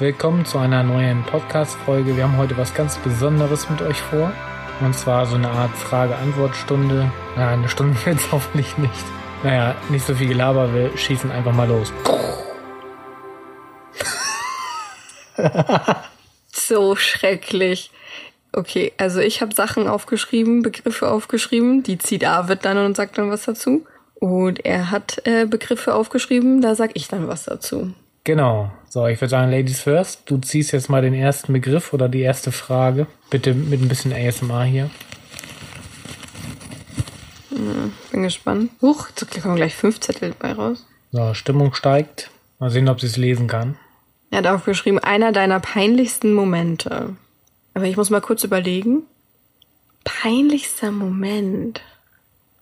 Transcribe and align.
Willkommen 0.00 0.46
zu 0.46 0.56
einer 0.56 0.82
neuen 0.82 1.24
Podcast-Folge. 1.24 2.16
Wir 2.16 2.24
haben 2.24 2.38
heute 2.38 2.56
was 2.56 2.72
ganz 2.72 2.96
Besonderes 2.96 3.68
mit 3.68 3.82
euch 3.82 4.00
vor. 4.00 4.32
Und 4.80 4.94
zwar 4.94 5.26
so 5.26 5.36
eine 5.36 5.50
Art 5.50 5.76
Frage-Antwort-Stunde. 5.76 7.12
Ja, 7.36 7.50
eine 7.50 7.68
Stunde 7.68 7.94
wird 8.06 8.16
es 8.16 8.32
hoffentlich 8.32 8.78
nicht. 8.78 9.04
Naja, 9.44 9.74
nicht 9.90 10.06
so 10.06 10.14
viel 10.14 10.28
Gelaber, 10.28 10.72
wir 10.72 10.96
schießen 10.96 11.30
einfach 11.30 11.52
mal 11.52 11.68
los. 11.68 11.92
so 16.50 16.96
schrecklich. 16.96 17.90
Okay, 18.52 18.94
also 18.96 19.20
ich 19.20 19.42
habe 19.42 19.54
Sachen 19.54 19.86
aufgeschrieben, 19.86 20.62
Begriffe 20.62 21.10
aufgeschrieben, 21.10 21.82
die 21.82 21.98
zieht 21.98 22.24
Arvid 22.24 22.64
dann 22.64 22.78
und 22.78 22.96
sagt 22.96 23.18
dann 23.18 23.30
was 23.30 23.44
dazu. 23.44 23.84
Und 24.14 24.64
er 24.64 24.90
hat 24.90 25.20
äh, 25.26 25.44
Begriffe 25.44 25.94
aufgeschrieben, 25.94 26.62
da 26.62 26.74
sag 26.74 26.92
ich 26.94 27.08
dann 27.08 27.28
was 27.28 27.44
dazu. 27.44 27.92
Genau. 28.24 28.70
So, 28.88 29.06
ich 29.06 29.20
würde 29.20 29.30
sagen, 29.30 29.50
Ladies 29.50 29.80
first. 29.80 30.22
Du 30.26 30.38
ziehst 30.38 30.72
jetzt 30.72 30.90
mal 30.90 31.02
den 31.02 31.14
ersten 31.14 31.52
Begriff 31.52 31.92
oder 31.92 32.08
die 32.08 32.20
erste 32.20 32.52
Frage. 32.52 33.06
Bitte 33.30 33.54
mit 33.54 33.80
ein 33.80 33.88
bisschen 33.88 34.12
ASMR 34.12 34.64
hier. 34.64 34.90
Hm, 37.50 37.92
bin 38.10 38.22
gespannt. 38.22 38.70
Huch, 38.82 39.08
jetzt 39.08 39.42
kommen 39.42 39.56
gleich 39.56 39.74
fünf 39.74 40.00
Zettel 40.00 40.34
dabei 40.38 40.52
raus. 40.52 40.86
So, 41.12 41.34
Stimmung 41.34 41.74
steigt. 41.74 42.30
Mal 42.58 42.70
sehen, 42.70 42.88
ob 42.88 43.00
sie 43.00 43.06
es 43.06 43.16
lesen 43.16 43.46
kann. 43.46 43.76
Er 44.30 44.38
hat 44.38 44.46
aufgeschrieben, 44.46 44.98
einer 44.98 45.32
deiner 45.32 45.60
peinlichsten 45.60 46.32
Momente. 46.34 47.16
Aber 47.74 47.84
ich 47.86 47.96
muss 47.96 48.10
mal 48.10 48.20
kurz 48.20 48.44
überlegen. 48.44 49.02
Peinlichster 50.04 50.90
Moment. 50.90 51.80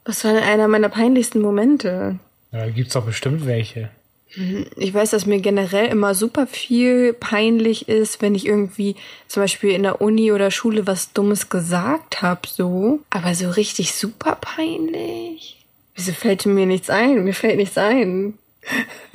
Was 0.05 0.25
war 0.25 0.33
denn 0.33 0.45
einer 0.45 0.69
meiner 0.69 0.89
peinlichsten 0.89 1.41
Momente? 1.43 2.19
Ja, 2.53 2.61
da 2.61 2.71
gibt's 2.71 2.95
doch 2.95 3.05
bestimmt 3.05 3.45
welche. 3.45 3.91
Hm, 4.35 4.67
ich 4.77 4.93
weiß, 4.93 5.11
dass 5.11 5.27
mir 5.27 5.41
generell 5.41 5.87
immer 5.87 6.15
super 6.15 6.47
viel 6.47 7.15
peinlich 7.15 7.89
ist, 7.89 8.21
wenn 8.21 8.35
ich 8.35 8.47
irgendwie 8.47 8.97
zum 9.27 9.43
Beispiel 9.43 9.71
in 9.71 9.83
der 9.83 10.01
Uni 10.01 10.33
oder 10.33 10.51
Schule 10.51 10.87
was 10.87 11.13
Dummes 11.13 11.49
gesagt 11.49 12.23
habe, 12.23 12.43
so. 12.47 13.01
Aber 13.11 13.35
so 13.35 13.51
richtig 13.51 13.95
super 13.95 14.37
peinlich. 14.41 15.65
Wieso 15.95 16.13
fällt 16.13 16.47
mir 16.47 16.67
nichts 16.67 16.91
ein? 16.91 17.25
Mir 17.25 17.35
fällt 17.35 17.57
nichts 17.57 17.79
ein. 17.79 18.35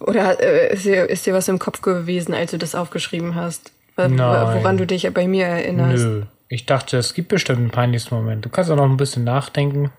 oder 0.00 0.40
äh, 0.40 0.74
ist, 0.74 0.84
dir, 0.84 1.08
ist 1.08 1.26
dir 1.26 1.34
was 1.34 1.48
im 1.48 1.58
Kopf 1.58 1.82
gewesen, 1.82 2.34
als 2.34 2.50
du 2.50 2.58
das 2.58 2.74
aufgeschrieben 2.74 3.34
hast? 3.34 3.72
Nein. 3.96 4.18
Woran 4.18 4.78
du 4.78 4.86
dich 4.86 5.08
bei 5.12 5.28
mir 5.28 5.46
erinnerst? 5.46 6.04
Nö. 6.04 6.22
Ich 6.48 6.66
dachte, 6.66 6.96
es 6.96 7.14
gibt 7.14 7.28
bestimmt 7.28 7.58
einen 7.58 7.70
peinlichsten 7.70 8.14
Moment. 8.14 8.44
Du 8.44 8.48
kannst 8.48 8.70
auch 8.70 8.76
noch 8.76 8.88
ein 8.88 8.96
bisschen 8.96 9.22
nachdenken. 9.22 9.92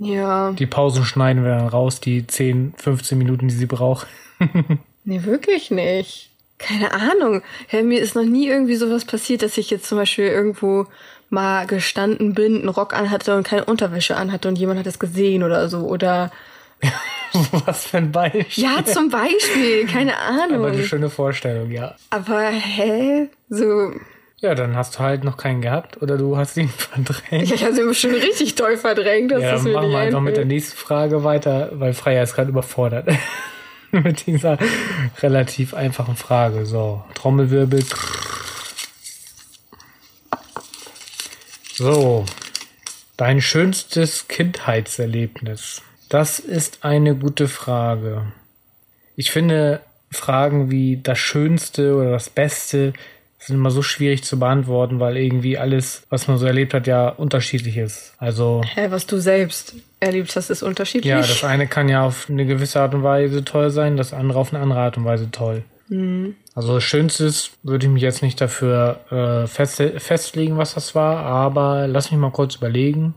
Ja. 0.00 0.52
Die 0.52 0.66
Pausen 0.66 1.04
schneiden 1.04 1.44
wir 1.44 1.56
dann 1.56 1.68
raus, 1.68 2.00
die 2.00 2.26
10, 2.26 2.74
15 2.76 3.18
Minuten, 3.18 3.48
die 3.48 3.54
sie 3.54 3.66
braucht. 3.66 4.06
nee, 5.04 5.22
wirklich 5.24 5.70
nicht. 5.70 6.30
Keine 6.58 6.92
Ahnung. 6.92 7.42
Hey, 7.68 7.82
mir 7.82 8.00
ist 8.00 8.14
noch 8.14 8.24
nie 8.24 8.48
irgendwie 8.48 8.76
sowas 8.76 9.04
passiert, 9.04 9.42
dass 9.42 9.58
ich 9.58 9.70
jetzt 9.70 9.86
zum 9.86 9.98
Beispiel 9.98 10.26
irgendwo 10.26 10.86
mal 11.28 11.66
gestanden 11.66 12.34
bin, 12.34 12.56
einen 12.56 12.68
Rock 12.68 12.94
anhatte 12.94 13.36
und 13.36 13.46
keine 13.46 13.66
Unterwäsche 13.66 14.16
anhatte 14.16 14.48
und 14.48 14.58
jemand 14.58 14.80
hat 14.80 14.86
es 14.86 14.98
gesehen 14.98 15.42
oder 15.42 15.68
so. 15.68 15.80
Oder 15.80 16.30
Was 17.66 17.86
für 17.86 17.98
ein 17.98 18.10
Beispiel. 18.10 18.64
Ja, 18.64 18.84
zum 18.84 19.10
Beispiel, 19.10 19.86
keine 19.86 20.16
Ahnung. 20.18 20.56
Aber 20.64 20.68
eine 20.68 20.84
schöne 20.84 21.10
Vorstellung, 21.10 21.70
ja. 21.70 21.94
Aber 22.08 22.48
hä? 22.48 23.28
So, 23.48 23.92
ja, 24.40 24.54
dann 24.54 24.74
hast 24.74 24.94
du 24.94 24.98
halt 25.00 25.22
noch 25.22 25.36
keinen 25.36 25.60
gehabt 25.60 26.00
oder 26.00 26.16
du 26.16 26.36
hast 26.36 26.56
ihn 26.56 26.68
verdrängt. 26.76 27.52
Ich 27.52 27.64
habe 27.64 27.80
ihn 27.80 27.94
schon 27.94 28.14
richtig 28.14 28.54
toll 28.54 28.76
verdrängt. 28.76 29.32
Das 29.32 29.42
ja, 29.42 29.56
dann 29.56 29.72
machen 29.72 29.90
wir 29.90 29.98
einfach 29.98 30.20
mit 30.20 30.36
der 30.36 30.46
nächsten 30.46 30.76
Frage 30.76 31.24
weiter, 31.24 31.70
weil 31.74 31.92
Freier 31.92 32.22
ist 32.22 32.34
gerade 32.34 32.50
überfordert. 32.50 33.08
mit 33.92 34.26
dieser 34.26 34.56
relativ 35.20 35.74
einfachen 35.74 36.16
Frage. 36.16 36.64
So, 36.64 37.04
Trommelwirbel. 37.14 37.84
So, 41.74 42.24
dein 43.16 43.40
schönstes 43.40 44.28
Kindheitserlebnis. 44.28 45.82
Das 46.08 46.38
ist 46.38 46.84
eine 46.84 47.14
gute 47.14 47.48
Frage. 47.48 48.32
Ich 49.16 49.30
finde 49.30 49.80
Fragen 50.10 50.70
wie 50.70 50.98
das 51.02 51.18
Schönste 51.18 51.94
oder 51.94 52.10
das 52.10 52.30
Beste 52.30 52.92
sind 53.40 53.56
immer 53.56 53.70
so 53.70 53.82
schwierig 53.82 54.22
zu 54.22 54.38
beantworten, 54.38 55.00
weil 55.00 55.16
irgendwie 55.16 55.56
alles, 55.56 56.02
was 56.10 56.28
man 56.28 56.36
so 56.36 56.46
erlebt 56.46 56.74
hat, 56.74 56.86
ja 56.86 57.08
unterschiedlich 57.08 57.78
ist. 57.78 58.12
Also. 58.18 58.62
Hä, 58.74 58.88
was 58.90 59.06
du 59.06 59.18
selbst 59.18 59.74
erlebt 59.98 60.34
hast, 60.36 60.50
ist 60.50 60.62
unterschiedlich. 60.62 61.10
Ja, 61.10 61.20
das 61.20 61.42
eine 61.42 61.66
kann 61.66 61.88
ja 61.88 62.04
auf 62.04 62.28
eine 62.28 62.44
gewisse 62.44 62.80
Art 62.80 62.94
und 62.94 63.02
Weise 63.02 63.44
toll 63.44 63.70
sein, 63.70 63.96
das 63.96 64.12
andere 64.12 64.38
auf 64.38 64.52
eine 64.52 64.62
andere 64.62 64.80
Art 64.80 64.98
und 64.98 65.04
Weise 65.06 65.30
toll. 65.30 65.62
Mhm. 65.88 66.36
Also 66.54 66.74
das 66.74 66.84
Schönste 66.84 67.24
ist, 67.24 67.52
würde 67.62 67.86
ich 67.86 67.92
mich 67.92 68.02
jetzt 68.02 68.22
nicht 68.22 68.40
dafür 68.40 69.00
äh, 69.10 69.46
fest, 69.46 69.82
festlegen, 69.98 70.58
was 70.58 70.74
das 70.74 70.94
war, 70.94 71.24
aber 71.24 71.88
lass 71.88 72.10
mich 72.10 72.20
mal 72.20 72.30
kurz 72.30 72.56
überlegen. 72.56 73.14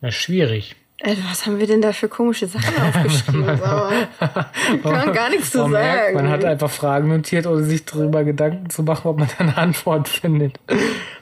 Ja, 0.00 0.10
schwierig. 0.10 0.74
Äh, 1.04 1.16
was 1.28 1.46
haben 1.46 1.58
wir 1.58 1.66
denn 1.66 1.82
da 1.82 1.92
für 1.92 2.08
komische 2.08 2.46
Sachen 2.46 2.74
aufgeschrieben? 2.80 3.44
kann 4.82 5.12
gar 5.12 5.30
nichts 5.30 5.50
zu 5.50 5.58
sagen. 5.58 5.72
Merkt, 5.72 6.14
man 6.14 6.30
hat 6.30 6.44
einfach 6.44 6.70
Fragen 6.70 7.08
notiert, 7.08 7.46
ohne 7.48 7.64
sich 7.64 7.84
darüber 7.84 8.22
Gedanken 8.22 8.70
zu 8.70 8.84
machen, 8.84 9.08
ob 9.08 9.18
man 9.18 9.28
da 9.28 9.44
eine 9.44 9.56
Antwort 9.56 10.08
findet. 10.08 10.60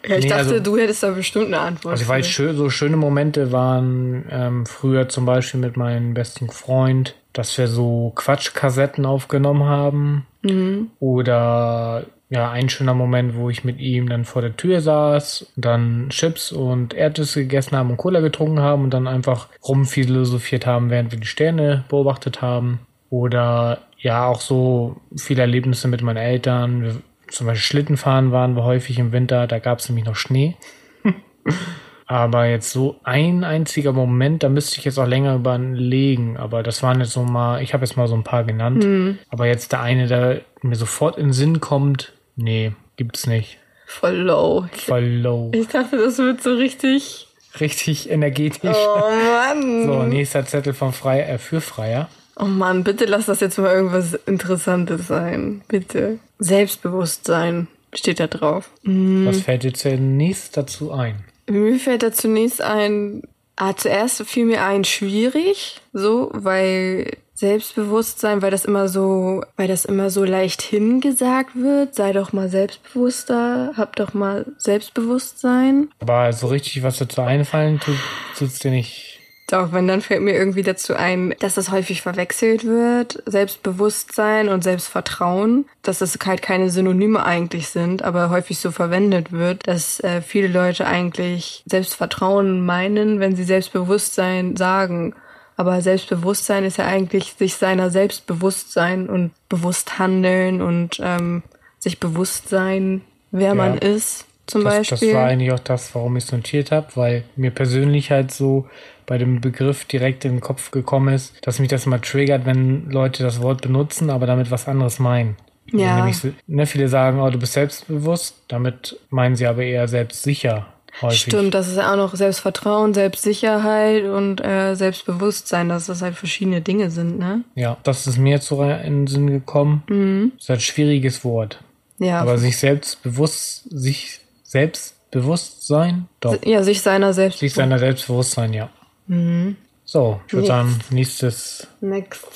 Ja, 0.06 0.16
ich 0.16 0.24
nee, 0.24 0.28
dachte, 0.28 0.50
also, 0.50 0.60
du 0.60 0.76
hättest 0.76 1.02
da 1.02 1.10
bestimmt 1.10 1.46
eine 1.46 1.60
Antwort. 1.60 1.92
Also 1.92 2.02
ich 2.02 2.08
weiß, 2.08 2.26
schön, 2.28 2.56
so 2.56 2.68
schöne 2.68 2.98
Momente 2.98 3.52
waren 3.52 4.26
ähm, 4.30 4.66
früher 4.66 5.08
zum 5.08 5.24
Beispiel 5.24 5.60
mit 5.60 5.78
meinem 5.78 6.12
besten 6.12 6.50
Freund, 6.50 7.16
dass 7.32 7.56
wir 7.56 7.66
so 7.66 8.12
Quatschkassetten 8.14 9.06
aufgenommen 9.06 9.64
haben. 9.64 10.26
Mhm. 10.42 10.90
Oder 11.00 12.04
ja, 12.30 12.48
ein 12.48 12.68
schöner 12.68 12.94
Moment, 12.94 13.34
wo 13.34 13.50
ich 13.50 13.64
mit 13.64 13.80
ihm 13.80 14.08
dann 14.08 14.24
vor 14.24 14.40
der 14.40 14.56
Tür 14.56 14.80
saß, 14.80 15.52
dann 15.56 16.06
Chips 16.10 16.52
und 16.52 16.94
Erdnüsse 16.94 17.40
gegessen 17.40 17.76
haben 17.76 17.90
und 17.90 17.96
Cola 17.96 18.20
getrunken 18.20 18.60
haben 18.60 18.84
und 18.84 18.94
dann 18.94 19.08
einfach 19.08 19.48
rumphilosophiert 19.66 20.64
haben, 20.64 20.90
während 20.90 21.10
wir 21.10 21.18
die 21.18 21.26
Sterne 21.26 21.84
beobachtet 21.88 22.40
haben. 22.40 22.86
Oder 23.10 23.80
ja, 23.98 24.28
auch 24.28 24.40
so 24.40 25.00
viele 25.16 25.42
Erlebnisse 25.42 25.88
mit 25.88 26.02
meinen 26.02 26.18
Eltern. 26.18 26.82
Wir, 26.82 26.96
zum 27.26 27.48
Beispiel 27.48 27.64
Schlittenfahren 27.64 28.30
waren 28.30 28.54
wir 28.54 28.62
häufig 28.62 29.00
im 29.00 29.10
Winter, 29.10 29.48
da 29.48 29.58
gab 29.58 29.80
es 29.80 29.88
nämlich 29.88 30.04
noch 30.04 30.14
Schnee. 30.14 30.54
aber 32.06 32.46
jetzt 32.46 32.70
so 32.70 33.00
ein 33.02 33.42
einziger 33.42 33.92
Moment, 33.92 34.44
da 34.44 34.48
müsste 34.48 34.78
ich 34.78 34.84
jetzt 34.84 34.98
auch 34.98 35.06
länger 35.06 35.34
überlegen. 35.34 36.36
Aber 36.36 36.62
das 36.62 36.80
waren 36.84 37.00
jetzt 37.00 37.12
so 37.12 37.24
mal, 37.24 37.60
ich 37.60 37.74
habe 37.74 37.84
jetzt 37.84 37.96
mal 37.96 38.06
so 38.06 38.14
ein 38.14 38.22
paar 38.22 38.44
genannt. 38.44 38.84
Mhm. 38.84 39.18
Aber 39.30 39.46
jetzt 39.46 39.72
der 39.72 39.82
eine, 39.82 40.06
der 40.06 40.42
mir 40.62 40.76
sofort 40.76 41.18
in 41.18 41.26
den 41.26 41.32
Sinn 41.32 41.58
kommt, 41.58 42.12
Nee, 42.40 42.72
gibt's 42.96 43.26
nicht. 43.26 43.58
Voll 43.86 44.16
low. 44.16 44.66
Voll 44.86 45.04
low. 45.04 45.50
Ich 45.52 45.68
dachte, 45.68 45.98
das 45.98 46.18
wird 46.18 46.42
so 46.42 46.54
richtig. 46.54 47.28
Richtig 47.58 48.08
energetisch. 48.08 48.76
Oh 48.76 49.10
Mann. 49.10 49.86
So, 49.86 50.02
nächster 50.04 50.46
Zettel 50.46 50.72
von 50.72 50.92
Freier, 50.92 51.28
äh, 51.28 51.38
für 51.38 51.60
Freier. 51.60 52.08
Oh 52.36 52.44
Mann, 52.44 52.84
bitte 52.84 53.04
lass 53.04 53.26
das 53.26 53.40
jetzt 53.40 53.58
mal 53.58 53.72
irgendwas 53.72 54.14
Interessantes 54.26 55.08
sein. 55.08 55.62
Bitte. 55.68 56.18
Selbstbewusstsein 56.38 57.66
steht 57.92 58.20
da 58.20 58.28
drauf. 58.28 58.70
Mhm. 58.82 59.26
Was 59.26 59.40
fällt 59.40 59.64
dir 59.64 59.74
zunächst 59.74 60.56
dazu 60.56 60.92
ein? 60.92 61.24
Mir 61.48 61.78
fällt 61.78 62.04
da 62.04 62.12
zunächst 62.12 62.62
ein, 62.62 63.22
ah, 63.56 63.74
zuerst 63.76 64.22
fiel 64.22 64.46
mir 64.46 64.62
ein 64.62 64.84
schwierig, 64.84 65.80
so, 65.92 66.30
weil 66.32 67.10
Selbstbewusstsein, 67.40 68.42
weil 68.42 68.50
das 68.50 68.66
immer 68.66 68.86
so, 68.86 69.42
weil 69.56 69.66
das 69.66 69.86
immer 69.86 70.10
so 70.10 70.24
leicht 70.24 70.60
hingesagt 70.60 71.56
wird. 71.56 71.94
Sei 71.94 72.12
doch 72.12 72.34
mal 72.34 72.50
selbstbewusster, 72.50 73.72
hab 73.78 73.96
doch 73.96 74.12
mal 74.12 74.44
Selbstbewusstsein. 74.58 75.88
Aber 76.00 76.34
so 76.34 76.48
richtig 76.48 76.82
was 76.82 76.98
dazu 76.98 77.22
einfallen 77.22 77.80
tut, 77.80 77.96
tut's 78.36 78.58
dir 78.58 78.70
nicht. 78.70 79.20
Doch, 79.50 79.72
wenn 79.72 79.88
dann 79.88 80.02
fällt 80.02 80.20
mir 80.20 80.34
irgendwie 80.34 80.62
dazu 80.62 80.94
ein, 80.94 81.34
dass 81.40 81.54
das 81.54 81.70
häufig 81.70 82.02
verwechselt 82.02 82.64
wird, 82.64 83.22
Selbstbewusstsein 83.24 84.50
und 84.50 84.62
Selbstvertrauen, 84.62 85.64
dass 85.80 86.00
das 86.00 86.18
halt 86.24 86.42
keine 86.42 86.68
Synonyme 86.68 87.24
eigentlich 87.24 87.68
sind, 87.68 88.02
aber 88.02 88.28
häufig 88.28 88.58
so 88.58 88.70
verwendet 88.70 89.32
wird, 89.32 89.66
dass 89.66 89.98
äh, 90.00 90.20
viele 90.20 90.48
Leute 90.48 90.86
eigentlich 90.86 91.64
Selbstvertrauen 91.66 92.64
meinen, 92.64 93.18
wenn 93.18 93.34
sie 93.34 93.44
Selbstbewusstsein 93.44 94.56
sagen. 94.56 95.14
Aber 95.60 95.82
Selbstbewusstsein 95.82 96.64
ist 96.64 96.78
ja 96.78 96.86
eigentlich 96.86 97.34
sich 97.34 97.54
seiner 97.56 97.90
Selbstbewusstsein 97.90 99.10
und 99.10 99.32
bewusst 99.50 99.98
handeln 99.98 100.62
und 100.62 100.98
ähm, 101.04 101.42
sich 101.78 102.00
bewusst 102.00 102.48
sein, 102.48 103.02
wer 103.30 103.48
ja. 103.48 103.54
man 103.54 103.76
ist, 103.76 104.24
zum 104.46 104.64
das, 104.64 104.88
Beispiel. 104.88 105.08
Das 105.08 105.16
war 105.18 105.26
eigentlich 105.26 105.52
auch 105.52 105.58
das, 105.58 105.94
warum 105.94 106.16
ich 106.16 106.24
es 106.24 106.32
notiert 106.32 106.72
habe, 106.72 106.86
weil 106.94 107.24
mir 107.36 107.50
persönlich 107.50 108.10
halt 108.10 108.30
so 108.30 108.70
bei 109.04 109.18
dem 109.18 109.42
Begriff 109.42 109.84
direkt 109.84 110.24
in 110.24 110.36
den 110.36 110.40
Kopf 110.40 110.70
gekommen 110.70 111.12
ist, 111.14 111.46
dass 111.46 111.58
mich 111.58 111.68
das 111.68 111.84
mal 111.84 112.00
triggert, 112.00 112.46
wenn 112.46 112.88
Leute 112.88 113.22
das 113.22 113.42
Wort 113.42 113.60
benutzen, 113.60 114.08
aber 114.08 114.24
damit 114.24 114.50
was 114.50 114.66
anderes 114.66 114.98
meinen. 114.98 115.36
Also 115.74 115.84
ja. 115.84 115.96
Nämlich, 115.96 116.22
ne, 116.46 116.64
viele 116.64 116.88
sagen, 116.88 117.20
oh, 117.20 117.28
du 117.28 117.38
bist 117.38 117.52
selbstbewusst, 117.52 118.44
damit 118.48 118.98
meinen 119.10 119.36
sie 119.36 119.46
aber 119.46 119.62
eher 119.62 119.88
selbstsicher. 119.88 120.68
Häufig. 121.02 121.20
Stimmt, 121.20 121.54
das 121.54 121.68
ist 121.68 121.76
ja 121.76 121.92
auch 121.92 121.96
noch 121.96 122.14
Selbstvertrauen, 122.14 122.94
Selbstsicherheit 122.94 124.04
und 124.04 124.44
äh, 124.44 124.74
Selbstbewusstsein, 124.74 125.68
dass 125.68 125.86
das 125.86 126.02
halt 126.02 126.14
verschiedene 126.14 126.60
Dinge 126.60 126.90
sind, 126.90 127.18
ne? 127.18 127.44
Ja, 127.54 127.78
das 127.84 128.06
ist 128.06 128.18
mir 128.18 128.32
jetzt 128.32 128.46
so 128.46 128.62
in 128.62 129.04
den 129.04 129.06
Sinn 129.06 129.28
gekommen. 129.28 129.82
Mhm. 129.88 130.32
Das 130.36 130.44
ist 130.44 130.50
ein 130.50 130.60
schwieriges 130.60 131.24
Wort. 131.24 131.62
Ja. 131.98 132.20
Aber 132.20 132.38
sich 132.38 132.56
selbst 132.56 133.02
bewusst, 133.02 133.64
sich 133.70 134.20
selbst 134.42 134.94
bewusst 135.10 135.66
sein? 135.66 136.08
Doch. 136.20 136.36
ja, 136.44 136.62
sich 136.62 136.82
seiner 136.82 137.12
selbst. 137.12 137.38
Sich 137.38 137.52
seiner 137.52 137.78
Selbstbewusstsein, 137.78 138.52
ja. 138.52 138.70
Mhm. 139.06 139.56
So, 139.84 140.20
ich 140.26 140.32
würde 140.34 140.46
sagen, 140.46 140.78
nächstes. 140.90 141.66
Next. 141.80 142.26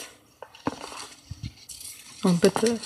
Oh, 2.25 2.31
bitte. 2.41 2.79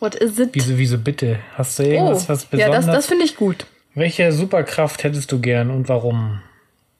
What 0.00 0.14
is 0.14 0.38
it? 0.38 0.50
Wieso, 0.52 0.78
wieso 0.78 0.98
bitte? 0.98 1.40
Hast 1.54 1.78
du 1.78 1.84
irgendwas, 1.84 2.24
oh, 2.24 2.28
was 2.28 2.42
ja, 2.42 2.48
besonders? 2.50 2.86
das, 2.86 2.94
das 2.94 3.06
finde 3.06 3.24
ich 3.24 3.36
gut. 3.36 3.66
Welche 3.96 4.30
Superkraft 4.30 5.04
hättest 5.04 5.32
du 5.32 5.40
gern 5.40 5.70
und 5.70 5.88
warum? 5.88 6.42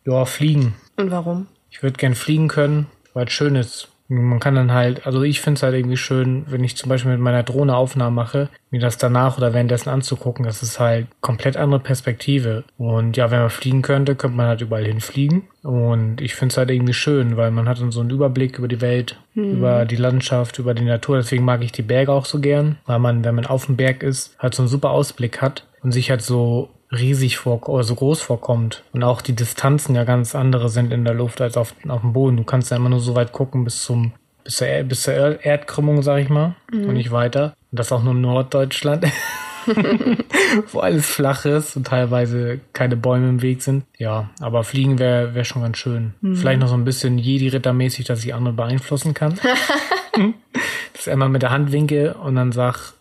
Ja, 0.07 0.25
fliegen. 0.25 0.77
Und 0.97 1.11
warum? 1.11 1.47
Ich 1.71 1.83
würde 1.83 1.99
gern 1.99 2.15
fliegen 2.15 2.49
können, 2.49 2.87
weil 3.13 3.27
es 3.27 3.35
schön 3.35 3.55
ist. 3.55 3.89
Man 4.09 4.41
kann 4.41 4.55
dann 4.55 4.73
halt, 4.73 5.05
also 5.05 5.23
ich 5.23 5.43
finde 5.43 5.59
es 5.59 5.63
halt 5.63 5.75
irgendwie 5.75 5.99
schön, 5.99 6.47
wenn 6.49 6.65
ich 6.65 6.75
zum 6.75 6.89
Beispiel 6.89 7.11
mit 7.11 7.21
meiner 7.21 7.43
Drohne 7.43 7.77
Aufnahmen 7.77 8.17
mache, 8.17 8.49
mir 8.71 8.81
das 8.81 8.97
danach 8.97 9.37
oder 9.37 9.53
währenddessen 9.53 9.91
anzugucken, 9.91 10.47
das 10.47 10.63
ist 10.63 10.81
halt 10.81 11.09
komplett 11.21 11.59
andere 11.59 11.81
Perspektive. 11.81 12.65
Und 12.79 13.19
ja, 13.19 13.31
wenn 13.31 13.41
man 13.41 13.51
fliegen 13.51 13.83
könnte, 13.83 14.15
könnte 14.15 14.39
man 14.39 14.47
halt 14.47 14.63
überall 14.63 14.87
hinfliegen. 14.87 15.43
Und 15.63 16.23
ich 16.23 16.35
finde 16.35 16.55
es 16.55 16.57
halt 16.57 16.71
irgendwie 16.71 16.95
schön, 16.95 17.37
weil 17.37 17.51
man 17.51 17.69
hat 17.69 17.79
dann 17.79 17.93
so 17.93 18.01
einen 18.01 18.09
Überblick 18.09 18.57
über 18.59 18.69
die 18.69 18.81
Welt, 18.81 19.21
über 19.35 19.85
die 19.85 19.97
Landschaft, 19.97 20.59
über 20.59 20.73
die 20.73 20.85
Natur. 20.85 21.19
Deswegen 21.19 21.45
mag 21.45 21.63
ich 21.63 21.73
die 21.73 21.83
Berge 21.83 22.13
auch 22.13 22.25
so 22.25 22.41
gern, 22.41 22.79
weil 22.87 23.01
man, 23.01 23.23
wenn 23.23 23.35
man 23.35 23.45
auf 23.45 23.67
dem 23.67 23.77
Berg 23.77 24.03
ist, 24.03 24.35
halt 24.39 24.55
so 24.55 24.63
einen 24.63 24.71
super 24.71 24.93
Ausblick 24.93 25.43
hat 25.43 25.67
und 25.83 25.93
sich 25.93 26.11
halt 26.11 26.23
so 26.23 26.71
riesig 26.93 27.37
vor 27.39 27.69
oder 27.69 27.85
so 27.85 27.95
groß 27.95 28.21
vorkommt 28.23 28.85
und 28.93 29.03
auch 29.03 29.21
die 29.21 29.35
Distanzen 29.35 29.95
ja 29.95 30.05
ganz 30.05 30.35
andere 30.35 30.69
sind 30.69 30.93
in 30.93 31.05
der 31.05 31.15
Luft 31.15 31.41
als 31.41 31.57
auf, 31.57 31.75
auf 31.89 32.01
dem 32.01 32.13
Boden. 32.13 32.37
Du 32.37 32.45
kannst 32.45 32.71
ja 32.71 32.77
immer 32.77 32.89
nur 32.89 33.01
so 33.01 33.15
weit 33.15 33.33
gucken 33.33 33.65
bis 33.65 33.83
zum 33.83 34.13
bis 34.45 34.57
zur, 34.57 34.69
bis 34.85 35.03
zur 35.03 35.15
Er- 35.15 35.45
Erdkrümmung, 35.45 36.03
sag 36.03 36.19
ich 36.21 36.29
mal, 36.29 36.55
und 36.73 36.93
nicht 36.95 37.11
weiter. 37.11 37.55
Und 37.73 37.81
das 37.81 37.91
auch 37.91 38.03
nur 38.05 38.13
in 38.13 38.21
Norddeutschland, 38.21 39.05
wo 40.73 40.79
alles 40.79 41.07
flach 41.07 41.45
ist 41.45 41.77
und 41.77 41.89
teilweise 41.89 42.61
keine 42.73 42.97
Bäume 42.97 43.29
im 43.29 43.43
Weg 43.43 43.63
sind. 43.63 43.85
Ja, 43.99 44.31
aber 44.41 44.63
fliegen 44.63 45.01
wäre 45.01 45.35
wär 45.35 45.43
schon 45.45 45.63
ganz 45.63 45.79
schön. 45.79 46.15
Vielleicht 46.35 46.61
noch 46.61 46.69
so 46.69 46.75
ein 46.75 46.85
bisschen 46.85 47.19
Jedi-Ritter-mäßig, 47.19 48.07
dass 48.07 48.25
ich 48.25 48.33
andere 48.33 48.55
beeinflussen 48.55 49.13
kann. 49.13 49.35
dass 50.93 51.07
ich 51.07 51.11
einmal 51.11 51.29
mit 51.29 51.43
der 51.43 51.51
Hand 51.51 51.73
winke 51.73 52.15
und 52.15 52.37
dann 52.37 52.53
sag, 52.53 52.93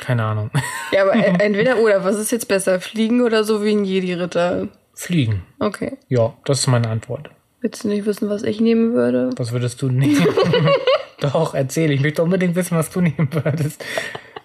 keine 0.00 0.24
Ahnung, 0.24 0.50
Ja, 0.92 1.02
aber 1.02 1.14
entweder 1.14 1.78
oder, 1.78 2.04
was 2.04 2.16
ist 2.16 2.32
jetzt 2.32 2.48
besser? 2.48 2.80
Fliegen 2.80 3.22
oder 3.22 3.44
so 3.44 3.64
wie 3.64 3.72
ein 3.72 3.84
Jedi-Ritter? 3.84 4.68
fliegen. 4.94 5.42
Okay. 5.58 5.96
Ja, 6.08 6.34
das 6.44 6.60
ist 6.60 6.66
meine 6.66 6.88
Antwort. 6.88 7.30
Willst 7.60 7.84
du 7.84 7.88
nicht 7.88 8.06
wissen, 8.06 8.28
was 8.28 8.42
ich 8.42 8.60
nehmen 8.60 8.92
würde? 8.94 9.30
Was 9.36 9.52
würdest 9.52 9.80
du 9.82 9.88
nehmen? 9.88 10.26
Doch, 11.20 11.54
erzähl. 11.54 11.90
Ich 11.92 12.00
möchte 12.00 12.22
unbedingt 12.22 12.54
wissen, 12.56 12.76
was 12.76 12.90
du 12.90 13.00
nehmen 13.00 13.28
würdest. 13.32 13.84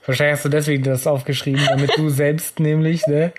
Wahrscheinlich 0.05 0.35
hast 0.37 0.45
du 0.45 0.49
deswegen 0.49 0.83
das 0.83 1.05
aufgeschrieben, 1.05 1.65
damit 1.67 1.97
du 1.97 2.09
selbst 2.09 2.59
nämlich 2.59 3.05
ne, 3.07 3.33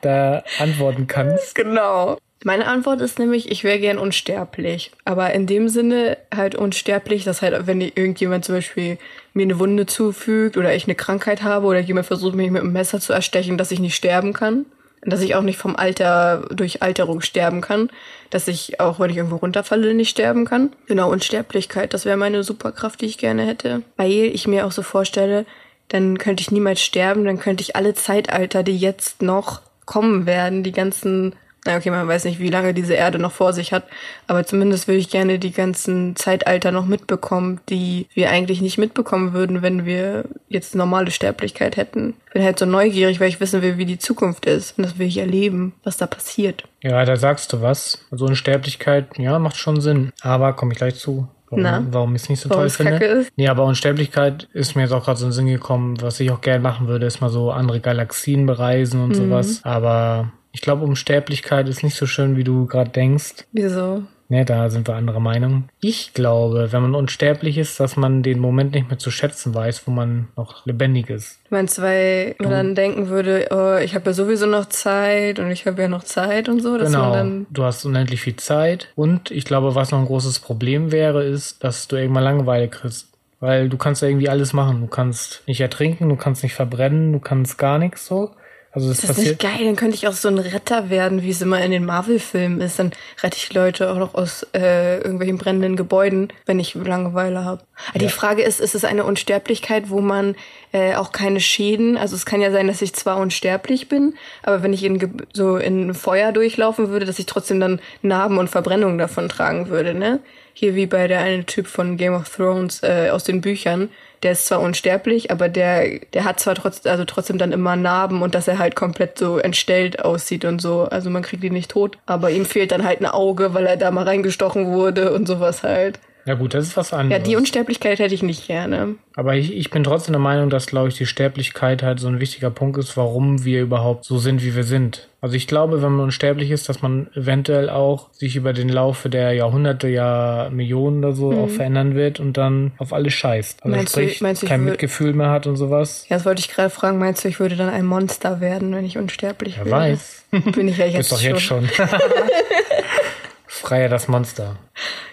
da 0.00 0.42
antworten 0.58 1.06
kannst. 1.06 1.54
Genau. 1.54 2.18
Meine 2.46 2.68
Antwort 2.68 3.00
ist 3.00 3.18
nämlich, 3.18 3.50
ich 3.50 3.64
wäre 3.64 3.80
gern 3.80 3.98
unsterblich. 3.98 4.92
Aber 5.04 5.34
in 5.34 5.48
dem 5.48 5.68
Sinne 5.68 6.16
halt 6.32 6.54
unsterblich, 6.54 7.24
dass 7.24 7.42
halt, 7.42 7.66
wenn 7.66 7.80
irgendjemand 7.80 8.44
zum 8.44 8.54
Beispiel 8.54 8.98
mir 9.34 9.42
eine 9.42 9.58
Wunde 9.58 9.86
zufügt 9.86 10.56
oder 10.56 10.72
ich 10.72 10.84
eine 10.84 10.94
Krankheit 10.94 11.42
habe 11.42 11.66
oder 11.66 11.80
jemand 11.80 12.06
versucht, 12.06 12.36
mich 12.36 12.52
mit 12.52 12.62
einem 12.62 12.72
Messer 12.72 13.00
zu 13.00 13.12
erstechen, 13.12 13.58
dass 13.58 13.72
ich 13.72 13.80
nicht 13.80 13.96
sterben 13.96 14.32
kann. 14.32 14.64
Dass 15.02 15.22
ich 15.22 15.34
auch 15.34 15.42
nicht 15.42 15.58
vom 15.58 15.74
Alter, 15.74 16.46
durch 16.52 16.84
Alterung 16.84 17.20
sterben 17.20 17.62
kann. 17.62 17.90
Dass 18.30 18.46
ich 18.46 18.78
auch, 18.78 19.00
wenn 19.00 19.10
ich 19.10 19.16
irgendwo 19.16 19.36
runterfalle, 19.38 19.92
nicht 19.92 20.10
sterben 20.10 20.44
kann. 20.44 20.70
Genau, 20.86 21.10
Unsterblichkeit, 21.10 21.94
das 21.94 22.04
wäre 22.04 22.16
meine 22.16 22.44
Superkraft, 22.44 23.00
die 23.00 23.06
ich 23.06 23.18
gerne 23.18 23.44
hätte. 23.44 23.82
Weil 23.96 24.12
ich 24.12 24.46
mir 24.46 24.66
auch 24.66 24.72
so 24.72 24.82
vorstelle, 24.82 25.46
dann 25.88 26.16
könnte 26.16 26.42
ich 26.42 26.52
niemals 26.52 26.80
sterben, 26.80 27.24
dann 27.24 27.40
könnte 27.40 27.62
ich 27.62 27.74
alle 27.74 27.94
Zeitalter, 27.94 28.62
die 28.62 28.78
jetzt 28.78 29.20
noch 29.20 29.62
kommen 29.84 30.26
werden, 30.26 30.62
die 30.62 30.72
ganzen, 30.72 31.34
na 31.66 31.76
okay, 31.76 31.90
man 31.90 32.06
weiß 32.08 32.24
nicht, 32.24 32.38
wie 32.38 32.48
lange 32.50 32.72
diese 32.74 32.94
Erde 32.94 33.18
noch 33.18 33.32
vor 33.32 33.52
sich 33.52 33.72
hat, 33.72 33.84
aber 34.26 34.44
zumindest 34.46 34.88
würde 34.88 34.98
ich 34.98 35.10
gerne 35.10 35.38
die 35.38 35.52
ganzen 35.52 36.16
Zeitalter 36.16 36.72
noch 36.72 36.86
mitbekommen, 36.86 37.60
die 37.68 38.06
wir 38.14 38.30
eigentlich 38.30 38.60
nicht 38.60 38.78
mitbekommen 38.78 39.32
würden, 39.32 39.62
wenn 39.62 39.84
wir 39.84 40.24
jetzt 40.48 40.74
normale 40.74 41.10
Sterblichkeit 41.10 41.76
hätten. 41.76 42.14
Ich 42.28 42.32
bin 42.34 42.42
halt 42.44 42.58
so 42.58 42.66
neugierig, 42.66 43.20
weil 43.20 43.28
ich 43.28 43.40
wissen 43.40 43.62
will, 43.62 43.78
wie 43.78 43.86
die 43.86 43.98
Zukunft 43.98 44.46
ist 44.46 44.78
und 44.78 44.84
das 44.84 44.98
will 44.98 45.06
ich 45.06 45.18
erleben, 45.18 45.72
was 45.84 45.96
da 45.96 46.06
passiert. 46.06 46.64
Ja, 46.82 47.04
da 47.04 47.16
sagst 47.16 47.52
du 47.52 47.62
was. 47.62 47.98
So 48.10 48.26
eine 48.26 48.36
Sterblichkeit, 48.36 49.18
ja, 49.18 49.38
macht 49.38 49.56
schon 49.56 49.80
Sinn. 49.80 50.12
Aber 50.22 50.52
komme 50.52 50.72
ich 50.72 50.78
gleich 50.78 50.94
zu. 50.96 51.28
Warum, 51.48 51.62
Na? 51.62 51.86
warum 51.92 52.14
ich 52.16 52.22
es 52.22 52.28
nicht 52.28 52.40
so 52.40 52.48
toll 52.48 52.68
finde. 52.70 52.92
kacke 52.92 53.04
ist? 53.06 53.30
Nee, 53.36 53.46
aber 53.46 53.64
Unsterblichkeit 53.64 54.48
ist 54.52 54.74
mir 54.74 54.82
jetzt 54.82 54.90
auch 54.92 55.04
gerade 55.04 55.16
so 55.18 55.26
in 55.26 55.30
den 55.30 55.34
Sinn 55.34 55.46
gekommen. 55.46 55.96
Was 56.02 56.18
ich 56.18 56.30
auch 56.32 56.40
gerne 56.40 56.58
machen 56.60 56.88
würde, 56.88 57.06
ist 57.06 57.20
mal 57.20 57.30
so 57.30 57.52
andere 57.52 57.78
Galaxien 57.78 58.46
bereisen 58.46 58.98
Mhm. 58.98 59.04
und 59.06 59.14
sowas. 59.14 59.60
Aber 59.62 60.32
ich 60.56 60.62
glaube, 60.62 60.86
Unsterblichkeit 60.86 61.68
ist 61.68 61.82
nicht 61.82 61.96
so 61.96 62.06
schön, 62.06 62.34
wie 62.38 62.42
du 62.42 62.64
gerade 62.64 62.88
denkst. 62.90 63.44
Wieso? 63.52 64.04
Ne, 64.30 64.46
da 64.46 64.70
sind 64.70 64.88
wir 64.88 64.94
anderer 64.94 65.20
Meinung. 65.20 65.68
Ich 65.82 66.14
glaube, 66.14 66.72
wenn 66.72 66.80
man 66.80 66.94
unsterblich 66.94 67.58
ist, 67.58 67.78
dass 67.78 67.96
man 67.98 68.22
den 68.22 68.38
Moment 68.38 68.72
nicht 68.72 68.88
mehr 68.88 68.98
zu 68.98 69.10
schätzen 69.10 69.54
weiß, 69.54 69.86
wo 69.86 69.90
man 69.90 70.28
noch 70.34 70.64
lebendig 70.64 71.10
ist. 71.10 71.40
Du 71.50 71.54
meinst, 71.56 71.80
weil 71.82 72.34
man 72.38 72.50
dann 72.50 72.74
denken 72.74 73.08
würde, 73.10 73.48
oh, 73.50 73.76
ich 73.84 73.94
habe 73.94 74.06
ja 74.06 74.12
sowieso 74.14 74.46
noch 74.46 74.64
Zeit 74.64 75.38
und 75.38 75.50
ich 75.50 75.66
habe 75.66 75.82
ja 75.82 75.88
noch 75.88 76.04
Zeit 76.04 76.48
und 76.48 76.60
so, 76.60 76.78
dass 76.78 76.90
man 76.90 77.00
Genau. 77.02 77.12
dann 77.12 77.46
Du 77.50 77.62
hast 77.62 77.84
unendlich 77.84 78.22
viel 78.22 78.36
Zeit. 78.36 78.88
Und 78.96 79.30
ich 79.30 79.44
glaube, 79.44 79.74
was 79.74 79.90
noch 79.90 79.98
ein 79.98 80.06
großes 80.06 80.38
Problem 80.38 80.90
wäre, 80.90 81.22
ist, 81.22 81.62
dass 81.62 81.86
du 81.86 81.96
irgendwann 81.96 82.24
Langeweile 82.24 82.68
kriegst. 82.68 83.08
Weil 83.40 83.68
du 83.68 83.76
kannst 83.76 84.00
ja 84.00 84.08
irgendwie 84.08 84.30
alles 84.30 84.54
machen. 84.54 84.80
Du 84.80 84.86
kannst 84.86 85.42
nicht 85.46 85.60
ertrinken, 85.60 86.08
du 86.08 86.16
kannst 86.16 86.42
nicht 86.42 86.54
verbrennen, 86.54 87.12
du 87.12 87.20
kannst 87.20 87.58
gar 87.58 87.78
nichts 87.78 88.06
so. 88.06 88.30
Also 88.76 88.90
das, 88.90 89.00
Das 89.00 89.16
ist 89.16 89.24
nicht 89.24 89.40
geil, 89.40 89.64
dann 89.64 89.74
könnte 89.74 89.94
ich 89.96 90.06
auch 90.06 90.12
so 90.12 90.28
ein 90.28 90.38
Retter 90.38 90.90
werden, 90.90 91.22
wie 91.22 91.30
es 91.30 91.40
immer 91.40 91.64
in 91.64 91.70
den 91.70 91.86
Marvel-Filmen 91.86 92.60
ist. 92.60 92.78
Dann 92.78 92.92
rette 93.22 93.38
ich 93.38 93.50
Leute 93.54 93.90
auch 93.90 93.96
noch 93.96 94.14
aus 94.14 94.46
äh, 94.54 94.98
irgendwelchen 94.98 95.38
brennenden 95.38 95.76
Gebäuden, 95.76 96.30
wenn 96.44 96.60
ich 96.60 96.74
Langeweile 96.74 97.42
habe. 97.42 97.62
Die 97.94 98.04
Ja. 98.04 98.10
Frage 98.10 98.42
ist, 98.42 98.60
ist 98.60 98.74
es 98.74 98.84
eine 98.84 99.04
Unsterblichkeit, 99.04 99.88
wo 99.88 100.02
man 100.02 100.36
äh, 100.72 100.94
auch 100.94 101.10
keine 101.12 101.40
Schäden, 101.40 101.96
also 101.96 102.14
es 102.16 102.26
kann 102.26 102.42
ja 102.42 102.50
sein, 102.52 102.66
dass 102.68 102.82
ich 102.82 102.92
zwar 102.92 103.16
unsterblich 103.16 103.88
bin, 103.88 104.12
aber 104.42 104.62
wenn 104.62 104.74
ich 104.74 104.84
in 104.84 104.98
Ge- 104.98 105.08
so 105.32 105.56
in 105.56 105.94
Feuer 105.94 106.32
durchlaufen 106.32 106.90
würde, 106.90 107.06
dass 107.06 107.18
ich 107.18 107.24
trotzdem 107.24 107.60
dann 107.60 107.80
Narben 108.02 108.36
und 108.36 108.50
Verbrennungen 108.50 108.98
davon 108.98 109.30
tragen 109.30 109.68
würde, 109.70 109.94
ne? 109.94 110.20
Hier 110.52 110.74
wie 110.74 110.86
bei 110.86 111.06
der 111.08 111.20
eine 111.20 111.44
Typ 111.46 111.66
von 111.66 111.96
Game 111.96 112.14
of 112.14 112.28
Thrones 112.28 112.82
äh, 112.82 113.08
aus 113.10 113.24
den 113.24 113.40
Büchern, 113.40 113.88
der 114.22 114.32
ist 114.32 114.46
zwar 114.46 114.60
unsterblich, 114.60 115.30
aber 115.30 115.48
der, 115.48 115.98
der 116.14 116.24
hat 116.24 116.40
zwar 116.40 116.54
trotzdem, 116.54 116.90
also 116.92 117.04
trotzdem 117.04 117.38
dann 117.38 117.52
immer 117.52 117.76
Narben 117.76 118.22
und 118.22 118.34
dass 118.34 118.48
er 118.48 118.58
halt 118.58 118.74
komplett 118.76 119.18
so 119.18 119.38
entstellt 119.38 120.04
aussieht 120.04 120.44
und 120.44 120.60
so. 120.60 120.82
Also 120.84 121.10
man 121.10 121.22
kriegt 121.22 121.44
ihn 121.44 121.52
nicht 121.52 121.70
tot, 121.70 121.98
aber 122.06 122.30
ihm 122.30 122.44
fehlt 122.44 122.72
dann 122.72 122.84
halt 122.84 123.00
ein 123.00 123.06
Auge, 123.06 123.54
weil 123.54 123.66
er 123.66 123.76
da 123.76 123.90
mal 123.90 124.04
reingestochen 124.04 124.66
wurde 124.72 125.12
und 125.12 125.26
sowas 125.26 125.62
halt. 125.62 125.98
Ja 126.24 126.34
gut, 126.34 126.54
das 126.54 126.66
ist 126.66 126.76
was 126.76 126.90
Ja, 126.90 126.98
anderes. 126.98 127.22
die 127.22 127.36
Unsterblichkeit 127.36 128.00
hätte 128.00 128.12
ich 128.14 128.22
nicht 128.24 128.48
gerne. 128.48 128.96
Aber 129.14 129.36
ich, 129.36 129.56
ich 129.56 129.70
bin 129.70 129.84
trotzdem 129.84 130.12
der 130.12 130.20
Meinung, 130.20 130.50
dass, 130.50 130.66
glaube 130.66 130.88
ich, 130.88 130.96
die 130.96 131.06
Sterblichkeit 131.06 131.84
halt 131.84 132.00
so 132.00 132.08
ein 132.08 132.18
wichtiger 132.18 132.50
Punkt 132.50 132.78
ist, 132.78 132.96
warum 132.96 133.44
wir 133.44 133.60
überhaupt 133.62 134.04
so 134.04 134.18
sind, 134.18 134.42
wie 134.42 134.56
wir 134.56 134.64
sind. 134.64 135.08
Also 135.26 135.34
ich 135.34 135.48
glaube, 135.48 135.82
wenn 135.82 135.90
man 135.90 136.04
unsterblich 136.04 136.52
ist, 136.52 136.68
dass 136.68 136.82
man 136.82 137.08
eventuell 137.16 137.68
auch 137.68 138.12
sich 138.12 138.36
über 138.36 138.52
den 138.52 138.68
Laufe 138.68 139.10
der 139.10 139.32
Jahrhunderte, 139.32 139.88
ja 139.88 140.48
Millionen 140.52 141.04
oder 141.04 141.14
so 141.14 141.32
auch 141.32 141.48
verändern 141.48 141.96
wird 141.96 142.20
und 142.20 142.36
dann 142.36 142.70
auf 142.78 142.92
alles 142.92 143.12
scheißt. 143.14 143.64
Also 143.64 143.68
Mhm. 143.68 143.76
Meinst 143.76 143.92
sprich, 143.92 144.20
meinst 144.20 144.42
du, 144.42 144.46
ich 144.46 144.50
kein 144.50 144.60
wür- 144.60 144.64
Mitgefühl 144.70 145.14
mehr 145.14 145.30
hat 145.30 145.48
und 145.48 145.56
sowas. 145.56 146.06
Ja, 146.08 146.16
das 146.16 146.24
wollte 146.26 146.38
ich 146.38 146.48
gerade 146.48 146.70
fragen. 146.70 146.98
Meinst 146.98 147.24
du, 147.24 147.28
ich 147.28 147.40
würde 147.40 147.56
dann 147.56 147.70
ein 147.70 147.84
Monster 147.86 148.40
werden, 148.40 148.72
wenn 148.72 148.84
ich 148.84 148.98
unsterblich 148.98 149.56
Wer 149.58 149.64
wäre? 149.66 149.76
weiß. 149.76 150.26
Bin 150.52 150.68
ich 150.68 150.76
ja 150.78 150.86
jetzt 150.86 151.00
Ist 151.00 151.12
doch 151.12 151.20
jetzt 151.20 151.42
schon. 151.42 151.68
Freier 153.48 153.88
das 153.88 154.06
Monster. 154.06 154.56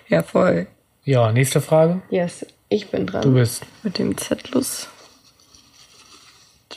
Ja, 0.10 0.22
voll. 0.22 0.68
Ja, 1.06 1.32
nächste 1.32 1.60
Frage. 1.60 2.04
Yes, 2.12 2.46
ich 2.70 2.90
bin 2.90 3.08
dran. 3.08 3.24
Du 3.24 3.34
bist. 3.34 3.64
Mit 3.82 3.98
dem 3.98 4.16
Zettlus. 4.16 4.90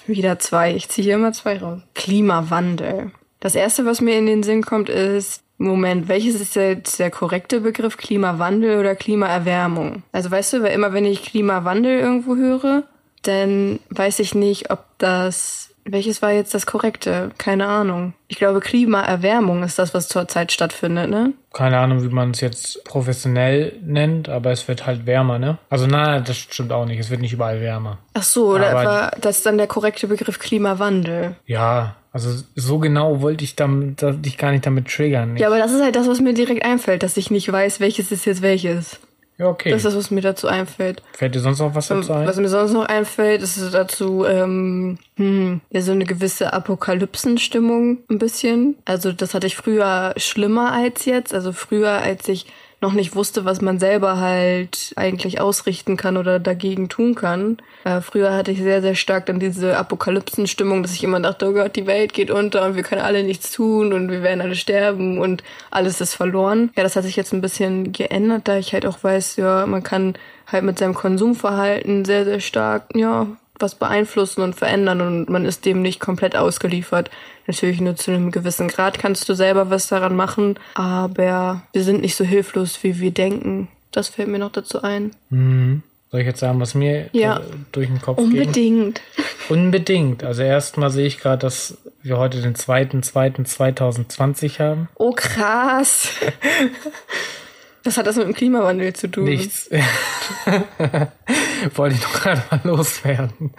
Wieder 0.06 0.38
zwei. 0.38 0.72
Ich 0.74 0.88
ziehe 0.88 1.04
hier 1.04 1.14
immer 1.16 1.32
zwei 1.32 1.58
raus. 1.58 1.80
Klimawandel. 1.94 3.10
Das 3.40 3.54
erste, 3.54 3.84
was 3.84 4.00
mir 4.00 4.18
in 4.18 4.26
den 4.26 4.42
Sinn 4.42 4.62
kommt, 4.62 4.88
ist, 4.88 5.42
Moment, 5.58 6.08
welches 6.08 6.38
ist 6.40 6.54
jetzt 6.54 6.98
der 6.98 7.10
korrekte 7.10 7.60
Begriff? 7.60 7.96
Klimawandel 7.96 8.78
oder 8.78 8.94
Klimaerwärmung? 8.94 10.02
Also 10.12 10.30
weißt 10.30 10.54
du, 10.54 10.62
weil 10.62 10.72
immer 10.72 10.92
wenn 10.92 11.04
ich 11.06 11.22
Klimawandel 11.24 11.98
irgendwo 11.98 12.36
höre, 12.36 12.82
dann 13.22 13.78
weiß 13.90 14.18
ich 14.20 14.34
nicht, 14.34 14.70
ob 14.70 14.84
das. 14.98 15.70
Welches 15.88 16.20
war 16.20 16.32
jetzt 16.32 16.52
das 16.52 16.66
korrekte? 16.66 17.30
Keine 17.38 17.68
Ahnung. 17.68 18.12
Ich 18.26 18.38
glaube, 18.38 18.58
Klimaerwärmung 18.58 19.62
ist 19.62 19.78
das, 19.78 19.94
was 19.94 20.08
zurzeit 20.08 20.50
stattfindet, 20.50 21.08
ne? 21.10 21.32
Keine 21.52 21.78
Ahnung, 21.78 22.02
wie 22.02 22.08
man 22.12 22.32
es 22.32 22.40
jetzt 22.40 22.82
professionell 22.84 23.72
nennt, 23.84 24.28
aber 24.28 24.50
es 24.50 24.66
wird 24.66 24.84
halt 24.84 25.06
wärmer, 25.06 25.38
ne? 25.38 25.58
Also 25.70 25.86
nein, 25.86 26.24
das 26.26 26.38
stimmt 26.38 26.72
auch 26.72 26.86
nicht. 26.86 26.98
Es 26.98 27.08
wird 27.10 27.20
nicht 27.20 27.32
überall 27.32 27.60
wärmer. 27.60 27.98
Ach 28.14 28.24
so, 28.24 28.48
oder 28.48 28.70
Aber- 28.70 28.84
war 28.84 29.10
das 29.20 29.42
dann 29.42 29.58
der 29.58 29.68
korrekte 29.68 30.08
Begriff 30.08 30.40
Klimawandel? 30.40 31.36
Ja, 31.46 31.94
Also 32.16 32.42
so 32.54 32.78
genau 32.78 33.20
wollte 33.20 33.44
ich 33.44 33.56
damit, 33.56 34.00
dich 34.24 34.38
gar 34.38 34.50
nicht 34.50 34.64
damit 34.64 34.88
triggern. 34.88 35.36
Ja, 35.36 35.48
aber 35.48 35.58
das 35.58 35.70
ist 35.70 35.82
halt 35.82 35.96
das, 35.96 36.08
was 36.08 36.22
mir 36.22 36.32
direkt 36.32 36.64
einfällt, 36.64 37.02
dass 37.02 37.18
ich 37.18 37.30
nicht 37.30 37.52
weiß, 37.52 37.78
welches 37.78 38.10
ist 38.10 38.24
jetzt 38.24 38.40
welches. 38.40 39.00
Ja, 39.36 39.48
okay. 39.48 39.68
Das 39.68 39.80
ist 39.80 39.84
das, 39.84 39.96
was 39.96 40.10
mir 40.10 40.22
dazu 40.22 40.48
einfällt. 40.48 41.02
Fällt 41.12 41.34
dir 41.34 41.40
sonst 41.40 41.58
noch 41.58 41.74
was 41.74 41.88
dazu 41.88 42.10
ein? 42.14 42.26
Was 42.26 42.38
mir 42.38 42.48
sonst 42.48 42.72
noch 42.72 42.86
einfällt, 42.86 43.42
ist 43.42 43.60
dazu 43.74 44.24
ähm, 44.24 44.96
hm, 45.16 45.60
ja 45.68 45.82
so 45.82 45.92
eine 45.92 46.06
gewisse 46.06 46.54
Apokalypsenstimmung 46.54 47.98
ein 48.08 48.18
bisschen. 48.18 48.76
Also 48.86 49.12
das 49.12 49.34
hatte 49.34 49.46
ich 49.46 49.56
früher 49.56 50.14
schlimmer 50.16 50.72
als 50.72 51.04
jetzt. 51.04 51.34
Also 51.34 51.52
früher, 51.52 51.90
als 51.90 52.26
ich 52.28 52.46
noch 52.80 52.92
nicht 52.92 53.16
wusste, 53.16 53.44
was 53.44 53.60
man 53.60 53.78
selber 53.78 54.18
halt 54.18 54.92
eigentlich 54.96 55.40
ausrichten 55.40 55.96
kann 55.96 56.16
oder 56.16 56.38
dagegen 56.38 56.88
tun 56.88 57.14
kann. 57.14 57.58
Äh, 57.84 58.00
früher 58.00 58.34
hatte 58.34 58.50
ich 58.50 58.58
sehr, 58.58 58.82
sehr 58.82 58.94
stark 58.94 59.26
dann 59.26 59.40
diese 59.40 59.78
Apokalypsenstimmung, 59.78 60.82
dass 60.82 60.92
ich 60.92 61.02
immer 61.02 61.20
dachte, 61.20 61.48
oh 61.48 61.52
Gott, 61.52 61.76
die 61.76 61.86
Welt 61.86 62.12
geht 62.12 62.30
unter 62.30 62.66
und 62.66 62.76
wir 62.76 62.82
können 62.82 63.00
alle 63.00 63.22
nichts 63.22 63.50
tun 63.50 63.92
und 63.92 64.10
wir 64.10 64.22
werden 64.22 64.40
alle 64.42 64.56
sterben 64.56 65.18
und 65.18 65.42
alles 65.70 66.00
ist 66.00 66.14
verloren. 66.14 66.70
Ja, 66.76 66.82
das 66.82 66.96
hat 66.96 67.04
sich 67.04 67.16
jetzt 67.16 67.32
ein 67.32 67.40
bisschen 67.40 67.92
geändert, 67.92 68.42
da 68.44 68.58
ich 68.58 68.74
halt 68.74 68.84
auch 68.84 69.02
weiß, 69.02 69.36
ja, 69.36 69.66
man 69.66 69.82
kann 69.82 70.14
halt 70.46 70.64
mit 70.64 70.78
seinem 70.78 70.94
Konsumverhalten 70.94 72.04
sehr, 72.04 72.24
sehr 72.24 72.40
stark, 72.40 72.84
ja, 72.94 73.26
was 73.58 73.74
beeinflussen 73.74 74.42
und 74.42 74.54
verändern 74.54 75.00
und 75.00 75.28
man 75.28 75.44
ist 75.44 75.64
dem 75.64 75.82
nicht 75.82 76.00
komplett 76.00 76.36
ausgeliefert. 76.36 77.10
Natürlich 77.46 77.80
nur 77.80 77.96
zu 77.96 78.10
einem 78.10 78.30
gewissen 78.30 78.68
Grad 78.68 78.98
kannst 78.98 79.28
du 79.28 79.34
selber 79.34 79.70
was 79.70 79.88
daran 79.88 80.16
machen, 80.16 80.58
aber 80.74 81.62
wir 81.72 81.82
sind 81.82 82.00
nicht 82.00 82.16
so 82.16 82.24
hilflos, 82.24 82.82
wie 82.82 83.00
wir 83.00 83.10
denken. 83.10 83.68
Das 83.92 84.08
fällt 84.08 84.28
mir 84.28 84.38
noch 84.38 84.52
dazu 84.52 84.82
ein. 84.82 85.12
Mhm. 85.30 85.82
Soll 86.10 86.20
ich 86.20 86.26
jetzt 86.26 86.40
sagen, 86.40 86.60
was 86.60 86.74
mir 86.74 87.08
ja. 87.12 87.40
durch 87.72 87.88
den 87.88 88.00
Kopf 88.00 88.18
geht? 88.18 88.26
Unbedingt. 88.26 88.54
Ging? 88.54 88.94
Unbedingt. 89.48 90.24
Also 90.24 90.42
erstmal 90.42 90.90
sehe 90.90 91.06
ich 91.06 91.18
gerade, 91.18 91.38
dass 91.38 91.78
wir 92.02 92.16
heute 92.16 92.40
den 92.40 92.54
2.2.2020 92.54 94.60
haben. 94.60 94.88
Oh 94.94 95.12
krass. 95.12 96.08
Was 97.86 97.96
hat 97.96 98.08
das 98.08 98.16
mit 98.16 98.26
dem 98.26 98.34
Klimawandel 98.34 98.92
zu 98.94 99.08
tun? 99.08 99.24
Nichts. 99.24 99.70
Wollte 101.74 101.94
ich 101.94 102.00
doch 102.00 102.14
gerade 102.14 102.42
mal 102.50 102.60
loswerden. 102.64 103.52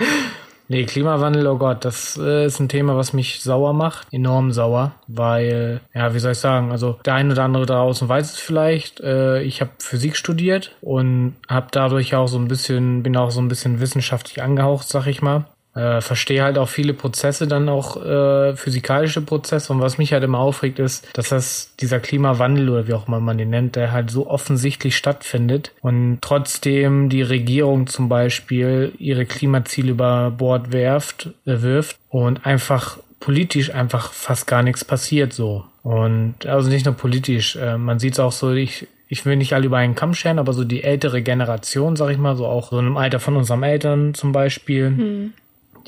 Nee, 0.68 0.84
Klimawandel, 0.84 1.48
oh 1.48 1.58
Gott, 1.58 1.86
das 1.86 2.20
äh, 2.22 2.46
ist 2.46 2.60
ein 2.60 2.68
Thema, 2.68 2.98
was 2.98 3.14
mich 3.14 3.42
sauer 3.42 3.72
macht. 3.72 4.08
Enorm 4.12 4.52
sauer, 4.52 4.92
weil, 5.08 5.80
ja, 5.94 6.14
wie 6.14 6.20
soll 6.20 6.34
ich 6.34 6.40
sagen, 6.40 6.74
also 6.74 7.00
der 7.06 7.14
eine 7.14 7.32
oder 7.32 7.46
andere 7.46 7.66
draußen 7.66 8.10
weiß 8.10 8.34
es 8.34 8.38
vielleicht. 8.38 9.00
Äh, 9.00 9.44
ich 9.44 9.62
habe 9.62 9.72
Physik 9.80 10.18
studiert 10.18 10.76
und 10.82 11.38
habe 11.48 11.68
dadurch 11.72 12.14
auch 12.16 12.28
so 12.28 12.38
ein 12.38 12.50
bisschen, 12.50 13.04
bin 13.04 13.16
auch 13.16 13.32
so 13.32 13.40
ein 13.40 13.48
bisschen 13.48 13.80
wissenschaftlich 13.80 14.44
angehaucht, 14.44 14.90
sag 14.90 15.08
ich 15.08 15.22
mal 15.22 15.46
äh, 15.78 16.02
verstehe 16.02 16.44
halt 16.44 16.58
auch 16.58 16.70
viele 16.70 16.94
Prozesse, 16.94 17.48
dann 17.48 17.70
auch 17.70 18.04
äh, 18.04 18.56
physikalische 18.56 19.22
Prozesse. 19.22 19.72
Und 19.72 19.80
was 19.80 19.98
mich 19.98 20.12
halt 20.12 20.24
immer 20.24 20.40
aufregt, 20.40 20.80
ist, 20.80 21.08
dass 21.14 21.30
das 21.30 21.76
dieser 21.80 22.00
Klimawandel 22.00 22.70
oder 22.70 22.88
wie 22.88 22.94
auch 22.94 23.08
immer 23.08 23.20
man 23.20 23.38
den 23.38 23.52
nennt, 23.52 23.76
der 23.76 23.92
halt 23.92 24.10
so 24.10 24.28
offensichtlich 24.28 24.98
stattfindet 24.98 25.72
und 25.82 26.18
trotzdem 26.22 27.10
die 27.10 27.22
Regierung 27.22 27.86
zum 27.88 28.10
Beispiel 28.10 28.94
ihre 28.98 29.26
Klimaziele 29.26 29.92
über 29.92 30.32
Bord 30.32 30.72
werft, 30.72 31.30
äh, 31.46 31.62
wirft 31.62 31.98
und 32.10 32.46
einfach 32.46 32.98
politisch 33.20 33.74
einfach 33.74 34.12
fast 34.14 34.48
gar 34.48 34.64
nichts 34.64 34.84
passiert 34.84 35.34
so. 35.34 35.66
Und 35.84 36.46
also 36.46 36.70
nicht 36.70 36.86
nur 36.86 36.96
politisch, 36.96 37.56
äh, 37.56 37.78
man 37.78 38.00
sieht 38.00 38.14
es 38.14 38.20
auch 38.20 38.32
so, 38.32 38.52
ich, 38.52 38.88
ich 39.08 39.26
will 39.26 39.36
nicht 39.36 39.54
alle 39.54 39.68
über 39.68 39.78
einen 39.78 39.96
Kamm 39.96 40.14
scheren, 40.14 40.40
aber 40.40 40.54
so 40.54 40.64
die 40.64 40.84
ältere 40.84 41.22
Generation, 41.22 41.96
sag 41.96 42.10
ich 42.10 42.18
mal, 42.18 42.36
so 42.36 42.48
auch 42.48 42.72
so 42.72 42.80
im 42.80 42.98
Alter 42.98 43.20
von 43.20 43.36
unseren 43.38 43.64
Eltern 43.64 44.16
zum 44.16 44.32
Beispiel, 44.32 44.88
hm 44.88 45.34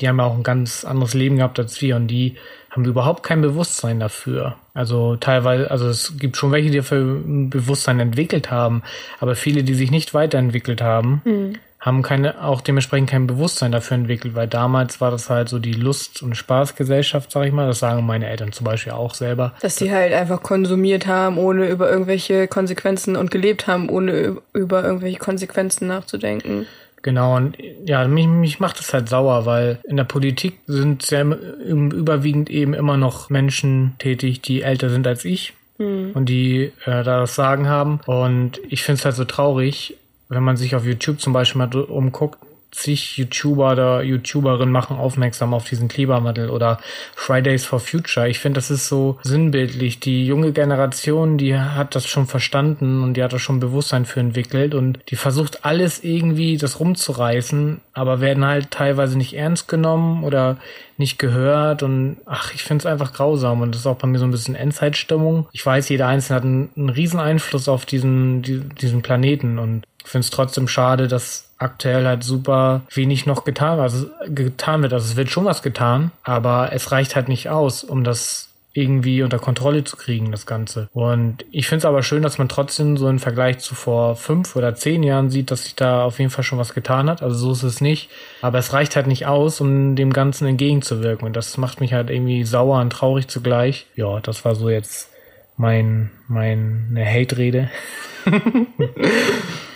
die 0.00 0.08
haben 0.08 0.18
ja 0.18 0.24
auch 0.24 0.36
ein 0.36 0.42
ganz 0.42 0.84
anderes 0.84 1.14
Leben 1.14 1.36
gehabt 1.36 1.58
als 1.58 1.80
wir 1.80 1.96
und 1.96 2.08
die 2.08 2.36
haben 2.70 2.84
überhaupt 2.84 3.22
kein 3.22 3.42
Bewusstsein 3.42 4.00
dafür. 4.00 4.56
Also 4.74 5.16
teilweise, 5.16 5.70
also 5.70 5.88
es 5.88 6.16
gibt 6.18 6.36
schon 6.36 6.52
welche, 6.52 6.70
die 6.70 6.78
dafür 6.78 7.00
ein 7.00 7.50
Bewusstsein 7.50 7.98
entwickelt 7.98 8.50
haben, 8.50 8.82
aber 9.18 9.34
viele, 9.34 9.64
die 9.64 9.74
sich 9.74 9.90
nicht 9.90 10.14
weiterentwickelt 10.14 10.80
haben, 10.80 11.20
mhm. 11.24 11.52
haben 11.80 12.02
keine, 12.02 12.44
auch 12.44 12.60
dementsprechend 12.60 13.10
kein 13.10 13.26
Bewusstsein 13.26 13.72
dafür 13.72 13.96
entwickelt, 13.96 14.36
weil 14.36 14.46
damals 14.46 15.00
war 15.00 15.10
das 15.10 15.28
halt 15.28 15.48
so 15.48 15.58
die 15.58 15.72
Lust- 15.72 16.22
und 16.22 16.36
Spaßgesellschaft, 16.36 17.32
sag 17.32 17.46
ich 17.46 17.52
mal. 17.52 17.66
Das 17.66 17.80
sagen 17.80 18.06
meine 18.06 18.28
Eltern 18.28 18.52
zum 18.52 18.64
Beispiel 18.64 18.92
auch 18.92 19.14
selber. 19.14 19.52
Dass 19.60 19.76
sie 19.76 19.92
halt 19.92 20.12
einfach 20.12 20.40
konsumiert 20.40 21.08
haben, 21.08 21.38
ohne 21.38 21.68
über 21.68 21.90
irgendwelche 21.90 22.46
Konsequenzen 22.46 23.16
und 23.16 23.32
gelebt 23.32 23.66
haben, 23.66 23.88
ohne 23.88 24.36
über 24.52 24.84
irgendwelche 24.84 25.18
Konsequenzen 25.18 25.88
nachzudenken. 25.88 26.66
Genau, 27.02 27.36
und 27.36 27.56
ja, 27.86 28.06
mich, 28.06 28.26
mich 28.26 28.60
macht 28.60 28.78
es 28.78 28.92
halt 28.92 29.08
sauer, 29.08 29.46
weil 29.46 29.78
in 29.84 29.96
der 29.96 30.04
Politik 30.04 30.58
sind 30.66 31.02
sehr 31.02 31.24
überwiegend 31.24 32.50
eben 32.50 32.74
immer 32.74 32.96
noch 32.96 33.30
Menschen 33.30 33.94
tätig, 33.98 34.42
die 34.42 34.62
älter 34.62 34.90
sind 34.90 35.06
als 35.06 35.24
ich 35.24 35.54
mhm. 35.78 36.10
und 36.14 36.28
die 36.28 36.72
äh, 36.84 37.02
da 37.02 37.20
das 37.20 37.34
Sagen 37.34 37.68
haben. 37.68 38.00
Und 38.06 38.60
ich 38.68 38.82
finde 38.82 38.98
es 38.98 39.04
halt 39.04 39.16
so 39.16 39.24
traurig, 39.24 39.96
wenn 40.28 40.42
man 40.42 40.56
sich 40.56 40.74
auf 40.74 40.84
YouTube 40.84 41.20
zum 41.20 41.32
Beispiel 41.32 41.58
mal 41.58 41.74
umguckt, 41.74 42.38
zig 42.70 43.16
YouTuber 43.16 43.72
oder 43.72 44.02
YouTuberinnen 44.02 44.72
machen 44.72 44.96
aufmerksam 44.96 45.54
auf 45.54 45.68
diesen 45.68 45.88
Klimawandel 45.88 46.50
oder 46.50 46.78
Fridays 47.14 47.64
for 47.64 47.80
Future. 47.80 48.28
Ich 48.28 48.38
finde, 48.38 48.58
das 48.58 48.70
ist 48.70 48.88
so 48.88 49.18
sinnbildlich. 49.22 50.00
Die 50.00 50.26
junge 50.26 50.52
Generation, 50.52 51.38
die 51.38 51.58
hat 51.58 51.94
das 51.94 52.06
schon 52.06 52.26
verstanden 52.26 53.02
und 53.02 53.14
die 53.14 53.22
hat 53.22 53.32
da 53.32 53.38
schon 53.38 53.60
Bewusstsein 53.60 54.04
für 54.04 54.20
entwickelt 54.20 54.74
und 54.74 55.00
die 55.08 55.16
versucht 55.16 55.64
alles 55.64 56.04
irgendwie 56.04 56.56
das 56.56 56.80
rumzureißen, 56.80 57.80
aber 57.92 58.20
werden 58.20 58.44
halt 58.44 58.70
teilweise 58.70 59.18
nicht 59.18 59.34
ernst 59.34 59.68
genommen 59.68 60.24
oder 60.24 60.56
nicht 60.96 61.18
gehört 61.18 61.82
und 61.82 62.18
ach, 62.26 62.52
ich 62.54 62.62
finde 62.62 62.82
es 62.82 62.86
einfach 62.86 63.12
grausam 63.12 63.62
und 63.62 63.74
das 63.74 63.80
ist 63.80 63.86
auch 63.86 63.96
bei 63.96 64.06
mir 64.06 64.18
so 64.18 64.26
ein 64.26 64.30
bisschen 64.30 64.54
Endzeitstimmung. 64.54 65.48
Ich 65.52 65.64
weiß, 65.64 65.88
jeder 65.88 66.06
Einzelne 66.06 66.36
hat 66.36 66.44
einen, 66.44 66.70
einen 66.76 66.90
riesen 66.90 67.18
Einfluss 67.18 67.68
auf 67.68 67.86
diesen, 67.86 68.42
die, 68.42 68.60
diesen 68.60 69.02
Planeten 69.02 69.58
und 69.58 69.82
finde 70.04 70.24
es 70.24 70.30
trotzdem 70.30 70.68
schade, 70.68 71.08
dass 71.08 71.50
aktuell 71.58 72.06
halt 72.06 72.24
super 72.24 72.82
wenig 72.92 73.26
noch 73.26 73.44
getan, 73.44 73.80
also 73.80 74.06
getan 74.28 74.82
wird. 74.82 74.92
Also 74.92 75.06
es 75.06 75.16
wird 75.16 75.30
schon 75.30 75.44
was 75.44 75.62
getan, 75.62 76.10
aber 76.22 76.70
es 76.72 76.90
reicht 76.90 77.16
halt 77.16 77.28
nicht 77.28 77.50
aus, 77.50 77.84
um 77.84 78.02
das 78.02 78.50
irgendwie 78.72 79.22
unter 79.22 79.38
Kontrolle 79.38 79.82
zu 79.84 79.96
kriegen, 79.96 80.30
das 80.30 80.46
Ganze. 80.46 80.88
Und 80.92 81.44
ich 81.50 81.66
finde 81.66 81.78
es 81.78 81.84
aber 81.84 82.02
schön, 82.02 82.22
dass 82.22 82.38
man 82.38 82.48
trotzdem 82.48 82.96
so 82.96 83.08
im 83.08 83.18
Vergleich 83.18 83.58
zu 83.58 83.74
vor 83.74 84.14
fünf 84.16 84.54
oder 84.54 84.74
zehn 84.74 85.02
Jahren 85.02 85.28
sieht, 85.28 85.50
dass 85.50 85.64
sich 85.64 85.74
da 85.74 86.04
auf 86.04 86.18
jeden 86.18 86.30
Fall 86.30 86.44
schon 86.44 86.58
was 86.58 86.72
getan 86.72 87.10
hat. 87.10 87.22
Also 87.22 87.36
so 87.36 87.52
ist 87.52 87.62
es 87.64 87.80
nicht. 87.80 88.10
Aber 88.42 88.58
es 88.58 88.72
reicht 88.72 88.94
halt 88.94 89.08
nicht 89.08 89.26
aus, 89.26 89.60
um 89.60 89.96
dem 89.96 90.12
Ganzen 90.12 90.46
entgegenzuwirken. 90.46 91.26
Und 91.26 91.34
das 91.34 91.56
macht 91.56 91.80
mich 91.80 91.92
halt 91.92 92.10
irgendwie 92.10 92.44
sauer 92.44 92.80
und 92.80 92.90
traurig 92.90 93.26
zugleich. 93.28 93.86
Ja, 93.96 94.20
das 94.20 94.44
war 94.44 94.54
so 94.54 94.70
jetzt 94.70 95.10
mein, 95.56 96.10
meine 96.28 97.04
Hate-Rede. 97.04 97.70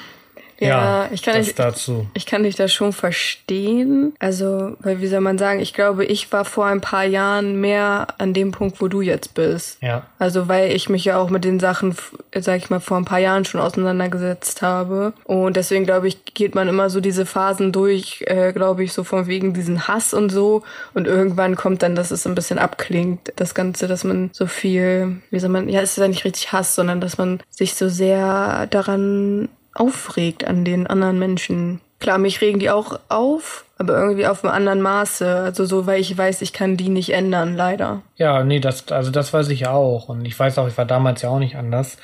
Ja, 0.58 0.68
ja 0.68 1.08
ich, 1.12 1.22
kann 1.22 1.36
dich, 1.36 1.54
dazu. 1.54 2.06
ich 2.14 2.26
kann 2.26 2.42
dich 2.42 2.56
da 2.56 2.68
schon 2.68 2.92
verstehen. 2.92 4.14
Also, 4.18 4.76
weil 4.80 5.00
wie 5.00 5.06
soll 5.06 5.20
man 5.20 5.38
sagen, 5.38 5.60
ich 5.60 5.74
glaube, 5.74 6.04
ich 6.04 6.32
war 6.32 6.44
vor 6.44 6.66
ein 6.66 6.80
paar 6.80 7.04
Jahren 7.04 7.60
mehr 7.60 8.08
an 8.18 8.32
dem 8.34 8.52
Punkt, 8.52 8.80
wo 8.80 8.88
du 8.88 9.00
jetzt 9.00 9.34
bist. 9.34 9.78
Ja. 9.82 10.06
Also, 10.18 10.48
weil 10.48 10.72
ich 10.72 10.88
mich 10.88 11.04
ja 11.04 11.18
auch 11.18 11.30
mit 11.30 11.44
den 11.44 11.60
Sachen, 11.60 11.96
sag 12.34 12.58
ich 12.58 12.70
mal, 12.70 12.80
vor 12.80 12.96
ein 12.96 13.04
paar 13.04 13.18
Jahren 13.18 13.44
schon 13.44 13.60
auseinandergesetzt 13.60 14.62
habe. 14.62 15.12
Und 15.24 15.56
deswegen, 15.56 15.84
glaube 15.84 16.08
ich, 16.08 16.24
geht 16.24 16.54
man 16.54 16.68
immer 16.68 16.90
so 16.90 17.00
diese 17.00 17.26
Phasen 17.26 17.72
durch, 17.72 18.24
äh, 18.26 18.52
glaube 18.52 18.84
ich, 18.84 18.92
so 18.92 19.04
von 19.04 19.26
wegen 19.26 19.54
diesen 19.54 19.88
Hass 19.88 20.14
und 20.14 20.30
so. 20.30 20.62
Und 20.94 21.06
irgendwann 21.06 21.56
kommt 21.56 21.82
dann, 21.82 21.94
dass 21.94 22.10
es 22.10 22.26
ein 22.26 22.34
bisschen 22.34 22.58
abklingt, 22.58 23.32
das 23.36 23.54
Ganze, 23.54 23.88
dass 23.88 24.04
man 24.04 24.30
so 24.32 24.46
viel, 24.46 25.16
wie 25.30 25.38
soll 25.38 25.50
man, 25.50 25.68
ja, 25.68 25.80
es 25.80 25.92
ist 25.92 25.98
ja 25.98 26.08
nicht 26.08 26.24
richtig 26.24 26.52
Hass, 26.52 26.74
sondern 26.74 27.00
dass 27.00 27.18
man 27.18 27.40
sich 27.50 27.74
so 27.74 27.88
sehr 27.88 28.66
daran 28.68 29.48
aufregt 29.74 30.46
an 30.46 30.64
den 30.64 30.86
anderen 30.86 31.18
Menschen. 31.18 31.80
Klar, 32.00 32.18
mich 32.18 32.40
regen 32.40 32.58
die 32.58 32.70
auch 32.70 32.98
auf, 33.08 33.64
aber 33.78 33.98
irgendwie 33.98 34.26
auf 34.26 34.44
einem 34.44 34.52
anderen 34.52 34.82
Maße. 34.82 35.26
Also 35.26 35.64
so, 35.64 35.86
weil 35.86 36.00
ich 36.00 36.16
weiß, 36.16 36.42
ich 36.42 36.52
kann 36.52 36.76
die 36.76 36.88
nicht 36.88 37.10
ändern, 37.10 37.56
leider. 37.56 38.02
Ja, 38.16 38.44
nee, 38.44 38.60
das, 38.60 38.90
also 38.92 39.10
das 39.10 39.32
weiß 39.32 39.48
ich 39.50 39.66
auch. 39.66 40.08
Und 40.08 40.24
ich 40.24 40.38
weiß 40.38 40.58
auch, 40.58 40.68
ich 40.68 40.76
war 40.76 40.84
damals 40.84 41.22
ja 41.22 41.30
auch 41.30 41.38
nicht 41.38 41.56
anders. 41.56 41.96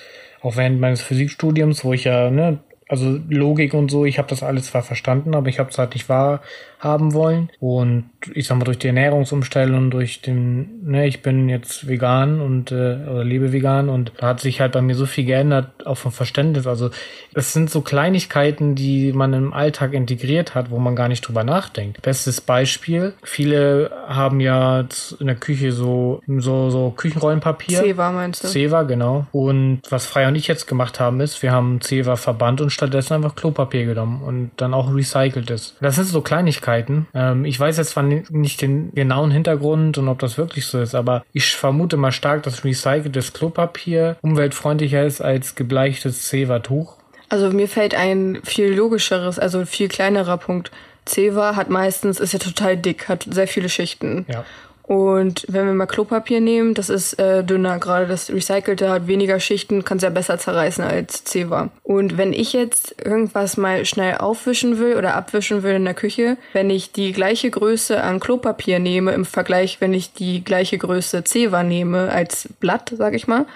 Auch 0.42 0.56
während 0.56 0.80
meines 0.80 1.02
Physikstudiums, 1.02 1.84
wo 1.84 1.92
ich 1.92 2.04
ja, 2.04 2.30
ne, 2.30 2.58
also 2.88 3.18
Logik 3.28 3.74
und 3.74 3.90
so, 3.90 4.04
ich 4.04 4.18
habe 4.18 4.28
das 4.28 4.42
alles 4.42 4.66
zwar 4.66 4.82
verstanden, 4.82 5.34
aber 5.34 5.48
ich 5.48 5.58
habe 5.58 5.70
es 5.70 5.78
halt 5.78 5.94
nicht 5.94 6.08
wahr 6.08 6.40
haben 6.80 7.12
wollen. 7.12 7.50
Und 7.60 8.10
ich 8.34 8.46
sag 8.46 8.58
mal, 8.58 8.64
durch 8.64 8.78
die 8.78 8.86
Ernährungsumstellung, 8.86 9.90
durch 9.90 10.22
den, 10.22 10.82
ne, 10.82 11.06
ich 11.06 11.20
bin 11.20 11.48
jetzt 11.48 11.86
vegan 11.86 12.40
und 12.40 12.72
äh, 12.72 12.96
oder 13.06 13.22
lebe 13.22 13.52
vegan 13.52 13.90
und 13.90 14.12
da 14.16 14.28
hat 14.28 14.40
sich 14.40 14.60
halt 14.60 14.72
bei 14.72 14.80
mir 14.80 14.94
so 14.94 15.04
viel 15.04 15.26
geändert, 15.26 15.86
auch 15.86 15.96
vom 15.98 16.10
Verständnis. 16.10 16.66
Also 16.66 16.90
es 17.34 17.52
sind 17.52 17.70
so 17.70 17.82
Kleinigkeiten, 17.82 18.74
die 18.74 19.12
man 19.12 19.34
im 19.34 19.52
Alltag 19.52 19.92
integriert 19.92 20.54
hat, 20.54 20.70
wo 20.70 20.78
man 20.78 20.96
gar 20.96 21.08
nicht 21.08 21.20
drüber 21.20 21.44
nachdenkt. 21.44 22.00
Bestes 22.00 22.40
Beispiel, 22.40 23.12
viele 23.22 23.90
haben 24.08 24.40
ja 24.40 24.86
in 25.18 25.26
der 25.26 25.36
Küche 25.36 25.72
so, 25.72 26.22
so, 26.26 26.70
so 26.70 26.94
Küchenrollenpapier. 26.96 27.78
Zewa 27.78 28.10
meinst 28.10 28.42
du? 28.42 28.48
Zewa, 28.48 28.82
genau. 28.84 29.26
Und 29.32 29.82
was 29.90 30.06
Frei 30.06 30.26
und 30.28 30.34
ich 30.34 30.48
jetzt 30.48 30.66
gemacht 30.66 30.98
haben, 30.98 31.20
ist, 31.20 31.42
wir 31.42 31.52
haben 31.52 31.82
Zewa 31.82 32.16
verbannt 32.16 32.62
und 32.62 32.70
stattdessen 32.70 33.14
einfach 33.14 33.36
Klopapier 33.36 33.84
genommen 33.84 34.22
und 34.22 34.50
dann 34.56 34.72
auch 34.72 34.94
recyceltes. 34.94 35.76
Das 35.80 35.96
sind 35.96 36.06
so 36.06 36.22
Kleinigkeiten. 36.22 36.69
Ähm, 37.14 37.44
ich 37.44 37.58
weiß 37.58 37.76
jetzt 37.76 37.90
zwar 37.90 38.02
nicht 38.02 38.62
den 38.62 38.94
genauen 38.94 39.30
Hintergrund 39.30 39.98
und 39.98 40.08
ob 40.08 40.18
das 40.18 40.38
wirklich 40.38 40.66
so 40.66 40.80
ist, 40.80 40.94
aber 40.94 41.24
ich 41.32 41.56
vermute 41.56 41.96
mal 41.96 42.12
stark, 42.12 42.42
dass 42.42 42.64
recyceltes 42.64 43.32
Klopapier 43.32 44.16
umweltfreundlicher 44.22 45.04
ist 45.04 45.20
als 45.20 45.54
gebleichtes 45.54 46.28
Zewa-Tuch. 46.28 46.96
Also 47.28 47.50
mir 47.50 47.68
fällt 47.68 47.94
ein 47.94 48.40
viel 48.44 48.74
logischeres, 48.74 49.38
also 49.38 49.64
viel 49.64 49.88
kleinerer 49.88 50.36
Punkt. 50.36 50.70
Zewa 51.04 51.56
hat 51.56 51.70
meistens, 51.70 52.20
ist 52.20 52.32
ja 52.32 52.38
total 52.38 52.76
dick, 52.76 53.08
hat 53.08 53.26
sehr 53.28 53.48
viele 53.48 53.68
Schichten. 53.68 54.26
Ja. 54.28 54.44
Und 54.90 55.46
wenn 55.46 55.66
wir 55.66 55.72
mal 55.72 55.86
Klopapier 55.86 56.40
nehmen, 56.40 56.74
das 56.74 56.88
ist 56.88 57.16
äh, 57.20 57.44
dünner. 57.44 57.78
Gerade 57.78 58.08
das 58.08 58.28
Recycelte 58.28 58.90
hat 58.90 59.06
weniger 59.06 59.38
Schichten, 59.38 59.84
kann 59.84 60.00
sehr 60.00 60.10
besser 60.10 60.36
zerreißen 60.36 60.82
als 60.82 61.22
Zewa. 61.22 61.68
Und 61.84 62.18
wenn 62.18 62.32
ich 62.32 62.52
jetzt 62.52 62.96
irgendwas 63.00 63.56
mal 63.56 63.84
schnell 63.84 64.16
aufwischen 64.16 64.80
will 64.80 64.96
oder 64.96 65.14
abwischen 65.14 65.62
will 65.62 65.74
in 65.74 65.84
der 65.84 65.94
Küche, 65.94 66.38
wenn 66.54 66.70
ich 66.70 66.90
die 66.90 67.12
gleiche 67.12 67.50
Größe 67.50 68.02
an 68.02 68.18
Klopapier 68.18 68.80
nehme 68.80 69.12
im 69.12 69.24
Vergleich, 69.24 69.80
wenn 69.80 69.94
ich 69.94 70.12
die 70.12 70.42
gleiche 70.42 70.76
Größe 70.76 71.22
Zewa 71.22 71.62
nehme 71.62 72.10
als 72.10 72.48
Blatt, 72.58 72.92
sag 72.98 73.14
ich 73.14 73.28
mal, 73.28 73.46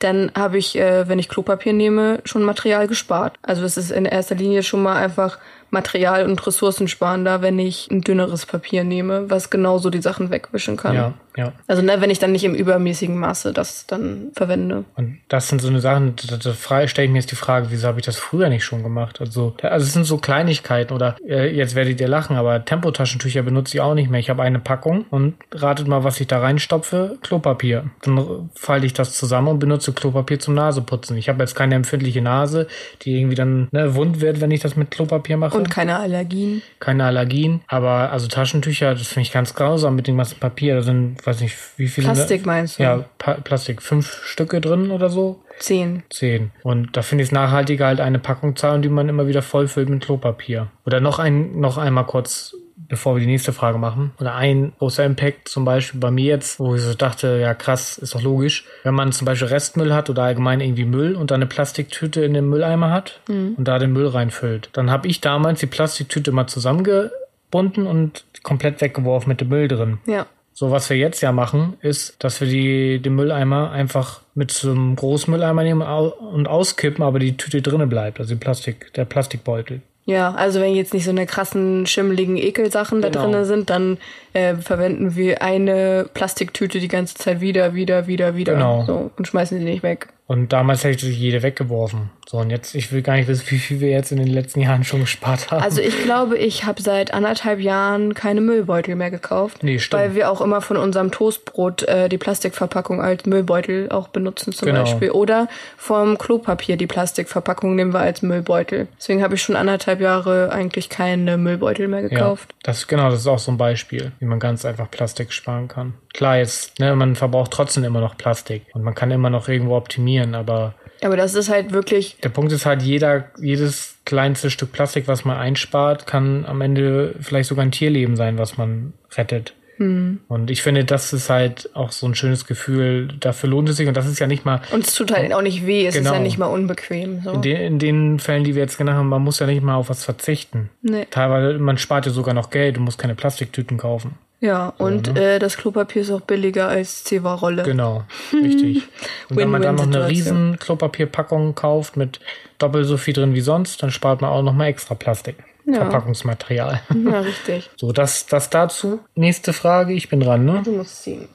dann 0.00 0.32
habe 0.34 0.58
ich, 0.58 0.76
äh, 0.76 1.06
wenn 1.06 1.20
ich 1.20 1.28
Klopapier 1.28 1.74
nehme, 1.74 2.18
schon 2.24 2.42
Material 2.42 2.88
gespart. 2.88 3.38
Also 3.42 3.64
es 3.64 3.76
ist 3.76 3.92
in 3.92 4.04
erster 4.04 4.34
Linie 4.34 4.64
schon 4.64 4.82
mal 4.82 4.96
einfach 4.96 5.38
Material- 5.72 6.26
und 6.26 6.46
ressourcensparender, 6.46 7.40
wenn 7.40 7.58
ich 7.58 7.90
ein 7.90 8.02
dünneres 8.02 8.44
Papier 8.44 8.84
nehme, 8.84 9.30
was 9.30 9.48
genauso 9.48 9.88
die 9.88 10.02
Sachen 10.02 10.30
wegwischen 10.30 10.76
kann. 10.76 10.94
Ja, 10.94 11.14
ja. 11.36 11.52
Also 11.66 11.82
ne, 11.82 12.00
wenn 12.00 12.10
ich 12.10 12.18
dann 12.18 12.32
nicht 12.32 12.44
im 12.44 12.54
übermäßigen 12.54 13.16
Maße 13.16 13.52
das 13.52 13.86
dann 13.86 14.30
verwende. 14.34 14.84
Und 14.96 15.18
das 15.28 15.48
sind 15.48 15.60
so 15.60 15.68
eine 15.68 15.80
Sachen, 15.80 16.14
da, 16.28 16.36
da 16.36 16.88
stelle 16.88 17.06
ich 17.06 17.12
mir 17.12 17.18
jetzt 17.18 17.30
die 17.30 17.36
Frage, 17.36 17.68
wieso 17.70 17.88
habe 17.88 18.00
ich 18.00 18.06
das 18.06 18.16
früher 18.16 18.48
nicht 18.48 18.64
schon 18.64 18.82
gemacht? 18.82 19.20
Also, 19.20 19.54
also 19.62 19.86
es 19.86 19.92
sind 19.92 20.04
so 20.04 20.18
Kleinigkeiten 20.18 20.92
oder 20.92 21.16
äh, 21.26 21.54
jetzt 21.54 21.74
werdet 21.74 22.00
ihr 22.00 22.08
lachen, 22.08 22.36
aber 22.36 22.64
Tempotaschentücher 22.64 23.42
benutze 23.42 23.76
ich 23.76 23.80
auch 23.80 23.94
nicht 23.94 24.10
mehr. 24.10 24.20
Ich 24.20 24.30
habe 24.30 24.42
eine 24.42 24.58
Packung 24.58 25.06
und 25.10 25.34
ratet 25.52 25.88
mal, 25.88 26.04
was 26.04 26.20
ich 26.20 26.26
da 26.26 26.40
reinstopfe. 26.40 27.18
Klopapier. 27.22 27.90
Dann 28.02 28.50
falte 28.54 28.86
ich 28.86 28.92
das 28.92 29.14
zusammen 29.14 29.48
und 29.48 29.58
benutze 29.58 29.92
Klopapier 29.92 30.38
zum 30.38 30.54
Naseputzen. 30.54 31.16
Ich 31.16 31.28
habe 31.28 31.42
jetzt 31.42 31.54
keine 31.54 31.74
empfindliche 31.74 32.22
Nase, 32.22 32.66
die 33.02 33.18
irgendwie 33.18 33.36
dann 33.36 33.68
ne, 33.72 33.94
wund 33.94 34.20
wird, 34.20 34.40
wenn 34.40 34.50
ich 34.50 34.60
das 34.60 34.76
mit 34.76 34.90
Klopapier 34.90 35.36
mache. 35.36 35.56
Und 35.56 35.70
keine 35.70 35.98
Allergien. 35.98 36.62
Keine 36.80 37.04
Allergien. 37.04 37.62
Aber 37.66 38.12
also 38.12 38.28
Taschentücher, 38.28 38.94
das 38.94 39.08
finde 39.08 39.22
ich 39.22 39.32
ganz 39.32 39.54
grausam 39.54 39.96
mit 39.96 40.06
dem 40.06 40.16
ganzen 40.16 40.38
Papier. 40.38 40.76
Da 40.76 40.82
sind, 40.82 41.21
weiß 41.26 41.40
nicht, 41.40 41.56
wie 41.76 41.88
viele. 41.88 42.06
Plastik 42.08 42.46
meinst 42.46 42.78
du? 42.78 42.82
Ja, 42.82 43.04
pa 43.18 43.34
Plastik. 43.34 43.82
Fünf 43.82 44.22
Stücke 44.24 44.60
drin 44.60 44.90
oder 44.90 45.08
so. 45.08 45.42
Zehn. 45.58 46.02
Zehn. 46.10 46.50
Und 46.62 46.96
da 46.96 47.02
finde 47.02 47.22
ich 47.22 47.28
es 47.28 47.32
nachhaltiger, 47.32 47.86
halt 47.86 48.00
eine 48.00 48.18
Packung 48.18 48.56
zahlen, 48.56 48.82
die 48.82 48.88
man 48.88 49.08
immer 49.08 49.26
wieder 49.26 49.42
vollfüllt 49.42 49.88
mit 49.88 50.04
Klopapier. 50.04 50.68
Oder 50.86 51.00
noch 51.00 51.18
ein, 51.18 51.60
noch 51.60 51.78
einmal 51.78 52.06
kurz 52.06 52.54
bevor 52.92 53.16
wir 53.16 53.20
die 53.20 53.26
nächste 53.26 53.54
Frage 53.54 53.78
machen. 53.78 54.12
Oder 54.20 54.34
ein 54.34 54.74
großer 54.78 55.02
Impact 55.06 55.48
zum 55.48 55.64
Beispiel 55.64 55.98
bei 55.98 56.10
mir 56.10 56.26
jetzt, 56.26 56.60
wo 56.60 56.74
ich 56.74 56.82
so 56.82 56.92
dachte, 56.92 57.38
ja 57.40 57.54
krass, 57.54 57.96
ist 57.96 58.14
doch 58.14 58.20
logisch. 58.20 58.66
Wenn 58.82 58.92
man 58.92 59.12
zum 59.12 59.24
Beispiel 59.24 59.48
Restmüll 59.48 59.94
hat 59.94 60.10
oder 60.10 60.24
allgemein 60.24 60.60
irgendwie 60.60 60.84
Müll 60.84 61.14
und 61.14 61.30
dann 61.30 61.36
eine 61.36 61.46
Plastiktüte 61.46 62.22
in 62.22 62.34
den 62.34 62.50
Mülleimer 62.50 62.90
hat 62.90 63.20
mhm. 63.28 63.54
und 63.56 63.66
da 63.66 63.78
den 63.78 63.94
Müll 63.94 64.08
reinfüllt, 64.08 64.68
dann 64.74 64.90
habe 64.90 65.08
ich 65.08 65.22
damals 65.22 65.60
die 65.60 65.66
Plastiktüte 65.66 66.32
mal 66.32 66.48
zusammengebunden 66.48 67.86
und 67.86 68.26
komplett 68.42 68.82
weggeworfen 68.82 69.30
mit 69.30 69.40
dem 69.40 69.48
Müll 69.48 69.68
drin. 69.68 69.98
Ja. 70.04 70.26
So, 70.54 70.70
was 70.70 70.90
wir 70.90 70.96
jetzt 70.96 71.20
ja 71.22 71.32
machen, 71.32 71.74
ist, 71.80 72.22
dass 72.22 72.40
wir 72.40 72.48
die, 72.48 73.00
den 73.00 73.14
Mülleimer 73.14 73.70
einfach 73.70 74.20
mit 74.34 74.50
so 74.50 74.70
einem 74.70 74.96
Großmülleimer 74.96 75.62
nehmen 75.62 75.82
und 75.82 76.46
auskippen, 76.46 77.02
aber 77.02 77.18
die 77.18 77.36
Tüte 77.36 77.62
drinnen 77.62 77.88
bleibt, 77.88 78.20
also 78.20 78.34
die 78.34 78.40
Plastik, 78.40 78.92
der 78.94 79.04
Plastikbeutel. 79.04 79.80
Ja, 80.04 80.32
also 80.32 80.60
wenn 80.60 80.74
jetzt 80.74 80.92
nicht 80.94 81.04
so 81.04 81.10
eine 81.10 81.26
krassen, 81.26 81.86
schimmeligen 81.86 82.36
Ekelsachen 82.36 83.00
genau. 83.00 83.12
da 83.12 83.30
drin 83.30 83.44
sind, 83.44 83.70
dann 83.70 83.98
äh, 84.32 84.56
verwenden 84.56 85.14
wir 85.14 85.42
eine 85.42 86.08
Plastiktüte 86.12 86.80
die 86.80 86.88
ganze 86.88 87.14
Zeit 87.14 87.40
wieder, 87.40 87.74
wieder, 87.74 88.08
wieder, 88.08 88.34
wieder. 88.34 88.54
Genau. 88.54 88.84
So, 88.84 89.10
und 89.16 89.28
schmeißen 89.28 89.58
sie 89.58 89.64
nicht 89.64 89.84
weg. 89.84 90.08
Und 90.26 90.52
damals 90.52 90.82
hätte 90.82 91.08
ich 91.08 91.18
jede 91.18 91.42
weggeworfen. 91.42 92.10
So, 92.28 92.38
und 92.38 92.50
jetzt, 92.50 92.74
ich 92.74 92.92
will 92.92 93.02
gar 93.02 93.16
nicht 93.16 93.28
wissen, 93.28 93.44
wie 93.50 93.58
viel 93.58 93.80
wir 93.80 93.90
jetzt 93.90 94.12
in 94.12 94.18
den 94.18 94.28
letzten 94.28 94.60
Jahren 94.60 94.84
schon 94.84 95.00
gespart 95.00 95.50
haben. 95.50 95.62
Also 95.62 95.80
ich 95.80 96.02
glaube, 96.02 96.38
ich 96.38 96.64
habe 96.64 96.80
seit 96.80 97.12
anderthalb 97.12 97.60
Jahren 97.60 98.14
keine 98.14 98.40
Müllbeutel 98.40 98.94
mehr 98.94 99.10
gekauft. 99.10 99.62
Nee, 99.62 99.78
stimmt. 99.78 100.02
Weil 100.02 100.14
wir 100.14 100.30
auch 100.30 100.40
immer 100.40 100.60
von 100.60 100.76
unserem 100.76 101.10
Toastbrot 101.10 101.82
äh, 101.84 102.08
die 102.08 102.18
Plastikverpackung 102.18 103.00
als 103.00 103.26
Müllbeutel 103.26 103.90
auch 103.90 104.08
benutzen 104.08 104.52
zum 104.52 104.66
genau. 104.66 104.82
Beispiel. 104.82 105.10
Oder 105.10 105.48
vom 105.76 106.18
Klopapier 106.18 106.76
die 106.76 106.86
Plastikverpackung 106.86 107.74
nehmen 107.74 107.92
wir 107.92 108.00
als 108.00 108.22
Müllbeutel. 108.22 108.88
Deswegen 108.98 109.22
habe 109.22 109.34
ich 109.34 109.42
schon 109.42 109.56
anderthalb 109.56 110.00
Jahre 110.00 110.52
eigentlich 110.52 110.88
keine 110.88 111.36
Müllbeutel 111.36 111.88
mehr 111.88 112.02
gekauft. 112.02 112.50
Ja, 112.52 112.58
das, 112.64 112.86
genau, 112.86 113.10
das 113.10 113.20
ist 113.20 113.26
auch 113.26 113.38
so 113.38 113.50
ein 113.50 113.58
Beispiel, 113.58 114.12
wie 114.20 114.26
man 114.26 114.38
ganz 114.38 114.64
einfach 114.64 114.90
Plastik 114.90 115.32
sparen 115.32 115.68
kann. 115.68 115.94
Klar, 116.14 116.38
jetzt, 116.38 116.78
ne, 116.78 116.94
man 116.94 117.16
verbraucht 117.16 117.50
trotzdem 117.50 117.84
immer 117.84 118.00
noch 118.00 118.16
Plastik 118.16 118.66
und 118.74 118.82
man 118.82 118.94
kann 118.94 119.10
immer 119.10 119.30
noch 119.30 119.48
irgendwo 119.48 119.76
optimieren, 119.76 120.34
aber. 120.34 120.74
Aber 121.02 121.16
das 121.16 121.34
ist 121.34 121.48
halt 121.48 121.72
wirklich. 121.72 122.16
Der 122.22 122.28
Punkt 122.28 122.52
ist 122.52 122.66
halt, 122.66 122.82
jeder, 122.82 123.30
jedes 123.40 123.96
kleinste 124.04 124.50
Stück 124.50 124.72
Plastik, 124.72 125.08
was 125.08 125.24
man 125.24 125.36
einspart, 125.36 126.06
kann 126.06 126.44
am 126.44 126.60
Ende 126.60 127.14
vielleicht 127.20 127.48
sogar 127.48 127.64
ein 127.64 127.72
Tierleben 127.72 128.16
sein, 128.16 128.38
was 128.38 128.56
man 128.56 128.92
rettet. 129.16 129.54
Hm. 129.78 130.20
Und 130.28 130.50
ich 130.50 130.62
finde, 130.62 130.84
das 130.84 131.12
ist 131.12 131.30
halt 131.30 131.70
auch 131.74 131.92
so 131.92 132.06
ein 132.06 132.14
schönes 132.14 132.46
Gefühl. 132.46 133.08
Dafür 133.18 133.48
lohnt 133.48 133.68
es 133.68 133.76
sich 133.76 133.88
und 133.88 133.96
das 133.96 134.06
ist 134.06 134.18
ja 134.18 134.26
nicht 134.26 134.44
mal. 134.44 134.60
Und 134.70 134.86
es 134.86 134.94
tut 134.94 135.12
halt 135.12 135.32
auch 135.32 135.42
nicht 135.42 135.66
weh, 135.66 135.86
es 135.86 135.94
genau. 135.94 136.02
ist 136.02 136.06
ja 136.06 136.12
genau. 136.12 136.24
nicht 136.24 136.38
mal 136.38 136.46
unbequem. 136.46 137.22
So. 137.22 137.32
In, 137.32 137.42
den, 137.42 137.56
in 137.56 137.78
den 137.78 138.18
Fällen, 138.18 138.44
die 138.44 138.54
wir 138.54 138.62
jetzt 138.62 138.78
genannt 138.78 138.98
haben, 138.98 139.08
man 139.08 139.22
muss 139.22 139.38
ja 139.38 139.46
nicht 139.46 139.62
mal 139.62 139.74
auf 139.74 139.88
was 139.88 140.04
verzichten. 140.04 140.70
Nee. 140.82 141.06
Teilweise, 141.10 141.58
man 141.58 141.78
spart 141.78 142.06
ja 142.06 142.12
sogar 142.12 142.34
noch 142.34 142.50
Geld, 142.50 142.76
du 142.76 142.80
musst 142.80 142.98
keine 142.98 143.14
Plastiktüten 143.14 143.78
kaufen. 143.78 144.14
Ja, 144.42 144.74
und 144.76 145.06
so, 145.06 145.12
ne? 145.12 145.34
äh, 145.34 145.38
das 145.38 145.56
Klopapier 145.56 146.02
ist 146.02 146.10
auch 146.10 146.20
billiger 146.20 146.66
als 146.66 147.04
Zewa-Rolle. 147.04 147.62
Genau, 147.62 148.02
richtig. 148.32 148.88
Und 149.30 149.36
wenn 149.36 149.48
man 149.48 149.62
dann 149.62 149.76
noch 149.76 149.86
eine 149.86 150.08
riesen 150.08 150.58
Klopapierpackung 150.58 151.54
kauft 151.54 151.96
mit 151.96 152.18
doppelt 152.58 152.86
so 152.86 152.96
viel 152.96 153.14
drin 153.14 153.34
wie 153.34 153.40
sonst, 153.40 153.80
dann 153.84 153.92
spart 153.92 154.20
man 154.20 154.30
auch 154.30 154.42
noch 154.42 154.52
mal 154.52 154.66
extra 154.66 154.96
Plastik. 154.96 155.36
Ja. 155.64 155.74
Verpackungsmaterial. 155.74 156.82
Ja, 156.92 157.20
richtig. 157.20 157.70
So, 157.76 157.92
das, 157.92 158.26
das 158.26 158.50
dazu. 158.50 158.98
Nächste 159.14 159.52
Frage, 159.52 159.92
ich 159.92 160.08
bin 160.08 160.18
dran, 160.18 160.44
ne? 160.44 160.60
Du 160.64 160.72
musst 160.72 161.04
ziehen. 161.04 161.28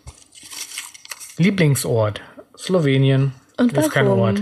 Lieblingsort. 1.38 2.20
Slowenien. 2.58 3.32
Und 3.58 3.74
warum? 3.74 3.88
Ist 3.88 3.94
kein 3.94 4.08
Ort. 4.08 4.42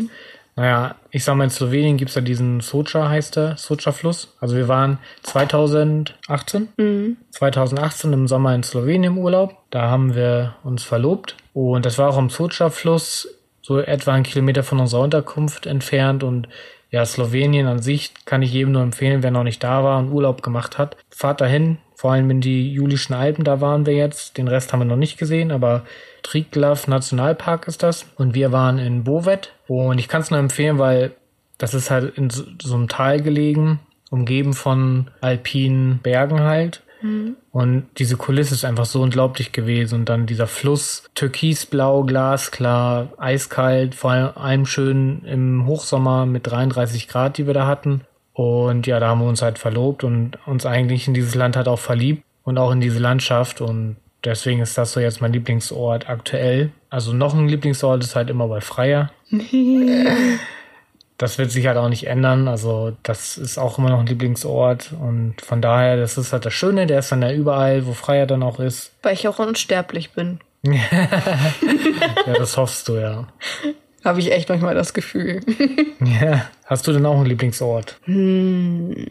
Naja, 0.58 0.96
ich 1.12 1.26
sag 1.26 1.36
mal, 1.36 1.44
in 1.44 1.50
Slowenien 1.50 1.98
gibt 1.98 2.10
es 2.10 2.16
ja 2.16 2.22
diesen 2.22 2.62
Socha, 2.62 3.10
heißt 3.10 3.36
der, 3.36 3.58
Socha-Fluss. 3.58 4.36
Also 4.40 4.56
wir 4.56 4.70
waren 4.70 5.00
2018, 5.24 6.70
mhm. 6.78 7.18
2018 7.32 8.14
im 8.14 8.28
Sommer 8.28 8.56
in 8.56 8.64
Slowenien 8.64 9.14
im 9.14 9.18
Urlaub. 9.18 9.58
Da 9.70 9.90
haben 9.90 10.16
wir 10.16 10.56
uns 10.64 10.84
verlobt. 10.84 11.36
Und 11.54 11.86
das 11.86 11.98
war 11.98 12.10
auch 12.10 12.18
am 12.18 12.30
Socha-Fluss, 12.30 13.28
so 13.62 13.80
etwa 13.80 14.14
einen 14.14 14.24
Kilometer 14.24 14.64
von 14.64 14.80
unserer 14.80 15.02
Unterkunft 15.02 15.66
entfernt. 15.66 16.24
Und 16.24 16.48
ja, 16.90 17.06
Slowenien 17.06 17.68
an 17.68 17.82
sich 17.82 18.14
kann 18.24 18.42
ich 18.42 18.54
jedem 18.54 18.72
nur 18.72 18.82
empfehlen, 18.82 19.24
wer 19.24 19.32
noch 19.32 19.44
nicht 19.44 19.62
da 19.62 19.84
war 19.84 20.00
und 20.00 20.12
Urlaub 20.12 20.42
gemacht 20.42 20.78
hat. 20.78 20.96
Fahrt 21.10 21.42
dahin, 21.42 21.80
vor 21.96 22.12
allem 22.12 22.30
in 22.30 22.42
die 22.42 22.72
Julischen 22.72 23.16
Alpen, 23.16 23.44
da 23.46 23.62
waren 23.62 23.86
wir 23.86 23.94
jetzt. 23.94 24.38
Den 24.38 24.48
Rest 24.48 24.72
haben 24.72 24.82
wir 24.82 24.86
noch 24.86 24.98
nicht 24.98 25.18
gesehen, 25.18 25.52
aber 25.52 25.84
Triglav 26.24 26.88
Nationalpark 26.88 27.68
ist 27.68 27.84
das. 27.84 28.06
Und 28.18 28.36
wir 28.36 28.52
waren 28.52 28.78
in 28.78 29.06
Bovet. 29.06 29.54
Und 29.68 29.98
ich 29.98 30.08
kann 30.08 30.22
es 30.22 30.30
nur 30.30 30.40
empfehlen, 30.40 30.78
weil 30.78 31.12
das 31.58 31.74
ist 31.74 31.90
halt 31.90 32.18
in 32.18 32.30
so, 32.30 32.44
so 32.62 32.76
einem 32.76 32.90
Tal 32.90 33.22
gelegen, 33.22 33.80
umgeben 34.10 34.54
von 34.54 35.10
alpinen 35.22 36.00
Bergen 36.00 36.42
halt. 36.42 36.82
Mhm. 37.02 37.38
Und 37.52 37.86
diese 37.98 38.18
Kulisse 38.18 38.56
ist 38.56 38.66
einfach 38.66 38.86
so 38.86 39.02
unglaublich 39.02 39.54
gewesen. 39.54 40.00
Und 40.00 40.10
dann 40.10 40.26
dieser 40.26 40.48
Fluss, 40.48 41.04
türkisblau, 41.16 42.04
glasklar, 42.04 43.14
eiskalt, 43.18 43.96
vor 43.96 44.12
allem 44.12 44.66
schön 44.66 45.24
im 45.24 45.66
Hochsommer 45.66 46.26
mit 46.26 46.48
33 46.48 47.08
Grad, 47.08 47.38
die 47.38 47.48
wir 47.48 47.54
da 47.54 47.68
hatten. 47.68 48.02
Und 48.36 48.86
ja, 48.86 49.00
da 49.00 49.08
haben 49.08 49.22
wir 49.22 49.28
uns 49.28 49.42
halt 49.42 49.58
verlobt 49.58 50.04
und 50.04 50.38
uns 50.46 50.68
eigentlich 50.68 51.08
in 51.08 51.16
dieses 51.16 51.34
Land 51.34 51.56
halt 51.56 51.68
auch 51.68 51.80
verliebt 51.80 52.24
und 52.44 52.60
auch 52.60 52.72
in 52.72 52.82
diese 52.82 53.00
Landschaft. 53.00 53.62
Und 53.62 53.96
Deswegen 54.26 54.60
ist 54.62 54.78
das 54.78 54.92
so 54.92 55.00
jetzt 55.00 55.22
mein 55.22 55.34
Lieblingsort 55.34 56.10
aktuell. 56.10 56.72
Also 56.90 57.14
noch 57.14 57.36
ein 57.36 57.48
Lieblingsort 57.48 58.04
ist 58.04 58.16
halt 58.16 58.32
immer 58.32 58.48
bei 58.48 58.60
Freier. 58.60 59.12
das 61.18 61.38
wird 61.38 61.52
sich 61.52 61.68
halt 61.68 61.78
auch 61.78 61.90
nicht 61.90 62.08
ändern. 62.08 62.48
Also 62.48 62.98
das 63.04 63.38
ist 63.38 63.60
auch 63.60 63.78
immer 63.78 63.92
noch 63.92 64.00
ein 64.00 64.08
Lieblingsort. 64.08 64.94
Und 65.00 65.36
von 65.42 65.62
daher, 65.62 65.96
das 65.96 66.18
ist 66.18 66.34
halt 66.34 66.46
das 66.46 66.54
Schöne, 66.54 66.88
der 66.88 67.00
ist 67.00 67.12
dann 67.12 67.22
ja 67.22 67.32
überall, 67.32 67.86
wo 67.86 67.94
Freier 67.94 68.26
dann 68.26 68.42
auch 68.42 68.60
ist. 68.60 68.94
Weil 69.04 69.14
ich 69.14 69.28
auch 69.28 69.38
unsterblich 69.38 70.12
bin. 70.14 70.40
ja, 70.64 72.34
das 72.36 72.58
hoffst 72.58 72.88
du 72.88 72.96
ja. 72.96 73.28
Habe 74.06 74.20
ich 74.20 74.32
echt 74.32 74.50
manchmal 74.50 74.76
das 74.76 74.94
Gefühl. 74.94 75.42
ja. 76.22 76.48
Hast 76.66 76.88
du 76.88 76.94
denn 76.94 77.06
auch 77.06 77.18
einen 77.18 77.26
Lieblingsort? 77.26 77.98
Hm. 78.04 79.08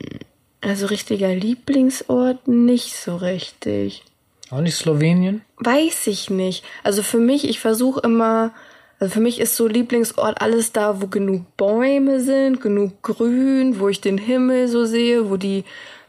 Also 0.60 0.86
richtiger 0.86 1.34
Lieblingsort 1.34 2.48
nicht 2.48 2.96
so 2.96 3.16
richtig. 3.16 4.04
Auch 4.50 4.60
nicht 4.60 4.76
Slowenien? 4.76 5.42
Weiß 5.58 6.06
ich 6.06 6.30
nicht. 6.30 6.64
Also 6.84 7.02
für 7.02 7.18
mich, 7.18 7.48
ich 7.48 7.58
versuche 7.58 8.00
immer 8.04 8.52
Also 9.00 9.14
für 9.14 9.20
mich 9.20 9.40
ist 9.40 9.56
so 9.56 9.66
Lieblingsort 9.66 10.40
alles 10.40 10.72
da, 10.72 11.02
wo 11.02 11.08
genug 11.08 11.56
Bäume 11.56 12.20
sind, 12.20 12.60
genug 12.60 13.02
Grün, 13.02 13.80
wo 13.80 13.88
ich 13.88 14.00
den 14.00 14.16
Himmel 14.16 14.68
so 14.68 14.84
sehe, 14.84 15.28
wo 15.28 15.36
die 15.36 15.64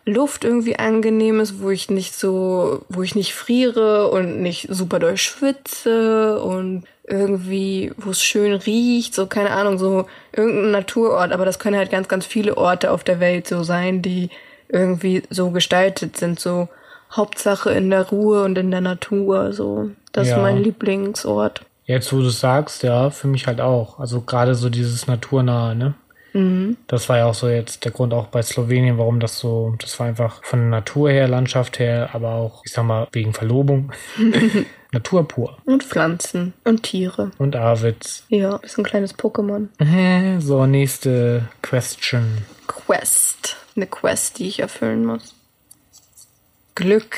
Luft 0.05 0.43
irgendwie 0.43 0.77
angenehm 0.77 1.39
ist, 1.39 1.59
wo 1.59 1.71
ich 1.71 1.89
nicht 1.89 2.13
so, 2.13 2.85
wo 2.89 3.01
ich 3.01 3.15
nicht 3.15 3.33
friere 3.33 4.11
und 4.11 4.41
nicht 4.41 4.67
super 4.69 4.99
doll 4.99 5.17
schwitze 5.17 6.39
und 6.39 6.83
irgendwie, 7.07 7.91
wo 7.97 8.11
es 8.11 8.23
schön 8.23 8.53
riecht, 8.53 9.13
so 9.13 9.27
keine 9.27 9.51
Ahnung, 9.51 9.77
so 9.77 10.05
irgendein 10.33 10.71
Naturort, 10.71 11.31
aber 11.31 11.45
das 11.45 11.59
können 11.59 11.77
halt 11.77 11.91
ganz, 11.91 12.07
ganz 12.07 12.25
viele 12.25 12.57
Orte 12.57 12.91
auf 12.91 13.03
der 13.03 13.19
Welt 13.19 13.47
so 13.47 13.63
sein, 13.63 14.01
die 14.01 14.29
irgendwie 14.69 15.23
so 15.29 15.51
gestaltet 15.51 16.17
sind, 16.17 16.39
so 16.39 16.67
Hauptsache 17.11 17.69
in 17.71 17.89
der 17.91 18.09
Ruhe 18.09 18.43
und 18.43 18.57
in 18.57 18.71
der 18.71 18.81
Natur, 18.81 19.53
so. 19.53 19.91
Das 20.11 20.27
Ja. 20.29 20.37
ist 20.37 20.41
mein 20.41 20.57
Lieblingsort. 20.63 21.61
Jetzt, 21.85 22.11
wo 22.11 22.17
du 22.17 22.27
es 22.27 22.39
sagst, 22.39 22.81
ja, 22.81 23.11
für 23.11 23.27
mich 23.27 23.45
halt 23.45 23.61
auch. 23.61 23.99
Also 23.99 24.21
gerade 24.21 24.55
so 24.55 24.69
dieses 24.69 25.05
Naturnahe, 25.05 25.75
ne? 25.75 25.93
Das 26.87 27.07
war 27.07 27.17
ja 27.17 27.25
auch 27.27 27.33
so 27.33 27.47
jetzt 27.47 27.85
der 27.85 27.93
Grund 27.93 28.13
auch 28.13 28.27
bei 28.27 28.41
Slowenien, 28.41 28.97
warum 28.97 29.21
das 29.21 29.39
so, 29.39 29.73
das 29.79 29.97
war 29.99 30.07
einfach 30.07 30.43
von 30.43 30.69
Natur 30.69 31.09
her, 31.09 31.29
Landschaft 31.29 31.79
her, 31.79 32.09
aber 32.11 32.31
auch, 32.33 32.61
ich 32.65 32.73
sag 32.73 32.83
mal, 32.83 33.07
wegen 33.13 33.33
Verlobung. 33.33 33.93
Natur 34.95 35.27
pur. 35.27 35.57
Und 35.65 35.83
Pflanzen 35.83 36.53
und 36.63 36.83
Tiere. 36.83 37.31
Und 37.37 37.55
Arvids. 37.57 38.23
Ja, 38.29 38.55
ist 38.57 38.77
ein 38.77 38.85
kleines 38.85 39.13
Pokémon. 39.13 39.67
So, 40.39 40.65
nächste 40.65 41.49
Question. 41.61 42.37
Quest. 42.67 43.57
Eine 43.75 43.87
Quest, 43.87 44.39
die 44.39 44.47
ich 44.47 44.59
erfüllen 44.59 45.05
muss. 45.05 45.35
Glück. 46.75 47.17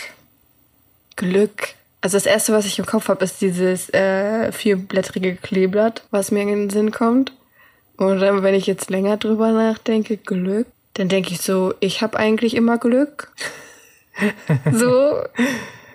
Glück. 1.15 1.75
Also 2.01 2.17
das 2.17 2.25
erste, 2.25 2.53
was 2.53 2.65
ich 2.65 2.79
im 2.79 2.87
Kopf 2.87 3.09
habe, 3.09 3.23
ist 3.23 3.41
dieses 3.41 3.93
äh, 3.93 4.51
vierblättrige 4.51 5.35
Kleeblatt, 5.35 6.03
was 6.09 6.31
mir 6.31 6.41
in 6.41 6.47
den 6.47 6.69
Sinn 6.71 6.91
kommt. 6.91 7.31
Und 7.97 8.19
dann, 8.19 8.41
wenn 8.41 8.55
ich 8.55 8.65
jetzt 8.65 8.89
länger 8.89 9.17
drüber 9.17 9.51
nachdenke, 9.51 10.17
Glück, 10.17 10.67
dann 10.95 11.09
denke 11.09 11.31
ich 11.31 11.41
so, 11.41 11.75
ich 11.79 12.01
habe 12.01 12.17
eigentlich 12.17 12.55
immer 12.55 12.79
Glück. 12.79 13.31
so, 14.71 15.21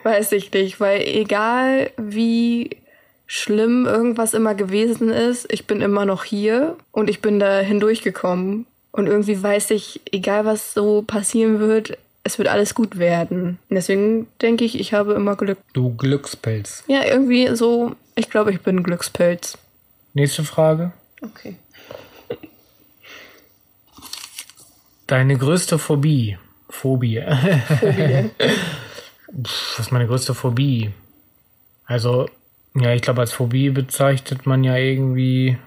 weiß 0.04 0.32
ich 0.32 0.52
nicht, 0.52 0.80
weil 0.80 1.02
egal 1.02 1.90
wie 1.96 2.70
schlimm 3.26 3.86
irgendwas 3.86 4.34
immer 4.34 4.54
gewesen 4.54 5.10
ist, 5.10 5.50
ich 5.52 5.66
bin 5.66 5.80
immer 5.80 6.04
noch 6.04 6.24
hier 6.24 6.76
und 6.90 7.08
ich 7.08 7.22
bin 7.22 7.38
da 7.38 7.60
hindurchgekommen. 7.60 8.66
Und 8.90 9.06
irgendwie 9.06 9.42
weiß 9.42 9.70
ich, 9.70 10.02
egal 10.12 10.44
was 10.44 10.74
so 10.74 11.02
passieren 11.02 11.58
wird, 11.58 11.96
es 12.24 12.38
wird 12.38 12.48
alles 12.48 12.74
gut 12.74 12.98
werden. 12.98 13.58
Und 13.70 13.76
deswegen 13.76 14.26
denke 14.42 14.64
ich, 14.64 14.78
ich 14.78 14.92
habe 14.92 15.14
immer 15.14 15.34
Glück. 15.36 15.58
Du 15.72 15.94
Glückspilz. 15.96 16.84
Ja, 16.88 17.04
irgendwie 17.04 17.56
so, 17.56 17.94
ich 18.16 18.28
glaube, 18.28 18.50
ich 18.50 18.60
bin 18.60 18.82
Glückspilz. 18.82 19.56
Nächste 20.12 20.44
Frage. 20.44 20.92
Okay. 21.22 21.56
Deine 25.06 25.36
größte 25.36 25.78
Phobie. 25.78 26.36
Phobie. 26.68 27.22
Phobie. 27.80 28.30
Pff, 29.35 29.79
Was 29.79 29.87
ist 29.87 29.92
meine 29.92 30.07
größte 30.07 30.35
Phobie? 30.35 30.90
Also, 31.87 32.29
ja, 32.75 32.92
ich 32.95 33.03
glaube, 33.03 33.21
als 33.21 33.33
Phobie 33.33 33.71
bezeichnet 33.71 34.47
man 34.47 34.64
ja 34.64 34.77
irgendwie. 34.77 35.59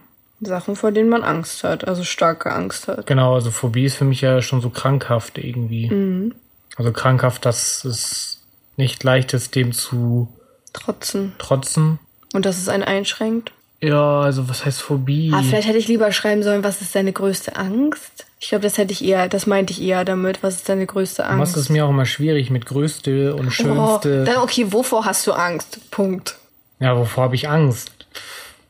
Sachen, 0.41 0.75
vor 0.75 0.91
denen 0.91 1.09
man 1.09 1.23
Angst 1.23 1.63
hat, 1.63 1.87
also 1.87 2.03
starke 2.03 2.51
Angst 2.51 2.87
hat. 2.87 3.07
Genau, 3.07 3.35
also 3.35 3.51
Phobie 3.51 3.85
ist 3.85 3.95
für 3.95 4.05
mich 4.05 4.21
ja 4.21 4.41
schon 4.41 4.61
so 4.61 4.69
krankhaft 4.69 5.37
irgendwie. 5.37 6.31
Also 6.75 6.91
krankhaft, 6.91 7.45
dass 7.45 7.85
es 7.85 8.43
nicht 8.75 9.03
leicht 9.03 9.33
ist, 9.33 9.55
dem 9.55 9.71
zu 9.71 10.27
Trotzen. 10.73 11.33
trotzen. 11.37 11.99
Und 12.33 12.45
dass 12.45 12.57
es 12.57 12.67
einen 12.67 12.83
einschränkt. 12.83 13.53
Ja, 13.81 14.21
also 14.21 14.49
was 14.49 14.65
heißt 14.65 14.81
Phobie? 14.81 15.31
Ah, 15.33 15.41
vielleicht 15.41 15.67
hätte 15.67 15.77
ich 15.77 15.87
lieber 15.87 16.11
schreiben 16.11 16.43
sollen, 16.43 16.63
was 16.63 16.81
ist 16.81 16.95
deine 16.95 17.13
größte 17.13 17.55
Angst? 17.55 18.24
Ich 18.45 18.49
glaube, 18.49 18.61
das 18.61 18.77
hätte 18.77 18.93
ich 18.93 19.03
eher, 19.03 19.27
das 19.27 19.47
meinte 19.47 19.73
ich 19.73 19.81
eher 19.81 20.05
damit. 20.05 20.43
Was 20.43 20.57
ist 20.57 20.69
deine 20.69 20.85
größte 20.85 21.25
Angst? 21.25 21.55
Was 21.55 21.59
ist 21.59 21.69
mir 21.69 21.83
auch 21.83 21.89
immer 21.89 22.05
schwierig 22.05 22.51
mit 22.51 22.67
größte 22.67 23.33
und 23.33 23.47
oh, 23.47 23.49
schönste. 23.49 24.23
dann 24.23 24.37
okay, 24.37 24.71
wovor 24.71 25.03
hast 25.03 25.25
du 25.25 25.31
Angst? 25.31 25.89
Punkt. 25.89 26.37
Ja, 26.79 26.95
wovor 26.95 27.23
habe 27.23 27.33
ich 27.33 27.49
Angst? 27.49 27.89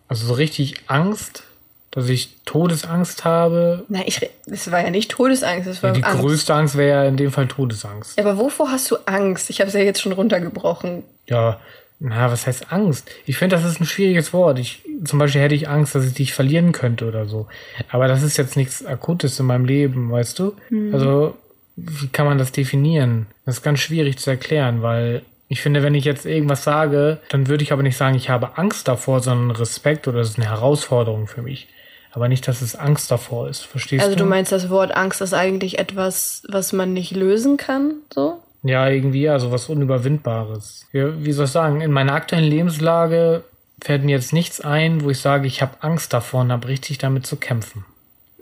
Also 0.07 0.27
so 0.27 0.33
richtig 0.35 0.75
Angst, 0.87 1.43
dass 1.91 2.07
ich 2.07 2.37
Todesangst 2.45 3.25
habe. 3.25 3.83
Nein, 3.89 4.03
ich, 4.05 4.29
das 4.45 4.71
war 4.71 4.79
ja 4.79 4.91
nicht 4.91 5.11
Todesangst, 5.11 5.67
das 5.67 5.83
war 5.83 5.91
Die 5.91 6.05
Angst. 6.05 6.21
größte 6.21 6.53
Angst 6.53 6.77
wäre 6.77 7.03
ja 7.03 7.09
in 7.09 7.17
dem 7.17 7.33
Fall 7.33 7.49
Todesangst. 7.49 8.17
Ja, 8.17 8.23
aber 8.23 8.37
wovor 8.37 8.71
hast 8.71 8.89
du 8.91 8.95
Angst? 9.05 9.49
Ich 9.49 9.59
habe 9.59 9.67
es 9.67 9.73
ja 9.73 9.81
jetzt 9.81 10.01
schon 10.01 10.13
runtergebrochen. 10.13 11.03
Ja, 11.27 11.59
na, 11.99 12.29
was 12.31 12.45
heißt 12.45 12.71
Angst? 12.71 13.09
Ich 13.25 13.37
finde, 13.37 13.55
das 13.55 13.65
ist 13.65 13.79
ein 13.79 13.85
schwieriges 13.85 14.33
Wort. 14.33 14.59
Ich, 14.59 14.83
zum 15.05 15.17
Beispiel 15.19 15.41
hätte 15.41 15.55
ich 15.55 15.69
Angst, 15.69 15.95
dass 15.95 16.05
ich 16.05 16.13
dich 16.13 16.33
verlieren 16.33 16.71
könnte 16.71 17.07
oder 17.07 17.25
so. 17.25 17.47
Aber 17.89 18.07
das 18.07 18.21
ist 18.21 18.37
jetzt 18.37 18.57
nichts 18.57 18.85
Akutes 18.85 19.39
in 19.39 19.45
meinem 19.45 19.65
Leben, 19.65 20.11
weißt 20.11 20.37
du? 20.39 20.53
Also, 20.91 21.35
wie 21.77 22.07
kann 22.07 22.25
man 22.25 22.37
das 22.37 22.51
definieren? 22.51 23.27
Das 23.45 23.55
ist 23.55 23.63
ganz 23.63 23.79
schwierig 23.79 24.17
zu 24.17 24.29
erklären, 24.29 24.81
weil 24.81 25.21
ich 25.47 25.61
finde, 25.61 25.83
wenn 25.83 25.95
ich 25.95 26.05
jetzt 26.05 26.25
irgendwas 26.25 26.63
sage, 26.63 27.19
dann 27.29 27.47
würde 27.47 27.63
ich 27.63 27.71
aber 27.71 27.83
nicht 27.83 27.97
sagen, 27.97 28.15
ich 28.15 28.29
habe 28.29 28.57
Angst 28.57 28.87
davor, 28.87 29.21
sondern 29.21 29.51
Respekt 29.55 30.07
oder 30.07 30.19
es 30.19 30.29
ist 30.31 30.37
eine 30.39 30.49
Herausforderung 30.49 31.27
für 31.27 31.41
mich. 31.41 31.67
Aber 32.11 32.29
nicht, 32.29 32.47
dass 32.47 32.61
es 32.61 32.75
Angst 32.75 33.11
davor 33.11 33.49
ist. 33.49 33.65
Verstehst 33.65 34.03
Also 34.03 34.15
du? 34.15 34.23
du 34.23 34.29
meinst, 34.29 34.51
das 34.51 34.69
Wort 34.69 34.95
Angst 34.95 35.21
ist 35.21 35.33
eigentlich 35.33 35.79
etwas, 35.79 36.43
was 36.47 36.71
man 36.71 36.93
nicht 36.93 37.11
lösen 37.15 37.57
kann, 37.57 37.95
so? 38.13 38.41
Ja, 38.65 38.89
irgendwie, 38.89 39.29
also 39.29 39.51
was 39.51 39.69
Unüberwindbares. 39.69 40.87
Wie 40.91 41.31
soll 41.31 41.45
ich 41.45 41.51
sagen, 41.51 41.81
in 41.81 41.91
meiner 41.91 42.13
aktuellen 42.13 42.49
Lebenslage 42.49 43.43
fällt 43.79 44.03
mir 44.03 44.13
jetzt 44.13 44.33
nichts 44.33 44.59
ein, 44.59 45.03
wo 45.03 45.11
ich 45.11 45.19
sage, 45.19 45.45
ich 45.45 45.61
habe 45.61 45.73
Angst 45.81 46.13
davor 46.13 46.41
und 46.41 46.51
habe 46.51 46.67
richtig 46.67 46.97
damit 46.97 47.27
zu 47.27 47.35
kämpfen. 47.35 47.85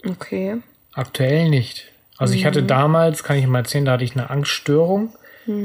Okay. 0.08 0.58
Aktuell 0.94 1.50
nicht. 1.50 1.92
Also 2.18 2.36
ich 2.36 2.46
hatte 2.46 2.64
damals, 2.64 3.24
kann 3.24 3.36
ich 3.36 3.46
mal 3.48 3.60
erzählen, 3.60 3.84
da 3.84 3.94
hatte 3.94 4.06
ich 4.06 4.16
eine 4.16 4.30
Angststörung. 4.30 5.14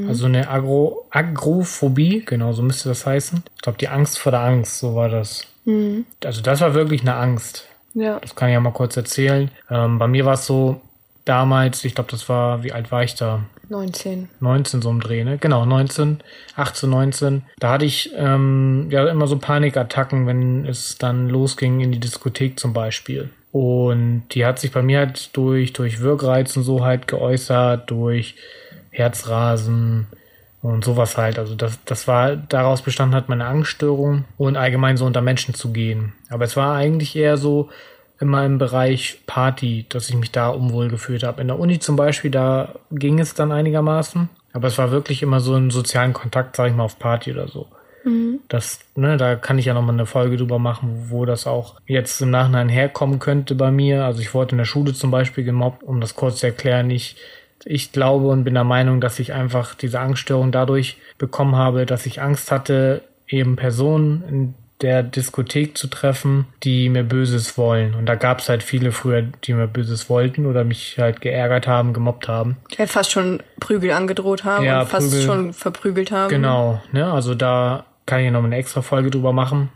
Also 0.09 0.25
eine 0.25 0.49
Agro 0.49 1.07
Agrophobie, 1.09 2.25
genau 2.25 2.51
so 2.51 2.61
müsste 2.61 2.89
das 2.89 3.05
heißen. 3.05 3.43
Ich 3.55 3.61
glaube, 3.61 3.77
die 3.77 3.87
Angst 3.87 4.19
vor 4.19 4.33
der 4.33 4.41
Angst, 4.41 4.79
so 4.79 4.93
war 4.93 5.07
das. 5.07 5.45
Also 6.25 6.41
das 6.41 6.59
war 6.59 6.73
wirklich 6.73 6.99
eine 6.99 7.15
Angst. 7.15 7.65
Ja. 7.93 8.19
Das 8.19 8.35
kann 8.35 8.49
ich 8.49 8.55
ja 8.55 8.59
mal 8.59 8.73
kurz 8.73 8.97
erzählen. 8.97 9.51
Ähm, 9.69 9.97
bei 9.97 10.07
mir 10.07 10.25
war 10.25 10.33
es 10.33 10.45
so, 10.45 10.81
damals, 11.23 11.85
ich 11.85 11.95
glaube, 11.95 12.11
das 12.11 12.27
war, 12.27 12.63
wie 12.63 12.73
alt 12.73 12.91
war 12.91 13.03
ich 13.03 13.15
da? 13.15 13.43
19. 13.69 14.29
19 14.39 14.81
so 14.81 14.89
im 14.89 14.99
Dreh, 14.99 15.23
ne? 15.23 15.37
Genau, 15.37 15.65
19, 15.65 16.19
18, 16.55 16.89
19. 16.89 17.43
Da 17.59 17.71
hatte 17.71 17.85
ich 17.85 18.11
ähm, 18.15 18.87
ja 18.89 19.07
immer 19.07 19.27
so 19.27 19.37
Panikattacken, 19.37 20.27
wenn 20.27 20.65
es 20.65 20.97
dann 20.97 21.29
losging 21.29 21.79
in 21.79 21.91
die 21.91 21.99
Diskothek 21.99 22.59
zum 22.59 22.73
Beispiel. 22.73 23.29
Und 23.51 24.23
die 24.31 24.45
hat 24.45 24.59
sich 24.59 24.71
bei 24.71 24.81
mir 24.81 24.99
halt 24.99 25.35
durch, 25.35 25.73
durch 25.73 26.01
Wirkreiz 26.01 26.55
und 26.57 26.63
so 26.63 26.83
halt 26.83 27.07
geäußert, 27.07 27.89
durch 27.89 28.35
Herzrasen 28.91 30.07
und 30.61 30.83
sowas 30.83 31.17
halt. 31.17 31.39
Also 31.39 31.55
das, 31.55 31.79
das 31.85 32.07
war, 32.07 32.35
daraus 32.35 32.81
bestanden 32.81 33.15
hat 33.15 33.29
meine 33.29 33.45
Angststörung 33.45 34.25
und 34.37 34.57
allgemein 34.57 34.97
so 34.97 35.05
unter 35.05 35.21
Menschen 35.21 35.53
zu 35.53 35.71
gehen. 35.71 36.13
Aber 36.29 36.45
es 36.45 36.55
war 36.55 36.75
eigentlich 36.75 37.15
eher 37.15 37.37
so, 37.37 37.69
immer 38.19 38.45
im 38.45 38.57
Bereich 38.57 39.19
Party, 39.25 39.85
dass 39.89 40.09
ich 40.09 40.15
mich 40.15 40.31
da 40.31 40.49
unwohl 40.49 40.89
gefühlt 40.89 41.23
habe. 41.23 41.41
In 41.41 41.47
der 41.47 41.59
Uni 41.59 41.79
zum 41.79 41.95
Beispiel, 41.95 42.31
da 42.31 42.75
ging 42.91 43.19
es 43.19 43.33
dann 43.33 43.51
einigermaßen. 43.51 44.29
Aber 44.51 44.67
es 44.67 44.77
war 44.77 44.91
wirklich 44.91 45.21
immer 45.21 45.39
so 45.39 45.55
ein 45.55 45.69
sozialen 45.69 46.13
Kontakt, 46.13 46.55
sag 46.55 46.69
ich 46.69 46.75
mal, 46.75 46.83
auf 46.83 46.99
Party 46.99 47.31
oder 47.31 47.47
so. 47.47 47.67
Das, 48.47 48.79
ne, 48.95 49.17
da 49.17 49.35
kann 49.35 49.57
ich 49.59 49.65
ja 49.65 49.73
nochmal 49.73 49.93
eine 49.93 50.05
Folge 50.05 50.37
drüber 50.37 50.59
machen, 50.59 51.07
wo 51.09 51.25
das 51.25 51.47
auch 51.47 51.75
jetzt 51.85 52.21
im 52.21 52.31
Nachhinein 52.31 52.69
herkommen 52.69 53.19
könnte 53.19 53.55
bei 53.55 53.71
mir. 53.71 54.05
Also 54.05 54.21
ich 54.21 54.33
wurde 54.33 54.51
in 54.51 54.57
der 54.57 54.65
Schule 54.65 54.93
zum 54.93 55.11
Beispiel 55.11 55.43
gemobbt, 55.43 55.83
um 55.83 56.01
das 56.01 56.15
kurz 56.15 56.39
zu 56.39 56.47
erklären. 56.47 56.89
Ich, 56.89 57.17
ich 57.65 57.91
glaube 57.91 58.27
und 58.27 58.43
bin 58.43 58.53
der 58.53 58.63
Meinung, 58.63 59.01
dass 59.01 59.19
ich 59.19 59.33
einfach 59.33 59.75
diese 59.75 59.99
Angststörung 59.99 60.51
dadurch 60.51 60.97
bekommen 61.17 61.55
habe, 61.55 61.85
dass 61.85 62.05
ich 62.05 62.21
Angst 62.21 62.51
hatte, 62.51 63.01
eben 63.27 63.55
Personen 63.55 64.23
in 64.27 64.53
der 64.81 65.03
Diskothek 65.03 65.77
zu 65.77 65.87
treffen, 65.87 66.47
die 66.63 66.89
mir 66.89 67.03
Böses 67.03 67.57
wollen. 67.57 67.93
Und 67.95 68.05
da 68.05 68.15
gab 68.15 68.39
es 68.39 68.47
halt 68.49 68.63
viele 68.63 68.91
früher, 68.91 69.21
die 69.21 69.53
mir 69.53 69.67
Böses 69.67 70.09
wollten 70.09 70.45
oder 70.45 70.63
mich 70.63 70.97
halt 70.97 71.19
geärgert 71.21 71.67
haben, 71.67 71.93
gemobbt 71.93 72.27
haben. 72.27 72.57
Hätte 72.75 72.91
fast 72.93 73.11
schon 73.11 73.43
Prügel 73.59 73.91
angedroht 73.91 74.43
haben 74.45 74.63
Ja, 74.65 74.81
und 74.81 74.87
fast 74.87 75.09
Prügel. 75.09 75.25
schon 75.25 75.53
verprügelt 75.53 76.11
haben. 76.11 76.29
Genau, 76.29 76.81
ne? 76.93 77.11
Also 77.11 77.35
da 77.35 77.85
kann 78.05 78.21
ich 78.21 78.31
noch 78.31 78.43
eine 78.43 78.55
extra 78.55 78.81
Folge 78.81 79.11
drüber 79.11 79.33
machen. 79.33 79.69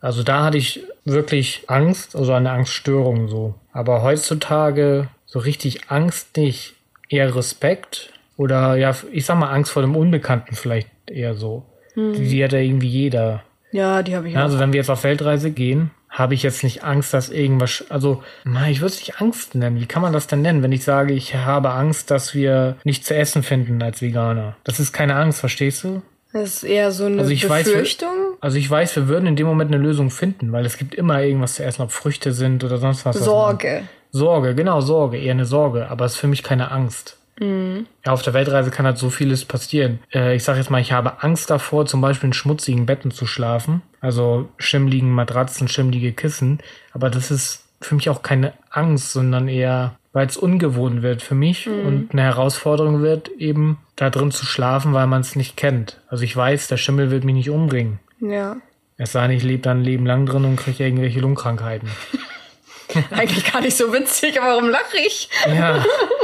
Also 0.00 0.22
da 0.24 0.44
hatte 0.44 0.58
ich 0.58 0.82
wirklich 1.04 1.64
Angst, 1.68 2.16
also 2.16 2.32
eine 2.32 2.50
Angststörung 2.50 3.28
so. 3.28 3.54
Aber 3.72 4.02
heutzutage 4.02 5.08
so 5.26 5.38
richtig 5.38 5.90
Angst 5.90 6.36
nicht, 6.36 6.74
eher 7.08 7.34
Respekt 7.36 8.12
oder 8.36 8.74
ja, 8.76 8.96
ich 9.12 9.24
sag 9.26 9.38
mal 9.38 9.50
Angst 9.52 9.70
vor 9.70 9.82
dem 9.82 9.94
Unbekannten 9.94 10.54
vielleicht 10.56 10.88
eher 11.06 11.34
so. 11.34 11.64
Die, 11.94 12.28
die 12.28 12.42
hat 12.42 12.52
ja 12.52 12.58
irgendwie 12.58 12.88
jeder. 12.88 13.42
Ja, 13.72 14.02
die 14.02 14.16
habe 14.16 14.28
ich 14.28 14.34
Ja, 14.34 14.40
auch. 14.40 14.44
also 14.44 14.58
wenn 14.58 14.72
wir 14.72 14.78
jetzt 14.78 14.90
auf 14.90 15.04
Weltreise 15.04 15.50
gehen, 15.50 15.90
habe 16.08 16.34
ich 16.34 16.42
jetzt 16.42 16.64
nicht 16.64 16.82
Angst, 16.82 17.14
dass 17.14 17.28
irgendwas, 17.28 17.84
also, 17.88 18.22
ich 18.68 18.80
würde 18.80 18.92
es 18.92 18.98
nicht 18.98 19.20
Angst 19.20 19.54
nennen. 19.54 19.78
Wie 19.80 19.86
kann 19.86 20.02
man 20.02 20.12
das 20.12 20.26
denn 20.26 20.42
nennen, 20.42 20.62
wenn 20.62 20.72
ich 20.72 20.82
sage, 20.82 21.12
ich 21.14 21.36
habe 21.36 21.70
Angst, 21.70 22.10
dass 22.10 22.34
wir 22.34 22.76
nichts 22.82 23.06
zu 23.06 23.14
essen 23.14 23.42
finden 23.44 23.80
als 23.82 24.02
Veganer? 24.02 24.56
Das 24.64 24.80
ist 24.80 24.92
keine 24.92 25.14
Angst, 25.14 25.38
verstehst 25.38 25.84
du? 25.84 26.02
Das 26.32 26.42
ist 26.56 26.62
eher 26.64 26.90
so 26.92 27.04
eine 27.06 27.20
Also 27.20 27.30
ich 27.32 27.44
weiß- 27.48 27.64
Befürchtung. 27.64 28.08
Also 28.40 28.56
ich 28.58 28.68
weiß, 28.68 28.96
wir 28.96 29.08
würden 29.08 29.26
in 29.26 29.36
dem 29.36 29.46
Moment 29.46 29.72
eine 29.72 29.82
Lösung 29.82 30.10
finden, 30.10 30.50
weil 30.52 30.64
es 30.66 30.76
gibt 30.78 30.94
immer 30.94 31.22
irgendwas 31.22 31.54
zu 31.54 31.64
essen, 31.64 31.82
ob 31.82 31.92
Früchte 31.92 32.32
sind 32.32 32.64
oder 32.64 32.78
sonst 32.78 33.04
was. 33.04 33.16
Sorge. 33.18 33.82
Sorge, 34.12 34.54
genau, 34.56 34.80
Sorge, 34.80 35.18
eher 35.18 35.32
eine 35.32 35.44
Sorge, 35.44 35.88
aber 35.88 36.04
es 36.06 36.14
ist 36.14 36.18
für 36.18 36.26
mich 36.28 36.42
keine 36.42 36.72
Angst. 36.72 37.16
Mhm. 37.40 37.86
Ja, 38.04 38.12
auf 38.12 38.22
der 38.22 38.34
Weltreise 38.34 38.70
kann 38.70 38.86
halt 38.86 38.98
so 38.98 39.10
vieles 39.10 39.44
passieren. 39.44 39.98
Äh, 40.12 40.36
ich 40.36 40.44
sage 40.44 40.58
jetzt 40.58 40.70
mal, 40.70 40.80
ich 40.80 40.92
habe 40.92 41.22
Angst 41.22 41.50
davor, 41.50 41.86
zum 41.86 42.00
Beispiel 42.00 42.28
in 42.28 42.32
schmutzigen 42.34 42.86
Betten 42.86 43.10
zu 43.10 43.26
schlafen. 43.26 43.82
Also 44.00 44.48
schimmligen 44.58 45.10
Matratzen, 45.10 45.66
schimmlige 45.66 46.12
Kissen. 46.12 46.60
Aber 46.92 47.10
das 47.10 47.30
ist 47.30 47.64
für 47.80 47.94
mich 47.94 48.10
auch 48.10 48.22
keine 48.22 48.52
Angst, 48.70 49.12
sondern 49.12 49.48
eher, 49.48 49.96
weil 50.12 50.26
es 50.26 50.36
ungewohnt 50.36 51.02
wird 51.02 51.22
für 51.22 51.34
mich 51.34 51.66
und 51.66 52.12
eine 52.12 52.22
Herausforderung 52.22 53.00
wird, 53.00 53.28
eben 53.28 53.78
da 53.96 54.10
drin 54.10 54.30
zu 54.30 54.44
schlafen, 54.44 54.92
weil 54.92 55.06
man 55.06 55.22
es 55.22 55.34
nicht 55.34 55.56
kennt. 55.56 56.00
Also 56.08 56.24
ich 56.24 56.36
weiß, 56.36 56.68
der 56.68 56.76
Schimmel 56.76 57.10
wird 57.10 57.24
mich 57.24 57.34
nicht 57.34 57.50
umbringen. 57.50 58.00
Ja. 58.20 58.56
Es 58.98 59.12
sei 59.12 59.26
denn, 59.26 59.36
ich 59.36 59.42
lebe 59.42 59.62
dann 59.62 59.78
ein 59.78 59.84
Leben 59.84 60.04
lang 60.04 60.26
drin 60.26 60.44
und 60.44 60.56
kriege 60.56 60.84
irgendwelche 60.84 61.20
Lungenkrankheiten. 61.20 61.88
Eigentlich 63.10 63.50
gar 63.50 63.62
nicht 63.62 63.76
so 63.76 63.92
witzig, 63.94 64.38
aber 64.40 64.50
warum 64.50 64.68
lache 64.68 64.98
ich? 64.98 65.30
Ja. 65.46 65.82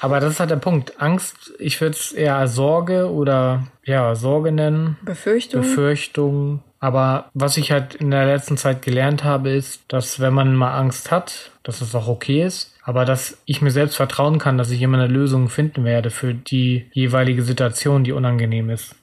Aber 0.00 0.20
das 0.20 0.34
ist 0.34 0.40
halt 0.40 0.50
der 0.50 0.56
Punkt. 0.56 1.00
Angst, 1.00 1.52
ich 1.58 1.80
würde 1.80 1.96
es 1.96 2.12
eher 2.12 2.46
Sorge 2.46 3.10
oder 3.10 3.66
ja, 3.84 4.14
Sorge 4.14 4.52
nennen. 4.52 4.96
Befürchtung? 5.02 5.62
Befürchtung. 5.62 6.62
Aber 6.80 7.30
was 7.34 7.56
ich 7.56 7.72
halt 7.72 7.96
in 7.96 8.10
der 8.10 8.26
letzten 8.26 8.56
Zeit 8.56 8.82
gelernt 8.82 9.24
habe, 9.24 9.50
ist, 9.50 9.82
dass 9.88 10.20
wenn 10.20 10.32
man 10.32 10.54
mal 10.54 10.78
Angst 10.78 11.10
hat, 11.10 11.50
dass 11.64 11.80
es 11.80 11.94
auch 11.94 12.06
okay 12.06 12.44
ist, 12.44 12.72
aber 12.84 13.04
dass 13.04 13.38
ich 13.46 13.60
mir 13.60 13.72
selbst 13.72 13.96
vertrauen 13.96 14.38
kann, 14.38 14.58
dass 14.58 14.70
ich 14.70 14.80
immer 14.80 14.98
eine 14.98 15.12
Lösung 15.12 15.48
finden 15.48 15.84
werde 15.84 16.10
für 16.10 16.34
die 16.34 16.86
jeweilige 16.92 17.42
Situation, 17.42 18.04
die 18.04 18.12
unangenehm 18.12 18.70
ist. 18.70 18.94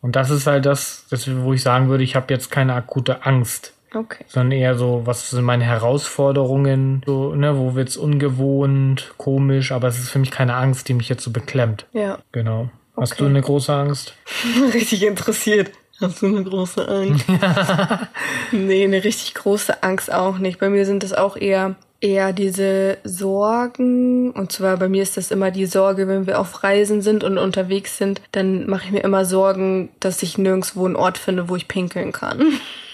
Und 0.00 0.16
das 0.16 0.30
ist 0.30 0.48
halt 0.48 0.66
das, 0.66 1.06
das, 1.08 1.30
wo 1.42 1.52
ich 1.52 1.62
sagen 1.62 1.88
würde, 1.88 2.02
ich 2.02 2.16
habe 2.16 2.34
jetzt 2.34 2.50
keine 2.50 2.74
akute 2.74 3.24
Angst, 3.24 3.74
okay. 3.96 4.24
sondern 4.28 4.52
eher 4.52 4.76
so, 4.76 5.02
was 5.04 5.30
sind 5.30 5.44
meine 5.44 5.64
Herausforderungen, 5.64 7.02
so, 7.06 7.34
ne, 7.34 7.58
wo 7.58 7.74
wird's 7.74 7.96
ungewohnt, 7.96 9.14
komisch, 9.16 9.72
aber 9.72 9.88
es 9.88 9.98
ist 9.98 10.10
für 10.10 10.18
mich 10.18 10.30
keine 10.30 10.54
Angst, 10.54 10.88
die 10.88 10.94
mich 10.94 11.08
jetzt 11.08 11.24
so 11.24 11.30
beklemmt. 11.30 11.86
Ja. 11.92 12.18
Genau. 12.32 12.68
Hast 12.96 13.12
Okay. 13.12 13.24
du 13.24 13.28
eine 13.28 13.42
große 13.42 13.72
Angst? 13.72 14.14
richtig 14.74 15.04
interessiert. 15.04 15.70
Hast 16.00 16.22
du 16.22 16.26
eine 16.26 16.44
große 16.44 16.86
Angst? 16.86 17.24
nee, 18.52 18.84
eine 18.84 19.02
richtig 19.02 19.34
große 19.34 19.82
Angst 19.82 20.12
auch 20.12 20.38
nicht. 20.38 20.60
Bei 20.60 20.68
mir 20.68 20.84
sind 20.84 21.02
es 21.04 21.12
auch 21.12 21.36
eher 21.36 21.76
eher 22.00 22.32
diese 22.32 22.98
Sorgen. 23.04 24.30
Und 24.32 24.52
zwar 24.52 24.76
bei 24.76 24.88
mir 24.88 25.02
ist 25.02 25.16
das 25.16 25.30
immer 25.30 25.50
die 25.50 25.66
Sorge, 25.66 26.08
wenn 26.08 26.26
wir 26.26 26.38
auf 26.40 26.62
Reisen 26.62 27.02
sind 27.02 27.24
und 27.24 27.38
unterwegs 27.38 27.98
sind, 27.98 28.20
dann 28.32 28.68
mache 28.68 28.84
ich 28.86 28.92
mir 28.92 29.02
immer 29.04 29.24
Sorgen, 29.24 29.90
dass 30.00 30.22
ich 30.22 30.38
nirgendwo 30.38 30.84
einen 30.86 30.96
Ort 30.96 31.18
finde, 31.18 31.48
wo 31.48 31.56
ich 31.56 31.68
pinkeln 31.68 32.12
kann. 32.12 32.40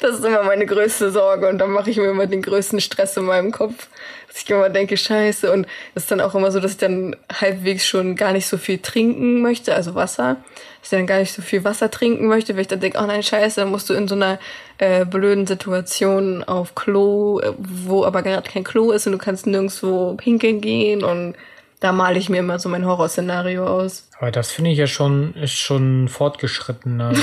Das 0.00 0.16
ist 0.16 0.24
immer 0.24 0.42
meine 0.42 0.66
größte 0.66 1.10
Sorge 1.10 1.48
und 1.48 1.58
dann 1.58 1.70
mache 1.70 1.90
ich 1.90 1.96
mir 1.96 2.10
immer 2.10 2.26
den 2.26 2.42
größten 2.42 2.80
Stress 2.80 3.16
in 3.16 3.24
meinem 3.24 3.52
Kopf, 3.52 3.88
dass 4.28 4.42
ich 4.42 4.50
immer 4.50 4.68
denke, 4.68 4.98
scheiße. 4.98 5.50
Und 5.50 5.66
es 5.94 6.02
ist 6.02 6.10
dann 6.10 6.20
auch 6.20 6.34
immer 6.34 6.52
so, 6.52 6.60
dass 6.60 6.72
ich 6.72 6.76
dann 6.78 7.16
halbwegs 7.32 7.86
schon 7.86 8.16
gar 8.16 8.32
nicht 8.32 8.46
so 8.46 8.58
viel 8.58 8.78
trinken 8.78 9.40
möchte, 9.40 9.74
also 9.74 9.94
Wasser, 9.94 10.36
dass 10.80 10.92
ich 10.92 10.98
dann 10.98 11.06
gar 11.06 11.20
nicht 11.20 11.32
so 11.32 11.40
viel 11.40 11.64
Wasser 11.64 11.90
trinken 11.90 12.26
möchte, 12.26 12.54
weil 12.54 12.62
ich 12.62 12.68
dann 12.68 12.80
denke, 12.80 12.98
oh 13.02 13.06
nein, 13.06 13.22
scheiße, 13.22 13.62
dann 13.62 13.70
musst 13.70 13.88
du 13.88 13.94
in 13.94 14.08
so 14.08 14.14
einer 14.14 14.38
äh, 14.76 15.06
blöden 15.06 15.46
Situation 15.46 16.44
auf 16.44 16.74
Klo, 16.74 17.40
äh, 17.40 17.52
wo 17.56 18.04
aber 18.04 18.22
gerade 18.22 18.48
kein 18.48 18.64
Klo 18.64 18.92
ist 18.92 19.06
und 19.06 19.12
du 19.12 19.18
kannst 19.18 19.46
nirgendwo 19.46 20.14
pinkeln 20.14 20.60
gehen 20.60 21.02
und 21.02 21.34
da 21.80 21.92
male 21.92 22.18
ich 22.18 22.28
mir 22.28 22.38
immer 22.38 22.58
so 22.58 22.68
mein 22.68 22.86
Horrorszenario 22.86 23.66
aus. 23.66 24.08
Aber 24.18 24.30
das 24.30 24.50
finde 24.50 24.70
ich 24.70 24.78
ja 24.78 24.86
schon, 24.86 25.34
ist 25.34 25.58
schon 25.58 26.08
fortgeschritten. 26.08 27.00
Also. 27.06 27.22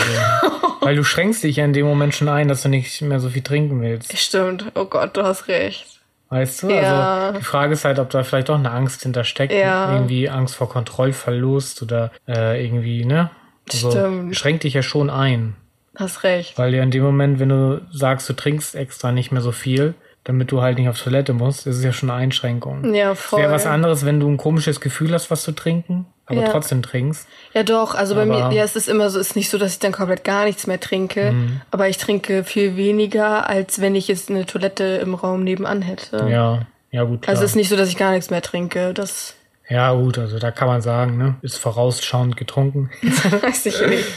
Weil 0.85 0.95
du 0.95 1.03
schränkst 1.03 1.43
dich 1.43 1.57
ja 1.57 1.65
in 1.65 1.73
dem 1.73 1.85
Moment 1.85 2.15
schon 2.15 2.29
ein, 2.29 2.47
dass 2.47 2.63
du 2.63 2.69
nicht 2.69 3.01
mehr 3.01 3.19
so 3.19 3.29
viel 3.29 3.41
trinken 3.41 3.81
willst. 3.81 4.15
Stimmt, 4.17 4.71
oh 4.75 4.85
Gott, 4.85 5.15
du 5.15 5.23
hast 5.23 5.47
recht. 5.47 5.93
Weißt 6.29 6.63
du? 6.63 6.69
Ja. 6.69 7.27
Also 7.27 7.39
die 7.39 7.45
Frage 7.45 7.73
ist 7.73 7.85
halt, 7.85 7.99
ob 7.99 8.09
da 8.09 8.23
vielleicht 8.23 8.49
doch 8.49 8.57
eine 8.57 8.71
Angst 8.71 9.03
hintersteckt. 9.03 9.53
Ja. 9.53 9.93
Irgendwie 9.93 10.29
Angst 10.29 10.55
vor 10.55 10.67
Kontrollverlust 10.67 11.83
oder 11.83 12.11
äh, 12.27 12.65
irgendwie, 12.65 13.05
ne? 13.05 13.29
Also 13.71 13.91
Stimmt. 13.91 14.35
schränkt 14.35 14.63
dich 14.63 14.73
ja 14.73 14.81
schon 14.81 15.09
ein. 15.09 15.55
Hast 15.95 16.23
recht. 16.23 16.57
Weil 16.57 16.73
ja 16.73 16.81
in 16.81 16.89
dem 16.89 17.03
Moment, 17.03 17.39
wenn 17.39 17.49
du 17.49 17.81
sagst, 17.91 18.27
du 18.27 18.33
trinkst 18.33 18.73
extra 18.73 19.11
nicht 19.11 19.31
mehr 19.31 19.41
so 19.41 19.51
viel, 19.51 19.93
damit 20.25 20.51
du 20.51 20.61
halt 20.61 20.77
nicht 20.77 20.87
auf 20.89 20.97
Toilette 21.01 21.33
musst, 21.33 21.67
ist 21.67 21.77
es 21.77 21.83
ja 21.83 21.91
schon 21.91 22.09
eine 22.09 22.19
Einschränkung. 22.19 22.93
Ja, 22.93 23.13
voll. 23.15 23.41
wäre 23.41 23.51
was 23.51 23.65
anderes, 23.65 24.05
wenn 24.05 24.19
du 24.19 24.29
ein 24.29 24.37
komisches 24.37 24.79
Gefühl 24.79 25.13
hast, 25.13 25.29
was 25.31 25.43
zu 25.43 25.51
trinken, 25.51 26.05
aber 26.25 26.41
Ja. 26.41 26.49
trotzdem 26.49 26.81
trinkst. 26.81 27.27
Ja, 27.53 27.63
doch. 27.63 27.93
Also 27.95 28.15
bei 28.15 28.21
Aber- 28.23 28.49
mir, 28.49 28.55
ja, 28.55 28.63
es 28.63 28.75
ist 28.77 28.87
immer 28.87 29.09
so, 29.09 29.19
es 29.19 29.29
ist 29.31 29.35
nicht 29.35 29.49
so, 29.49 29.57
dass 29.57 29.73
ich 29.73 29.79
dann 29.79 29.91
komplett 29.91 30.23
gar 30.23 30.45
nichts 30.45 30.65
mehr 30.65 30.79
trinke. 30.79 31.33
Aber 31.71 31.89
ich 31.89 31.97
trinke 31.97 32.43
viel 32.45 32.77
weniger, 32.77 33.49
als 33.49 33.81
wenn 33.81 33.95
ich 33.95 34.07
jetzt 34.07 34.29
eine 34.29 34.45
Toilette 34.45 34.83
im 35.03 35.13
Raum 35.13 35.43
nebenan 35.43 35.81
hätte. 35.81 36.27
Ja, 36.29 36.61
ja 36.91 37.03
gut. 37.03 37.23
Klar. 37.23 37.31
Also 37.35 37.43
es 37.43 37.51
ist 37.51 37.55
nicht 37.57 37.69
so, 37.69 37.75
dass 37.75 37.89
ich 37.89 37.97
gar 37.97 38.11
nichts 38.11 38.29
mehr 38.29 38.41
trinke. 38.41 38.93
Das 38.93 39.35
ja 39.69 39.93
gut, 39.93 40.17
also 40.17 40.39
da 40.39 40.51
kann 40.51 40.67
man 40.67 40.81
sagen, 40.81 41.17
ne, 41.17 41.35
ist 41.41 41.57
vorausschauend 41.57 42.37
getrunken. 42.37 42.89
weiß 43.41 43.65
ich 43.65 43.85
nicht. 43.87 44.07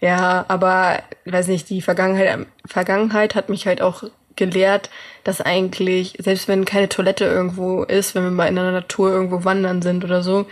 Ja, 0.00 0.44
aber 0.48 1.00
weiß 1.24 1.48
nicht, 1.48 1.68
die 1.70 1.82
Vergangenheit, 1.82 2.46
Vergangenheit 2.66 3.34
hat 3.34 3.48
mich 3.48 3.66
halt 3.66 3.80
auch 3.82 4.04
gelehrt, 4.36 4.90
dass 5.24 5.40
eigentlich, 5.40 6.14
selbst 6.18 6.48
wenn 6.48 6.64
keine 6.64 6.88
Toilette 6.88 7.24
irgendwo 7.24 7.82
ist, 7.82 8.14
wenn 8.14 8.24
wir 8.24 8.30
mal 8.30 8.46
in 8.46 8.56
der 8.56 8.70
Natur 8.70 9.10
irgendwo 9.10 9.44
wandern 9.44 9.82
sind 9.82 10.04
oder 10.04 10.22
so, 10.22 10.46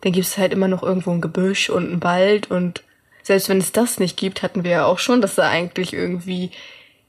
dann 0.00 0.12
gibt 0.12 0.26
es 0.26 0.38
halt 0.38 0.52
immer 0.52 0.68
noch 0.68 0.82
irgendwo 0.82 1.10
ein 1.10 1.20
Gebüsch 1.20 1.70
und 1.70 1.90
ein 1.90 2.02
Wald. 2.02 2.50
Und 2.50 2.82
selbst 3.22 3.48
wenn 3.48 3.58
es 3.58 3.72
das 3.72 3.98
nicht 3.98 4.16
gibt, 4.16 4.42
hatten 4.42 4.64
wir 4.64 4.70
ja 4.70 4.84
auch 4.84 4.98
schon, 4.98 5.20
dass 5.20 5.34
da 5.34 5.48
eigentlich 5.48 5.92
irgendwie 5.92 6.50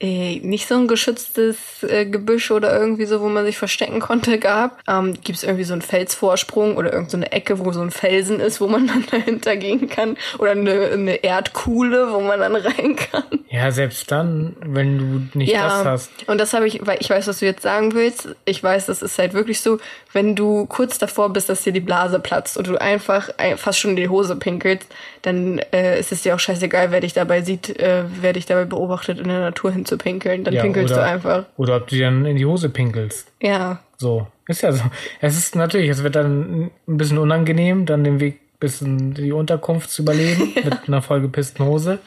äh, 0.01 0.39
nicht 0.39 0.67
so 0.67 0.75
ein 0.75 0.88
geschütztes 0.88 1.57
äh, 1.83 2.05
Gebüsch 2.05 2.51
oder 2.51 2.77
irgendwie 2.79 3.05
so, 3.05 3.19
wo 3.21 3.27
man 3.29 3.45
sich 3.45 3.57
verstecken 3.57 3.99
konnte, 3.99 4.39
gab. 4.39 4.81
Ähm, 4.88 5.13
gibt 5.23 5.38
es 5.38 5.43
irgendwie 5.43 5.65
so 5.65 5.73
einen 5.73 5.81
Felsvorsprung 5.81 6.77
oder 6.77 6.93
irgendeine 6.93 7.09
so 7.09 7.17
eine 7.17 7.31
Ecke, 7.31 7.59
wo 7.59 7.71
so 7.71 7.81
ein 7.81 7.91
Felsen 7.91 8.39
ist, 8.39 8.62
wo 8.62 8.67
man 8.67 8.88
dann 8.88 9.05
dahinter 9.12 9.57
gehen 9.57 9.89
kann 9.89 10.17
oder 10.38 10.51
eine, 10.51 10.71
eine 10.93 11.15
Erdkuhle, 11.23 12.12
wo 12.13 12.21
man 12.21 12.39
dann 12.39 12.55
rein 12.55 12.95
kann. 12.95 13.23
ja, 13.49 13.71
selbst 13.71 14.09
dann, 14.12 14.55
wenn 14.62 14.97
du 14.97 15.38
nicht 15.38 15.53
das 15.53 15.62
Ja, 15.62 15.83
hast. 15.85 16.12
und 16.27 16.38
das 16.39 16.53
habe 16.53 16.67
ich, 16.67 16.85
weil 16.85 16.97
ich 17.01 17.09
weiß, 17.09 17.27
was 17.27 17.39
du 17.39 17.45
jetzt 17.45 17.63
sagen 17.63 17.93
willst. 17.93 18.29
Ich 18.45 18.63
weiß, 18.63 18.85
das 18.85 19.01
ist 19.01 19.17
halt 19.19 19.33
wirklich 19.33 19.59
so, 19.62 19.79
wenn 20.13 20.35
du 20.35 20.65
kurz 20.67 20.97
davor 20.97 21.33
bist, 21.33 21.49
dass 21.49 21.63
dir 21.63 21.73
die 21.73 21.79
Blase 21.79 22.19
platzt 22.19 22.57
und 22.57 22.67
du 22.67 22.77
einfach 22.79 23.29
ein- 23.38 23.57
fast 23.57 23.79
schon 23.79 23.91
in 23.91 23.97
die 23.97 24.09
Hose 24.09 24.35
pinkelst, 24.35 24.88
dann 25.23 25.59
äh, 25.73 25.99
ist 25.99 26.12
es 26.12 26.21
dir 26.21 26.35
auch 26.35 26.39
scheißegal, 26.39 26.91
wer 26.91 27.01
dich 27.01 27.13
dabei 27.13 27.41
sieht, 27.41 27.77
äh, 27.79 28.03
wer 28.21 28.33
dich 28.33 28.45
dabei 28.45 28.65
beobachtet, 28.65 29.19
in 29.19 29.27
der 29.27 29.41
Natur 29.41 29.71
hinzupinkeln. 29.89 30.43
Dann 30.43 30.54
Ja, 30.54 30.62
pinkelst 30.62 30.93
oder, 30.93 31.04
du 31.04 31.08
einfach. 31.10 31.45
Oder 31.58 31.78
ob 31.78 31.88
du 31.88 31.95
dir 31.95 32.06
dann 32.06 32.25
in 32.25 32.38
die 32.38 32.45
Hose 32.45 32.69
pinkelst. 32.69 33.32
Ja, 33.41 33.80
So. 33.97 34.28
Ist 34.47 34.62
ja 34.63 34.71
so. 34.71 34.84
Es 35.21 35.38
ist 35.38 35.56
natürlich, 35.56 35.89
es 35.89 36.02
wird 36.02 36.15
dann 36.15 36.71
ein 36.88 36.97
bisschen 36.97 37.19
unangenehm, 37.19 37.86
dann 37.86 38.04
den 38.04 38.19
Weg 38.19 38.39
bis 38.60 38.82
in 38.82 39.13
die 39.13 39.32
Unterkunft 39.32 39.91
zu 39.91 40.02
überleben 40.02 40.54
mit 40.63 40.88
einer 40.88 41.02
vollgepissten 41.04 41.63
Hose. 41.65 41.99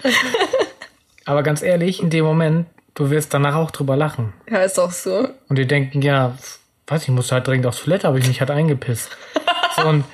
Aber 1.24 1.42
ganz 1.44 1.62
ehrlich, 1.62 2.02
in 2.02 2.10
dem 2.10 2.24
Moment, 2.24 2.66
du 2.94 3.10
wirst 3.10 3.32
danach 3.32 3.54
auch 3.54 3.70
drüber 3.70 3.96
lachen. 3.96 4.32
ja, 4.50 4.58
ist 4.58 4.78
auch 4.80 4.90
so. 4.90 5.28
Und 5.48 5.56
die 5.56 5.66
denken, 5.68 6.02
ja, 6.02 6.36
weiß 6.88 7.04
ich, 7.04 7.08
musste 7.10 7.36
halt 7.36 7.46
dringend 7.46 7.66
aufs 7.66 7.84
Toilette, 7.84 8.08
aber 8.08 8.18
ich 8.18 8.26
mich 8.26 8.40
halt 8.40 8.50
eingepisst. 8.50 9.10
So, 9.74 9.88
und 9.88 10.04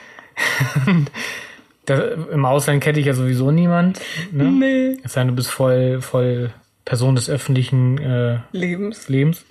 da, 1.87 1.99
im 2.33 2.45
Ausland 2.45 2.81
kenne 2.81 3.01
ich 3.01 3.07
ja 3.07 3.13
sowieso 3.15 3.51
niemand. 3.51 3.99
Ne? 4.31 4.45
Nee. 4.45 4.99
Es 5.03 5.15
sei 5.15 5.23
denn, 5.23 5.29
du 5.29 5.35
bist 5.35 5.51
voll, 5.51 6.01
voll 6.01 6.51
Person 6.88 7.16
des 7.16 7.29
öffentlichen 7.29 7.98
äh, 7.98 8.38
Lebens. 8.53 9.11
Lebens. 9.11 9.44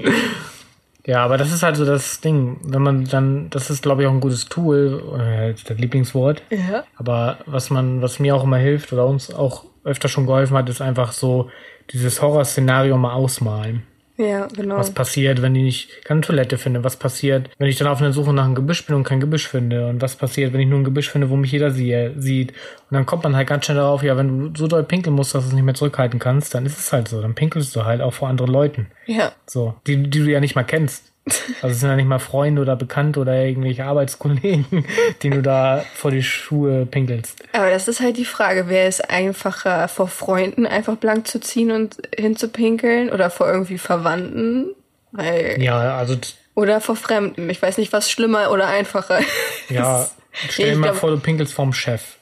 Ja, 1.06 1.24
aber 1.24 1.38
das 1.38 1.54
ist 1.54 1.62
halt 1.62 1.78
so 1.78 1.86
das 1.86 2.20
Ding. 2.20 2.60
Wenn 2.64 2.82
man 2.82 3.06
dann, 3.06 3.52
das 3.52 3.70
ist, 3.70 3.84
glaube 3.84 4.02
ich, 4.02 4.08
auch 4.08 4.12
ein 4.12 4.22
gutes 4.22 4.46
Tool, 4.46 5.04
äh, 5.20 5.54
das 5.54 5.78
Lieblingswort. 5.78 6.42
Ja. 6.50 6.84
Aber 6.96 7.38
was 7.46 7.70
man, 7.70 8.02
was 8.02 8.20
mir 8.20 8.36
auch 8.36 8.44
immer 8.44 8.58
hilft 8.58 8.92
oder 8.92 9.06
uns 9.06 9.32
auch 9.32 9.66
öfter 9.84 10.10
schon 10.10 10.26
geholfen 10.26 10.58
hat, 10.58 10.68
ist 10.68 10.82
einfach 10.82 11.12
so 11.12 11.52
dieses 11.92 12.24
Horrorszenario 12.24 12.98
mal 12.98 13.14
ausmalen. 13.14 13.84
Ja, 14.18 14.48
genau. 14.48 14.78
Was 14.78 14.92
passiert, 14.92 15.42
wenn 15.42 15.56
ich 15.56 15.64
nicht 15.64 16.06
keine 16.06 16.22
Toilette 16.22 16.58
finde? 16.58 16.84
Was 16.84 16.96
passiert, 16.96 17.50
wenn 17.60 17.70
ich 17.70 17.78
dann 17.78 17.88
auf 17.88 18.02
einer 18.02 18.14
Suche 18.14 18.34
nach 18.34 18.46
einem 18.46 18.56
Gebüsch 18.56 18.86
bin 18.86 18.96
und 18.96 19.04
kein 19.04 19.20
Gebüsch 19.20 19.48
finde? 19.48 19.88
Und 19.88 20.02
was 20.02 20.16
passiert, 20.16 20.54
wenn 20.54 20.60
ich 20.60 20.68
nur 20.68 20.80
ein 20.80 20.84
Gebüsch 20.84 21.10
finde, 21.10 21.30
wo 21.30 21.36
mich 21.36 21.52
jeder 21.52 21.72
sie 21.72 22.12
sieht? 22.18 22.52
Und 22.52 22.96
dann 22.96 23.06
kommt 23.06 23.24
man 23.24 23.36
halt 23.36 23.48
ganz 23.48 23.66
schnell 23.66 23.78
darauf, 23.78 24.02
ja, 24.02 24.18
wenn 24.18 24.54
du 24.54 24.60
so 24.60 24.68
doll 24.68 24.84
pinkeln 24.84 25.16
musst, 25.16 25.36
dass 25.36 25.44
du 25.44 25.50
es 25.50 25.54
nicht 25.54 25.64
mehr 25.64 25.76
zurückhalten 25.76 26.20
kannst, 26.20 26.56
dann 26.56 26.66
ist 26.66 26.80
es 26.80 26.92
halt 26.92 27.08
so. 27.08 27.22
Dann 27.22 27.36
pinkelst 27.36 27.76
du 27.76 27.86
halt 27.86 28.02
auch 28.02 28.14
vor 28.14 28.28
anderen 28.28 28.52
Leuten. 28.52 28.88
Ja. 29.06 29.34
So, 29.46 29.76
die, 29.86 30.10
die 30.10 30.20
du 30.20 30.32
ja 30.32 30.40
nicht 30.40 30.56
mal 30.56 30.64
kennst. 30.64 31.12
Also 31.62 31.74
es 31.74 31.80
sind 31.80 31.90
ja 31.90 31.96
nicht 31.96 32.08
mal 32.08 32.20
Freunde 32.20 32.62
oder 32.62 32.76
Bekannte 32.76 33.20
oder 33.20 33.34
irgendwelche 33.44 33.84
Arbeitskollegen, 33.86 34.86
die 35.22 35.30
du 35.30 35.42
da 35.42 35.84
vor 35.96 36.12
die 36.12 36.24
Schuhe 36.24 36.86
pinkelst. 36.86 37.44
Aber 37.54 37.70
das 37.70 37.88
ist 37.88 38.00
halt 38.00 38.18
die 38.18 38.26
Frage, 38.26 38.70
wäre 38.70 38.88
es 38.88 39.02
einfacher, 39.02 39.88
vor 39.88 40.08
Freunden 40.08 40.66
einfach 40.66 40.96
blank 40.98 41.28
zu 41.28 41.40
ziehen 41.40 41.72
und 41.72 41.98
hinzupinkeln 42.18 43.10
oder 43.10 43.30
vor 43.30 43.48
irgendwie 43.52 43.78
Verwandten? 43.78 44.68
Weil, 45.12 45.62
Ja, 45.62 45.98
also 45.98 46.18
oder 46.56 46.82
vor 46.82 46.96
Fremden. 46.96 47.50
Ich 47.50 47.62
weiß 47.62 47.78
nicht, 47.78 47.94
was 47.94 48.10
schlimmer 48.10 48.52
oder 48.52 48.68
einfacher 48.68 49.20
ja, 49.70 50.04
ist. 50.04 50.16
stell 50.50 50.72
dir 50.72 50.78
mal 50.78 50.88
glaub- 50.88 50.98
vor, 50.98 51.12
du 51.12 51.20
pinkelst 51.20 51.54
vorm 51.54 51.72
Chef. 51.74 52.18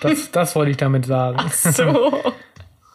Das, 0.00 0.30
das 0.30 0.54
wollte 0.54 0.70
ich 0.70 0.76
damit 0.76 1.06
sagen. 1.06 1.38
Ach 1.40 1.52
so. 1.52 2.34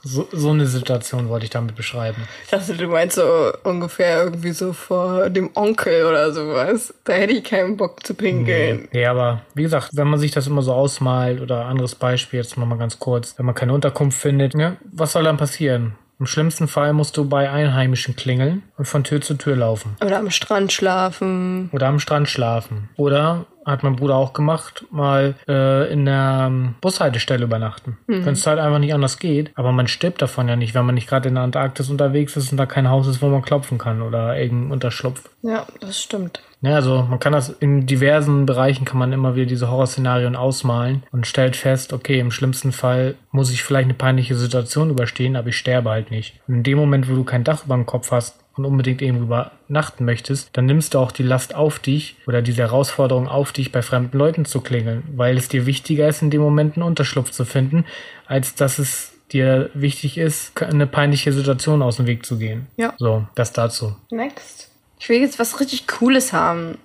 So, 0.04 0.28
so 0.32 0.50
eine 0.50 0.66
Situation 0.66 1.30
wollte 1.30 1.46
ich 1.46 1.52
damit 1.52 1.76
beschreiben. 1.76 2.24
Ich 2.44 2.50
dachte, 2.50 2.76
du 2.76 2.88
meinst 2.88 3.16
so 3.16 3.52
ungefähr 3.64 4.24
irgendwie 4.24 4.52
so 4.52 4.74
vor 4.74 5.30
dem 5.30 5.52
Onkel 5.54 6.06
oder 6.06 6.32
sowas. 6.32 6.94
Da 7.04 7.14
hätte 7.14 7.34
ich 7.34 7.44
keinen 7.44 7.78
Bock 7.78 8.06
zu 8.06 8.16
pinkeln. 8.16 8.88
Nee, 8.92 9.06
aber 9.06 9.42
wie 9.54 9.64
gesagt, 9.64 9.90
wenn 9.94 10.08
man 10.08 10.20
sich 10.20 10.32
das 10.32 10.48
immer 10.48 10.64
so 10.64 10.74
ausmalt 10.74 11.42
oder 11.42 11.66
anderes 11.66 11.96
Beispiel, 11.96 12.40
jetzt 12.40 12.58
nochmal 12.58 12.80
ganz 12.80 12.98
kurz, 13.00 13.38
wenn 13.38 13.46
man 13.46 13.56
keine 13.56 13.74
Unterkunft 13.74 14.20
findet, 14.20 14.56
ja, 14.56 14.78
was 14.92 15.12
soll 15.12 15.24
dann 15.24 15.38
passieren? 15.38 15.96
Im 16.22 16.28
schlimmsten 16.28 16.68
Fall 16.68 16.94
musst 16.94 17.18
du 17.18 17.28
bei 17.28 17.50
Einheimischen 17.50 18.16
klingeln 18.16 18.62
und 18.78 18.86
von 18.86 19.04
Tür 19.04 19.22
zu 19.22 19.34
Tür 19.34 19.56
laufen. 19.56 19.96
Oder 20.06 20.20
am 20.20 20.30
Strand 20.30 20.72
schlafen. 20.72 21.72
Oder 21.74 21.88
am 21.88 22.00
Strand 22.00 22.30
schlafen. 22.30 22.90
Oder 22.96 23.48
hat 23.66 23.84
mein 23.84 23.96
Bruder 23.96 24.16
auch 24.16 24.34
gemacht, 24.34 24.86
mal 24.92 25.36
äh, 25.48 25.92
in 25.92 26.06
der 26.06 26.46
ähm, 26.48 26.76
Bushaltestelle 26.82 27.44
übernachten. 27.44 27.98
Mhm. 28.08 28.26
Wenn 28.26 28.34
es 28.34 28.48
halt 28.48 28.60
einfach 28.60 28.80
nicht 28.80 28.94
anders 28.94 29.20
geht. 29.20 29.52
Aber 29.56 29.72
man 29.72 29.88
stirbt 29.88 30.22
davon 30.22 30.48
ja 30.48 30.56
nicht, 30.56 30.74
wenn 30.74 30.86
man 30.86 30.96
nicht 30.96 31.08
gerade 31.08 31.30
in 31.30 31.36
der 31.36 31.44
Antarktis 31.44 31.90
unterwegs 31.90 32.36
ist 32.36 32.52
und 32.52 32.58
da 32.58 32.66
kein 32.66 32.90
Haus 32.90 33.08
ist, 33.08 33.22
wo 33.22 33.30
man 33.30 33.42
klopfen 33.42 33.78
kann 33.78 34.02
oder 34.02 34.38
irgendein 34.38 34.72
Unterschlupf. 34.72 35.30
Ja, 35.42 35.66
das 35.80 36.02
stimmt. 36.02 36.42
Ja, 36.62 36.76
also 36.76 37.02
man 37.10 37.20
kann 37.20 37.34
das 37.34 37.50
in 37.50 37.88
diversen 37.88 38.46
Bereichen 38.46 38.86
kann 38.86 39.00
man 39.00 39.14
immer 39.14 39.36
wieder 39.36 39.48
diese 39.48 39.72
Horrorszenarien 39.72 40.36
ausmalen 40.36 41.04
und 41.12 41.26
stellt 41.26 41.56
fest, 41.56 41.92
okay, 41.92 42.20
im 42.20 42.30
schlimmsten 42.30 42.72
Fall 42.72 43.16
muss 43.32 43.52
ich 43.52 43.64
vielleicht 43.64 43.86
eine 43.86 43.96
peinliche 43.96 44.36
Situation 44.36 44.92
überstehen, 44.92 45.36
aber 45.36 45.50
ich 45.50 45.58
sterbe 45.58 45.90
halt 45.90 46.12
nicht. 46.12 46.40
Und 46.48 46.56
in 46.56 46.64
dem 46.64 46.78
Moment, 46.78 47.10
wo 47.10 47.16
du 47.16 47.24
kein 47.24 47.44
Dach 47.44 47.66
über 47.66 47.76
dem 47.76 47.88
Kopf 47.88 48.12
hast, 48.12 48.41
und 48.56 48.66
unbedingt 48.66 49.02
irgendwo 49.02 49.24
übernachten 49.24 50.06
möchtest, 50.06 50.50
dann 50.54 50.66
nimmst 50.66 50.94
du 50.94 51.00
auch 51.00 51.12
die 51.12 51.24
Last 51.24 51.56
auf 51.56 51.80
dich 51.80 52.16
oder 52.28 52.42
diese 52.42 52.62
Herausforderung 52.62 53.28
auf 53.28 53.52
dich, 53.52 53.72
bei 53.72 53.82
fremden 53.82 54.18
Leuten 54.18 54.46
zu 54.46 54.62
klingeln, 54.62 55.04
weil 55.16 55.38
es 55.38 55.48
dir 55.48 55.66
wichtiger 55.66 56.08
ist, 56.08 56.22
in 56.22 56.30
dem 56.30 56.42
Moment 56.42 56.76
einen 56.76 56.84
Unterschlupf 56.84 57.32
zu 57.32 57.46
finden, 57.46 57.86
als 58.26 58.56
dass 58.56 58.80
es 58.80 59.14
dir 59.32 59.70
wichtig 59.74 60.18
ist, 60.18 60.62
eine 60.62 60.88
peinliche 60.88 61.32
Situation 61.32 61.82
aus 61.82 61.98
dem 61.98 62.06
Weg 62.08 62.26
zu 62.26 62.38
gehen. 62.38 62.68
Ja. 62.76 62.94
So, 62.98 63.26
das 63.36 63.54
dazu. 63.54 63.96
Next. 64.10 64.70
Ich 65.00 65.10
will 65.10 65.22
jetzt 65.22 65.40
was 65.40 65.60
richtig 65.60 65.88
Cooles 65.88 66.34
haben. 66.34 66.78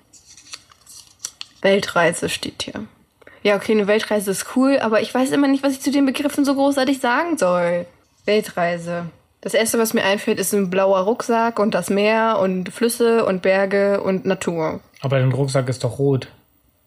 Weltreise 1.60 2.28
steht 2.28 2.62
hier. 2.62 2.84
Ja, 3.42 3.56
okay, 3.56 3.72
eine 3.72 3.86
Weltreise 3.86 4.30
ist 4.30 4.56
cool, 4.56 4.78
aber 4.78 5.00
ich 5.00 5.12
weiß 5.12 5.30
immer 5.32 5.48
nicht, 5.48 5.62
was 5.62 5.74
ich 5.74 5.80
zu 5.80 5.90
den 5.90 6.06
Begriffen 6.06 6.44
so 6.44 6.54
großartig 6.54 7.00
sagen 7.00 7.36
soll. 7.36 7.86
Weltreise. 8.24 9.06
Das 9.46 9.54
erste, 9.54 9.78
was 9.78 9.94
mir 9.94 10.02
einfällt, 10.02 10.40
ist 10.40 10.52
ein 10.54 10.70
blauer 10.70 10.98
Rucksack 11.02 11.60
und 11.60 11.72
das 11.72 11.88
Meer 11.88 12.40
und 12.40 12.68
Flüsse 12.70 13.24
und 13.24 13.42
Berge 13.42 14.00
und 14.02 14.26
Natur. 14.26 14.80
Aber 15.02 15.20
dein 15.20 15.30
Rucksack 15.30 15.68
ist 15.68 15.84
doch 15.84 16.00
rot. 16.00 16.26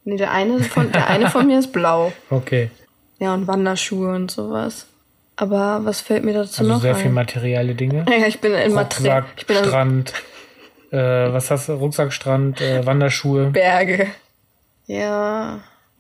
Nee, 0.04 0.17
der 0.17 0.32
eine 0.32 0.60
von, 0.60 0.91
der 0.91 1.08
eine 1.08 1.30
von 1.30 1.48
mir 1.48 1.60
ist 1.60 1.72
blau. 1.72 2.12
Okay. 2.30 2.69
Ja, 3.17 3.34
und 3.34 3.48
Wanderschuhe 3.48 4.13
und 4.13 4.30
sowas. 4.30 4.88
Aber 5.38 5.86
was 5.86 6.02
fällt 6.02 6.26
mir 6.26 6.34
dazu 6.34 6.60
also 6.63 6.74
noch 6.74 6.82
sehr 6.82 6.95
ein? 6.95 7.02
viel 7.02 7.12
materielle 7.12 7.76
Dinge. 7.76 8.04
Ja, 8.10 8.28
ich 8.28 8.41
bin 8.41 8.54
in 8.54 8.74
Material. 8.74 9.19
Rucksack, 9.19 9.38
Ich 9.38 9.45
bin 9.48 9.56
an 9.56 9.63
Strand. 9.63 10.13
Äh, 10.91 10.98
was 11.32 11.52
hast 11.52 11.69
du? 11.69 11.76
Rucksack, 11.76 12.12
Strand, 12.12 12.60
äh, 12.60 12.86
Wanderschuhe. 12.86 13.52
Berge. 13.52 14.08
Ja, 14.86 15.60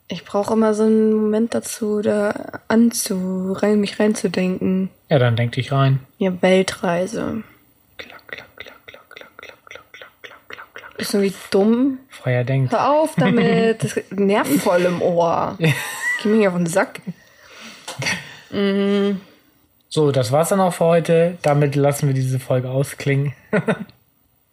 ich 0.09 0.25
brauche 0.25 0.53
immer 0.53 0.73
so 0.73 0.83
einen 0.83 1.13
Moment 1.13 1.53
dazu, 1.53 2.01
da 2.01 2.33
anzu, 2.67 3.53
rein, 3.53 3.79
mich 3.79 3.99
reinzudenken. 3.99 4.89
Ja, 5.07 5.19
dann 5.19 5.35
denk 5.35 5.53
dich 5.53 5.71
rein. 5.71 5.99
Ja, 6.17 6.41
Weltreise. 6.41 7.43
Klack, 7.97 8.27
klack, 8.27 8.47
klack, 8.57 8.73
klack, 8.87 9.09
klack, 9.09 9.37
klack, 9.37 9.61
klack, 9.67 9.83
klack, 9.91 10.09
klack, 10.19 10.39
klack, 10.49 10.73
klack. 10.73 10.99
Ist 10.99 11.13
irgendwie 11.13 11.35
dumm. 11.51 11.99
Freier 12.09 12.43
Denk. 12.43 12.71
Hör 12.71 12.89
auf 12.91 13.13
damit. 13.15 13.83
Das 13.83 13.99
nervt 14.09 14.51
voll 14.61 14.81
im 14.81 15.01
Ohr. 15.01 15.57
Geh 15.59 16.27
mir 16.27 16.37
hier 16.39 16.49
auf 16.49 16.57
den 16.57 16.65
Sack. 16.65 17.01
So, 19.89 20.11
das 20.11 20.31
war's 20.31 20.49
dann 20.49 20.59
auch 20.59 20.73
für 20.73 20.85
heute. 20.85 21.37
Damit 21.43 21.75
lassen 21.75 22.07
wir 22.07 22.15
diese 22.15 22.39
Folge 22.39 22.69
ausklingen. 22.69 23.33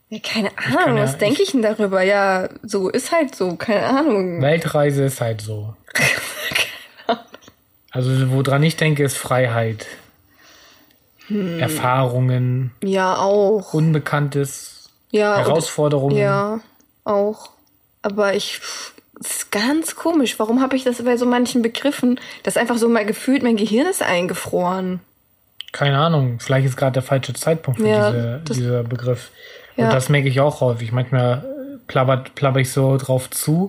Ja, 0.08 0.18
keine 0.20 0.50
Ahnung, 0.56 0.96
ja- 0.98 1.02
was 1.02 1.18
denke 1.18 1.42
ich 1.42 1.52
denn 1.52 1.62
darüber? 1.62 2.02
Ja, 2.02 2.48
so 2.62 2.88
ist 2.88 3.10
halt 3.12 3.34
so, 3.34 3.56
keine 3.56 3.86
Ahnung. 3.86 4.40
Weltreise 4.40 5.04
ist 5.04 5.20
halt 5.20 5.40
so. 5.40 5.74
Also, 7.92 8.10
woran 8.30 8.62
ich 8.62 8.76
denke, 8.76 9.02
ist 9.04 9.16
Freiheit. 9.16 9.86
Erfahrungen, 11.58 12.72
Ja, 12.84 13.16
auch. 13.16 13.72
Unbekanntes, 13.74 14.90
Ja, 15.10 15.38
Herausforderungen. 15.38 16.16
Ja, 16.16 16.60
auch. 17.04 17.50
Aber 18.02 18.34
ich. 18.34 18.60
Das 19.18 19.30
ist 19.30 19.50
ganz 19.50 19.96
komisch. 19.96 20.38
Warum 20.38 20.60
habe 20.60 20.76
ich 20.76 20.84
das 20.84 21.02
bei 21.02 21.16
so 21.16 21.24
manchen 21.24 21.62
Begriffen, 21.62 22.20
das 22.42 22.58
einfach 22.58 22.76
so 22.76 22.86
mal 22.86 23.06
gefühlt, 23.06 23.42
mein 23.42 23.56
Gehirn 23.56 23.86
ist 23.86 24.02
eingefroren. 24.02 25.00
Keine 25.72 25.96
Ahnung, 25.98 26.38
vielleicht 26.38 26.66
ist 26.66 26.76
gerade 26.76 26.92
der 26.92 27.02
falsche 27.02 27.32
Zeitpunkt 27.32 27.80
für 27.80 27.88
Ja, 27.88 28.10
diese, 28.10 28.60
dieser 28.60 28.82
Begriff. 28.84 29.30
Ja. 29.76 29.86
Und 29.86 29.94
das 29.94 30.08
merke 30.08 30.28
ich 30.28 30.40
auch 30.40 30.60
häufig. 30.60 30.92
Manchmal 30.92 31.38
äh, 31.38 31.78
plappert, 31.86 32.34
plapper 32.34 32.60
ich 32.60 32.70
so 32.70 32.96
drauf 32.96 33.30
zu 33.30 33.68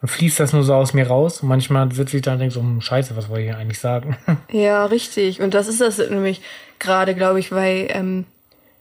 und 0.00 0.08
fließt 0.08 0.38
das 0.40 0.52
nur 0.52 0.62
so 0.62 0.74
aus 0.74 0.94
mir 0.94 1.08
raus. 1.08 1.42
Und 1.42 1.48
manchmal 1.48 1.90
sitze 1.92 2.16
ich 2.16 2.22
da 2.22 2.34
und 2.34 2.38
denke 2.38 2.54
so, 2.54 2.60
hm, 2.60 2.80
scheiße, 2.80 3.16
was 3.16 3.28
wollte 3.28 3.42
ich 3.42 3.48
hier 3.50 3.58
eigentlich 3.58 3.80
sagen? 3.80 4.16
Ja, 4.50 4.84
richtig. 4.86 5.40
Und 5.40 5.54
das 5.54 5.68
ist 5.68 5.80
das 5.80 5.98
nämlich 5.98 6.40
gerade, 6.78 7.14
glaube 7.14 7.40
ich, 7.40 7.52
weil 7.52 7.88
ähm, 7.90 8.24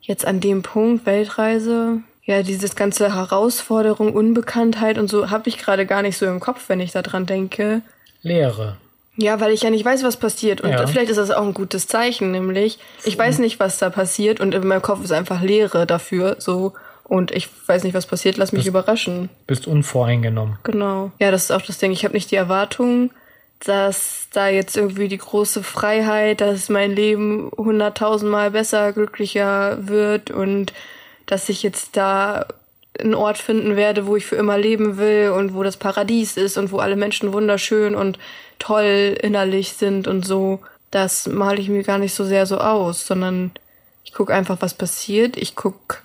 jetzt 0.02 0.26
an 0.26 0.40
dem 0.40 0.62
Punkt 0.62 1.06
Weltreise, 1.06 2.00
ja, 2.24 2.44
dieses 2.44 2.76
ganze 2.76 3.16
Herausforderung, 3.16 4.14
Unbekanntheit 4.14 4.98
und 4.98 5.10
so 5.10 5.30
habe 5.30 5.50
ich 5.50 5.58
gerade 5.58 5.86
gar 5.86 6.02
nicht 6.02 6.18
so 6.18 6.26
im 6.26 6.40
Kopf, 6.40 6.70
wenn 6.70 6.80
ich 6.80 6.92
daran 6.92 7.26
denke. 7.26 7.82
Leere. 8.22 8.78
Ja, 9.18 9.40
weil 9.42 9.52
ich 9.52 9.64
ja 9.64 9.70
nicht 9.72 9.84
weiß, 9.84 10.04
was 10.04 10.18
passiert. 10.18 10.62
Und 10.62 10.70
Ja. 10.70 10.86
vielleicht 10.88 11.10
ist 11.10 11.18
das 11.18 11.32
auch 11.32 11.44
ein 11.44 11.54
gutes 11.54 11.88
Zeichen, 11.88 12.32
nämlich 12.32 12.78
ich 13.04 13.18
weiß 13.18 13.40
nicht, 13.40 13.60
was 13.60 13.80
da 13.80 13.90
passiert 13.90 14.40
und 14.40 14.54
in 14.54 14.66
meinem 14.68 14.82
Kopf 14.82 15.04
ist 15.04 15.12
einfach 15.12 15.42
Leere 15.42 15.86
dafür, 15.86 16.36
so. 16.40 16.74
Und 17.04 17.32
ich 17.32 17.48
weiß 17.68 17.84
nicht, 17.84 17.94
was 17.94 18.06
passiert, 18.06 18.36
lass 18.38 18.52
mich 18.52 18.68
überraschen. 18.68 19.30
Bist 19.48 19.66
unvoreingenommen. 19.66 20.60
Genau. 20.64 21.12
Ja, 21.20 21.32
das 21.32 21.46
ist 21.46 21.52
auch 21.52 21.62
das 21.62 21.78
Ding. 21.78 21.92
Ich 21.92 22.04
habe 22.04 22.14
nicht 22.14 22.30
die 22.32 22.36
Erwartung, 22.36 23.12
dass 23.66 24.28
da 24.34 24.50
jetzt 24.50 24.76
irgendwie 24.78 25.08
die 25.08 25.18
große 25.18 25.64
Freiheit, 25.64 26.42
dass 26.42 26.70
mein 26.70 26.92
Leben 26.92 27.50
hunderttausendmal 27.58 28.52
besser, 28.52 28.92
glücklicher 28.94 29.78
wird 29.88 30.32
und 30.32 30.74
dass 31.26 31.50
ich 31.50 31.64
jetzt 31.64 31.96
da 31.98 32.46
einen 33.00 33.16
Ort 33.16 33.38
finden 33.38 33.76
werde, 33.76 34.06
wo 34.06 34.16
ich 34.16 34.26
für 34.26 34.36
immer 34.36 34.58
leben 34.58 34.98
will 34.98 35.32
und 35.36 35.54
wo 35.56 35.64
das 35.64 35.78
Paradies 35.78 36.36
ist 36.36 36.58
und 36.58 36.72
wo 36.72 36.80
alle 36.80 36.96
Menschen 36.96 37.32
wunderschön 37.32 37.96
und 37.96 38.20
toll 38.60 39.18
innerlich 39.22 39.74
sind 39.74 40.08
und 40.08 40.26
so. 40.26 40.60
Das 40.92 41.28
male 41.28 41.60
ich 41.60 41.70
mir 41.70 41.84
gar 41.84 41.98
nicht 41.98 42.14
so 42.14 42.24
sehr 42.24 42.46
so 42.46 42.58
aus, 42.58 43.06
sondern 43.06 43.52
ich 44.04 44.14
gucke 44.14 44.34
einfach, 44.34 44.58
was 44.62 44.74
passiert. 44.74 45.38
Ich 45.38 45.56
gucke, 45.56 45.98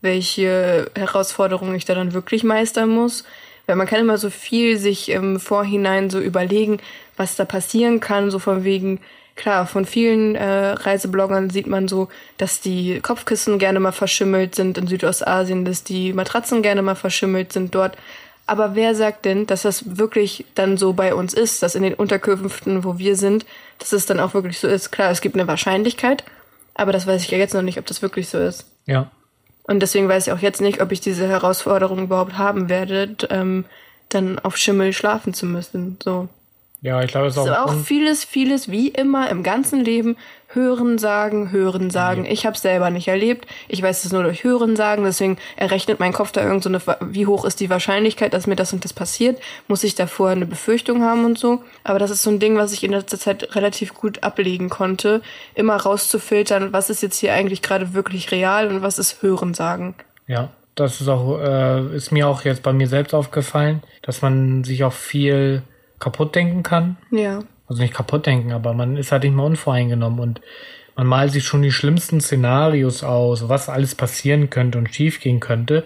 welche 0.00 0.90
Herausforderungen 0.94 1.74
ich 1.76 1.84
da 1.84 1.94
dann 1.94 2.12
wirklich 2.12 2.44
meistern 2.44 2.88
muss. 2.88 3.24
Weil 3.66 3.76
man 3.76 3.86
kann 3.86 4.00
immer 4.00 4.18
so 4.18 4.28
viel 4.28 4.76
sich 4.78 5.08
im 5.08 5.40
Vorhinein 5.40 6.10
so 6.10 6.20
überlegen, 6.20 6.78
was 7.16 7.36
da 7.36 7.44
passieren 7.44 8.00
kann, 8.00 8.30
so 8.30 8.38
von 8.38 8.64
wegen, 8.64 9.00
klar, 9.36 9.66
von 9.66 9.86
vielen 9.86 10.34
äh, 10.34 10.72
Reisebloggern 10.72 11.50
sieht 11.50 11.66
man 11.66 11.88
so, 11.88 12.08
dass 12.36 12.60
die 12.60 13.00
Kopfkissen 13.00 13.58
gerne 13.58 13.80
mal 13.80 13.92
verschimmelt 13.92 14.54
sind 14.54 14.76
in 14.78 14.86
Südostasien, 14.86 15.64
dass 15.64 15.84
die 15.84 16.12
Matratzen 16.12 16.62
gerne 16.62 16.82
mal 16.82 16.94
verschimmelt 16.94 17.52
sind 17.52 17.74
dort. 17.74 17.96
Aber 18.46 18.74
wer 18.74 18.94
sagt 18.94 19.24
denn, 19.24 19.46
dass 19.46 19.62
das 19.62 19.96
wirklich 19.96 20.44
dann 20.54 20.76
so 20.76 20.92
bei 20.92 21.14
uns 21.14 21.32
ist, 21.32 21.62
dass 21.62 21.74
in 21.74 21.82
den 21.82 21.94
Unterkünften, 21.94 22.84
wo 22.84 22.98
wir 22.98 23.16
sind, 23.16 23.46
dass 23.78 23.92
es 23.92 24.06
dann 24.06 24.20
auch 24.20 24.34
wirklich 24.34 24.58
so 24.58 24.68
ist? 24.68 24.92
Klar, 24.92 25.10
es 25.10 25.22
gibt 25.22 25.34
eine 25.34 25.48
Wahrscheinlichkeit, 25.48 26.24
aber 26.74 26.92
das 26.92 27.06
weiß 27.06 27.22
ich 27.22 27.30
ja 27.30 27.38
jetzt 27.38 27.54
noch 27.54 27.62
nicht, 27.62 27.78
ob 27.78 27.86
das 27.86 28.02
wirklich 28.02 28.28
so 28.28 28.38
ist. 28.38 28.66
Ja. 28.86 29.10
Und 29.62 29.80
deswegen 29.80 30.08
weiß 30.08 30.26
ich 30.26 30.32
auch 30.32 30.40
jetzt 30.40 30.60
nicht, 30.60 30.82
ob 30.82 30.92
ich 30.92 31.00
diese 31.00 31.26
Herausforderung 31.26 32.04
überhaupt 32.04 32.36
haben 32.36 32.68
werde, 32.68 33.16
ähm, 33.30 33.64
dann 34.10 34.38
auf 34.38 34.58
Schimmel 34.58 34.92
schlafen 34.92 35.32
zu 35.32 35.46
müssen. 35.46 35.96
So. 36.02 36.28
Ja, 36.82 37.02
ich 37.02 37.10
glaube, 37.10 37.28
es 37.28 37.36
ist 37.36 37.48
auch, 37.48 37.68
auch 37.68 37.80
vieles, 37.80 38.24
vieles 38.24 38.70
wie 38.70 38.88
immer 38.88 39.30
im 39.30 39.42
ganzen 39.42 39.82
Leben 39.82 40.18
hören, 40.54 40.98
sagen, 40.98 41.50
hören, 41.50 41.90
sagen. 41.90 42.24
Ich 42.24 42.46
habe 42.46 42.56
selber 42.56 42.90
nicht 42.90 43.08
erlebt. 43.08 43.46
Ich 43.68 43.82
weiß 43.82 44.04
es 44.04 44.12
nur 44.12 44.22
durch 44.22 44.44
hören, 44.44 44.76
sagen. 44.76 45.04
Deswegen 45.04 45.38
errechnet 45.56 46.00
mein 46.00 46.12
Kopf 46.12 46.32
da 46.32 46.42
irgend 46.42 46.62
so 46.62 46.68
eine, 46.68 46.80
wie 47.00 47.26
hoch 47.26 47.44
ist 47.44 47.60
die 47.60 47.70
Wahrscheinlichkeit, 47.70 48.34
dass 48.34 48.46
mir 48.46 48.56
das 48.56 48.72
und 48.72 48.84
das 48.84 48.92
passiert? 48.92 49.40
Muss 49.68 49.84
ich 49.84 49.94
davor 49.94 50.30
eine 50.30 50.46
Befürchtung 50.46 51.02
haben 51.02 51.24
und 51.24 51.38
so? 51.38 51.62
Aber 51.82 51.98
das 51.98 52.10
ist 52.10 52.22
so 52.22 52.30
ein 52.30 52.40
Ding, 52.40 52.56
was 52.56 52.72
ich 52.72 52.84
in 52.84 52.92
letzter 52.92 53.18
Zeit 53.18 53.54
relativ 53.54 53.94
gut 53.94 54.22
ablegen 54.22 54.68
konnte, 54.68 55.22
immer 55.54 55.76
rauszufiltern, 55.76 56.72
was 56.72 56.90
ist 56.90 57.02
jetzt 57.02 57.18
hier 57.18 57.32
eigentlich 57.32 57.62
gerade 57.62 57.94
wirklich 57.94 58.30
real 58.32 58.68
und 58.68 58.82
was 58.82 58.98
ist 58.98 59.22
hören, 59.22 59.54
sagen. 59.54 59.94
Ja, 60.26 60.50
das 60.74 61.00
ist 61.00 61.08
auch, 61.08 61.38
äh, 61.40 61.96
ist 61.96 62.10
mir 62.10 62.28
auch 62.28 62.42
jetzt 62.42 62.62
bei 62.62 62.72
mir 62.72 62.88
selbst 62.88 63.14
aufgefallen, 63.14 63.82
dass 64.02 64.22
man 64.22 64.64
sich 64.64 64.84
auch 64.84 64.92
viel 64.92 65.62
kaputt 65.98 66.34
denken 66.34 66.62
kann. 66.62 66.96
Ja. 67.10 67.40
Also 67.68 67.82
nicht 67.82 67.94
kaputt 67.94 68.26
denken, 68.26 68.52
aber 68.52 68.74
man 68.74 68.96
ist 68.96 69.12
halt 69.12 69.24
nicht 69.24 69.34
mehr 69.34 69.44
unvoreingenommen 69.44 70.20
und 70.20 70.40
man 70.96 71.06
malt 71.06 71.32
sich 71.32 71.44
schon 71.44 71.62
die 71.62 71.72
schlimmsten 71.72 72.20
Szenarios 72.20 73.02
aus, 73.02 73.48
was 73.48 73.68
alles 73.68 73.94
passieren 73.94 74.50
könnte 74.50 74.78
und 74.78 74.94
schiefgehen 74.94 75.40
könnte. 75.40 75.84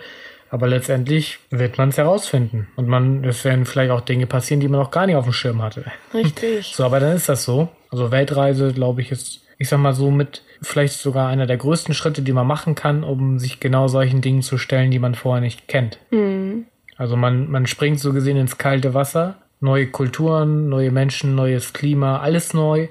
Aber 0.51 0.67
letztendlich 0.67 1.39
wird 1.51 1.77
man 1.77 1.91
es 1.91 1.99
herausfinden. 1.99 2.69
Und 2.77 2.89
man, 2.89 3.25
es 3.25 3.45
werden 3.45 3.67
vielleicht 3.67 3.91
auch 3.91 4.01
Dinge 4.01 4.27
passieren, 4.27 4.61
die 4.61 4.69
man 4.69 4.81
noch 4.81 4.91
gar 4.91 5.07
nicht 5.07 5.17
auf 5.17 5.25
dem 5.25 5.33
Schirm 5.33 5.63
hatte. 5.63 5.85
Richtig. 6.15 6.73
So, 6.75 6.85
aber 6.85 7.01
dann 7.01 7.17
ist 7.17 7.29
das 7.29 7.45
so. 7.45 7.69
Also 7.91 8.11
Weltreise, 8.11 8.73
glaube 8.73 9.03
ich, 9.03 9.11
ist, 9.11 9.43
ich 9.59 9.69
sag 9.69 9.79
mal 9.79 9.93
so, 9.93 10.11
mit 10.11 10.43
vielleicht 10.63 10.95
sogar 10.95 11.29
einer 11.29 11.47
der 11.47 11.59
größten 11.59 11.95
Schritte, 11.95 12.23
die 12.23 12.33
man 12.33 12.47
machen 12.47 12.75
kann, 12.75 13.05
um 13.05 13.39
sich 13.39 13.61
genau 13.61 13.89
solchen 13.89 14.21
Dingen 14.21 14.43
zu 14.43 14.59
stellen, 14.59 14.91
die 14.91 14.99
man 14.99 15.15
vorher 15.15 15.43
nicht 15.43 15.69
kennt. 15.69 15.99
Mhm. 16.11 16.67
Also 16.97 17.17
man, 17.17 17.51
man 17.51 17.67
springt 17.67 18.01
so 18.01 18.13
gesehen 18.13 18.37
ins 18.37 18.59
kalte 18.59 18.95
Wasser. 18.95 19.37
Neue 19.61 19.89
Kulturen, 19.89 20.69
neue 20.69 20.91
Menschen, 20.91 21.35
neues 21.35 21.73
Klima, 21.73 22.21
alles 22.21 22.55
neu. 22.55 22.89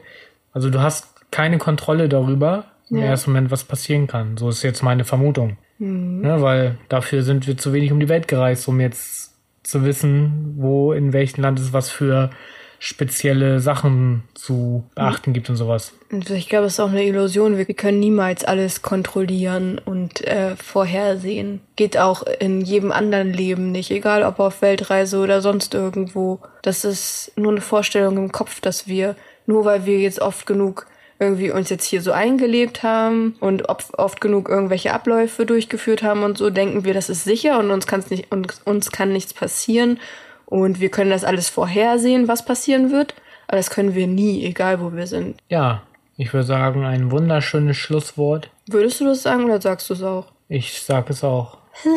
Also 0.51 0.69
du 0.69 0.81
hast 0.81 1.31
keine 1.31 1.57
Kontrolle 1.57 2.09
darüber, 2.09 2.65
im 2.89 2.97
ja. 2.97 3.05
ersten 3.05 3.31
Moment, 3.31 3.51
was 3.51 3.63
passieren 3.63 4.07
kann. 4.07 4.37
So 4.37 4.49
ist 4.49 4.63
jetzt 4.63 4.83
meine 4.83 5.03
Vermutung. 5.03 5.57
Mhm. 5.79 6.23
Ja, 6.23 6.41
weil 6.41 6.77
dafür 6.89 7.23
sind 7.23 7.47
wir 7.47 7.57
zu 7.57 7.73
wenig 7.73 7.91
um 7.91 7.99
die 7.99 8.09
Welt 8.09 8.27
gereist, 8.27 8.67
um 8.67 8.79
jetzt 8.79 9.35
zu 9.63 9.83
wissen, 9.83 10.55
wo 10.57 10.93
in 10.93 11.13
welchem 11.13 11.41
Land 11.41 11.59
es 11.59 11.73
was 11.73 11.89
für 11.89 12.29
spezielle 12.79 13.59
Sachen 13.59 14.23
zu 14.33 14.83
beachten 14.95 15.33
gibt 15.33 15.49
und 15.49 15.55
sowas. 15.55 15.93
Ich 16.29 16.47
glaube, 16.47 16.67
es 16.67 16.73
ist 16.73 16.79
auch 16.79 16.89
eine 16.89 17.03
Illusion. 17.03 17.57
Wir 17.57 17.65
können 17.65 17.99
niemals 17.99 18.43
alles 18.45 18.81
kontrollieren 18.81 19.79
und 19.83 20.25
äh, 20.25 20.55
vorhersehen. 20.55 21.61
Geht 21.75 21.97
auch 21.97 22.23
in 22.39 22.61
jedem 22.61 22.91
anderen 22.91 23.33
Leben 23.33 23.71
nicht, 23.71 23.91
egal 23.91 24.23
ob 24.23 24.39
auf 24.39 24.61
Weltreise 24.61 25.19
oder 25.19 25.41
sonst 25.41 25.73
irgendwo. 25.73 26.39
Das 26.61 26.85
ist 26.85 27.31
nur 27.35 27.51
eine 27.51 27.61
Vorstellung 27.61 28.17
im 28.17 28.31
Kopf, 28.31 28.61
dass 28.61 28.87
wir, 28.87 29.15
nur 29.45 29.65
weil 29.65 29.85
wir 29.85 29.99
jetzt 29.99 30.21
oft 30.21 30.45
genug 30.45 30.85
irgendwie 31.19 31.49
uns 31.49 31.69
jetzt 31.71 31.85
hier 31.85 32.03
so 32.03 32.11
eingelebt 32.11 32.83
haben 32.83 33.35
und 33.39 33.67
oft, 33.69 34.21
genug 34.21 34.49
irgendwelche 34.49 34.93
Abläufe 34.93 35.47
durchgeführt 35.47 36.03
haben 36.03 36.21
und 36.21 36.37
so, 36.37 36.51
denken 36.51 36.85
wir, 36.85 36.93
das 36.93 37.09
ist 37.09 37.23
sicher 37.23 37.57
und 37.57 37.71
uns, 37.71 37.87
kann's 37.87 38.11
nicht, 38.11 38.31
und 38.31 38.61
uns 38.65 38.91
kann 38.91 39.11
nichts 39.11 39.33
passieren 39.33 39.99
und 40.47 40.79
wir 40.79 40.89
können 40.89 41.11
das 41.11 41.23
alles 41.23 41.49
vorhersehen, 41.49 42.27
was 42.27 42.43
passieren 42.45 42.91
wird. 42.91 43.13
Aber 43.47 43.57
das 43.57 43.69
können 43.69 43.95
wir 43.95 44.07
nie, 44.07 44.45
egal 44.45 44.81
wo 44.81 44.93
wir 44.93 45.07
sind. 45.07 45.37
Ja, 45.49 45.83
ich 46.17 46.33
würde 46.33 46.47
sagen, 46.47 46.83
ein 46.85 47.11
wunderschönes 47.11 47.77
Schlusswort. 47.77 48.49
Würdest 48.67 48.99
du 48.99 49.05
das 49.05 49.21
sagen 49.23 49.45
oder 49.45 49.61
sagst 49.61 49.89
du 49.89 49.93
es 49.93 50.03
auch? 50.03 50.25
Ich 50.49 50.81
sag 50.81 51.09
es 51.09 51.23
auch. 51.23 51.57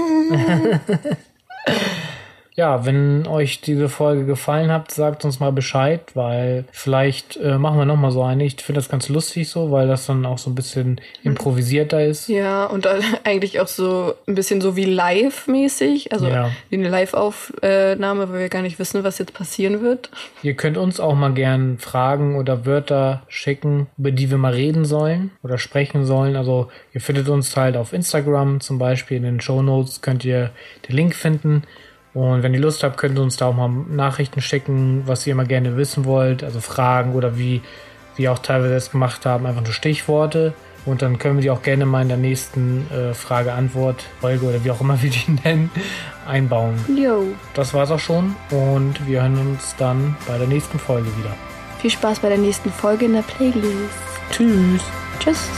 Ja, 2.61 2.85
wenn 2.85 3.27
euch 3.27 3.63
diese 3.63 3.89
Folge 3.89 4.27
gefallen 4.27 4.71
hat, 4.71 4.91
sagt 4.91 5.25
uns 5.25 5.41
mal 5.41 5.51
Bescheid, 5.51 6.03
weil 6.13 6.67
vielleicht 6.73 7.39
äh, 7.39 7.57
machen 7.57 7.79
wir 7.79 7.87
nochmal 7.87 8.11
so 8.11 8.23
eine. 8.23 8.45
Ich 8.45 8.57
finde 8.57 8.81
das 8.81 8.91
ganz 8.91 9.09
lustig 9.09 9.49
so, 9.49 9.71
weil 9.71 9.89
das 9.89 10.05
dann 10.05 10.27
auch 10.27 10.37
so 10.37 10.51
ein 10.51 10.55
bisschen 10.55 11.01
improvisierter 11.23 12.05
ist. 12.05 12.29
Ja, 12.29 12.67
und 12.67 12.87
eigentlich 13.25 13.61
auch 13.61 13.67
so 13.67 14.13
ein 14.27 14.35
bisschen 14.35 14.61
so 14.61 14.77
wie 14.77 14.85
live-mäßig, 14.85 16.13
also 16.13 16.29
ja. 16.29 16.51
wie 16.69 16.77
eine 16.77 16.91
Live-Aufnahme, 16.91 18.29
weil 18.31 18.41
wir 18.41 18.49
gar 18.51 18.61
nicht 18.61 18.79
wissen, 18.79 19.05
was 19.05 19.17
jetzt 19.17 19.33
passieren 19.33 19.81
wird. 19.81 20.11
Ihr 20.43 20.53
könnt 20.53 20.77
uns 20.77 21.01
auch 21.01 21.15
mal 21.15 21.33
gern 21.33 21.79
Fragen 21.79 22.37
oder 22.37 22.67
Wörter 22.67 23.23
schicken, 23.29 23.87
über 23.97 24.11
die 24.11 24.29
wir 24.31 24.37
mal 24.37 24.53
reden 24.53 24.85
sollen 24.85 25.31
oder 25.43 25.57
sprechen 25.57 26.05
sollen. 26.05 26.37
Also 26.37 26.69
ihr 26.93 27.01
findet 27.01 27.31
uns 27.31 27.57
halt 27.57 27.79
auf 27.79 27.95
Instagram 27.95 28.61
zum 28.61 28.79
Beispiel 28.79 29.17
in 29.17 29.23
den 29.23 29.41
Show 29.41 29.63
Notes 29.63 30.03
könnt 30.03 30.27
ihr 30.27 30.51
den 30.87 30.95
Link 30.95 31.15
finden. 31.15 31.63
Und 32.13 32.43
wenn 32.43 32.55
ihr 32.55 32.61
Lust 32.61 32.83
habt, 32.83 32.97
könnt 32.97 33.19
ihr 33.19 33.23
uns 33.23 33.37
da 33.37 33.47
auch 33.47 33.55
mal 33.55 33.69
Nachrichten 33.69 34.41
schicken, 34.41 35.03
was 35.07 35.27
ihr 35.27 35.33
immer 35.33 35.45
gerne 35.45 35.77
wissen 35.77 36.05
wollt, 36.05 36.43
also 36.43 36.61
Fragen 36.61 37.15
oder 37.15 37.39
wie 37.39 37.63
wir 38.17 38.33
auch 38.33 38.41
teilweise 38.41 38.75
es 38.75 38.91
gemacht 38.91 39.27
haben, 39.27 39.47
einfach 39.47 39.63
nur 39.63 39.73
Stichworte. 39.73 40.55
Und 40.87 41.03
dann 41.03 41.19
können 41.19 41.37
wir 41.37 41.43
die 41.43 41.51
auch 41.51 41.63
gerne 41.63 41.85
mal 41.85 42.03
in 42.03 42.09
der 42.09 42.17
nächsten 42.17 42.87
äh, 42.91 43.13
Frage-Antwort-Folge 43.13 44.47
oder 44.47 44.65
wie 44.65 44.71
auch 44.71 44.81
immer 44.81 45.01
wir 45.03 45.11
die 45.11 45.31
nennen, 45.45 45.71
einbauen. 46.27 46.75
Jo. 46.97 47.25
Das 47.55 47.75
war's 47.75 47.91
auch 47.91 47.99
schon 47.99 48.35
und 48.51 49.07
wir 49.07 49.23
hören 49.23 49.39
uns 49.39 49.75
dann 49.79 50.17
bei 50.27 50.39
der 50.39 50.47
nächsten 50.47 50.79
Folge 50.79 51.09
wieder. 51.19 51.35
Viel 51.81 51.91
Spaß 51.91 52.21
bei 52.21 52.29
der 52.29 52.39
nächsten 52.39 52.71
Folge 52.71 53.07
in 53.07 53.15
der 53.15 53.23
Playlist. 53.23 53.65
Tschüss. 54.31 54.83
Tschüss. 55.19 55.49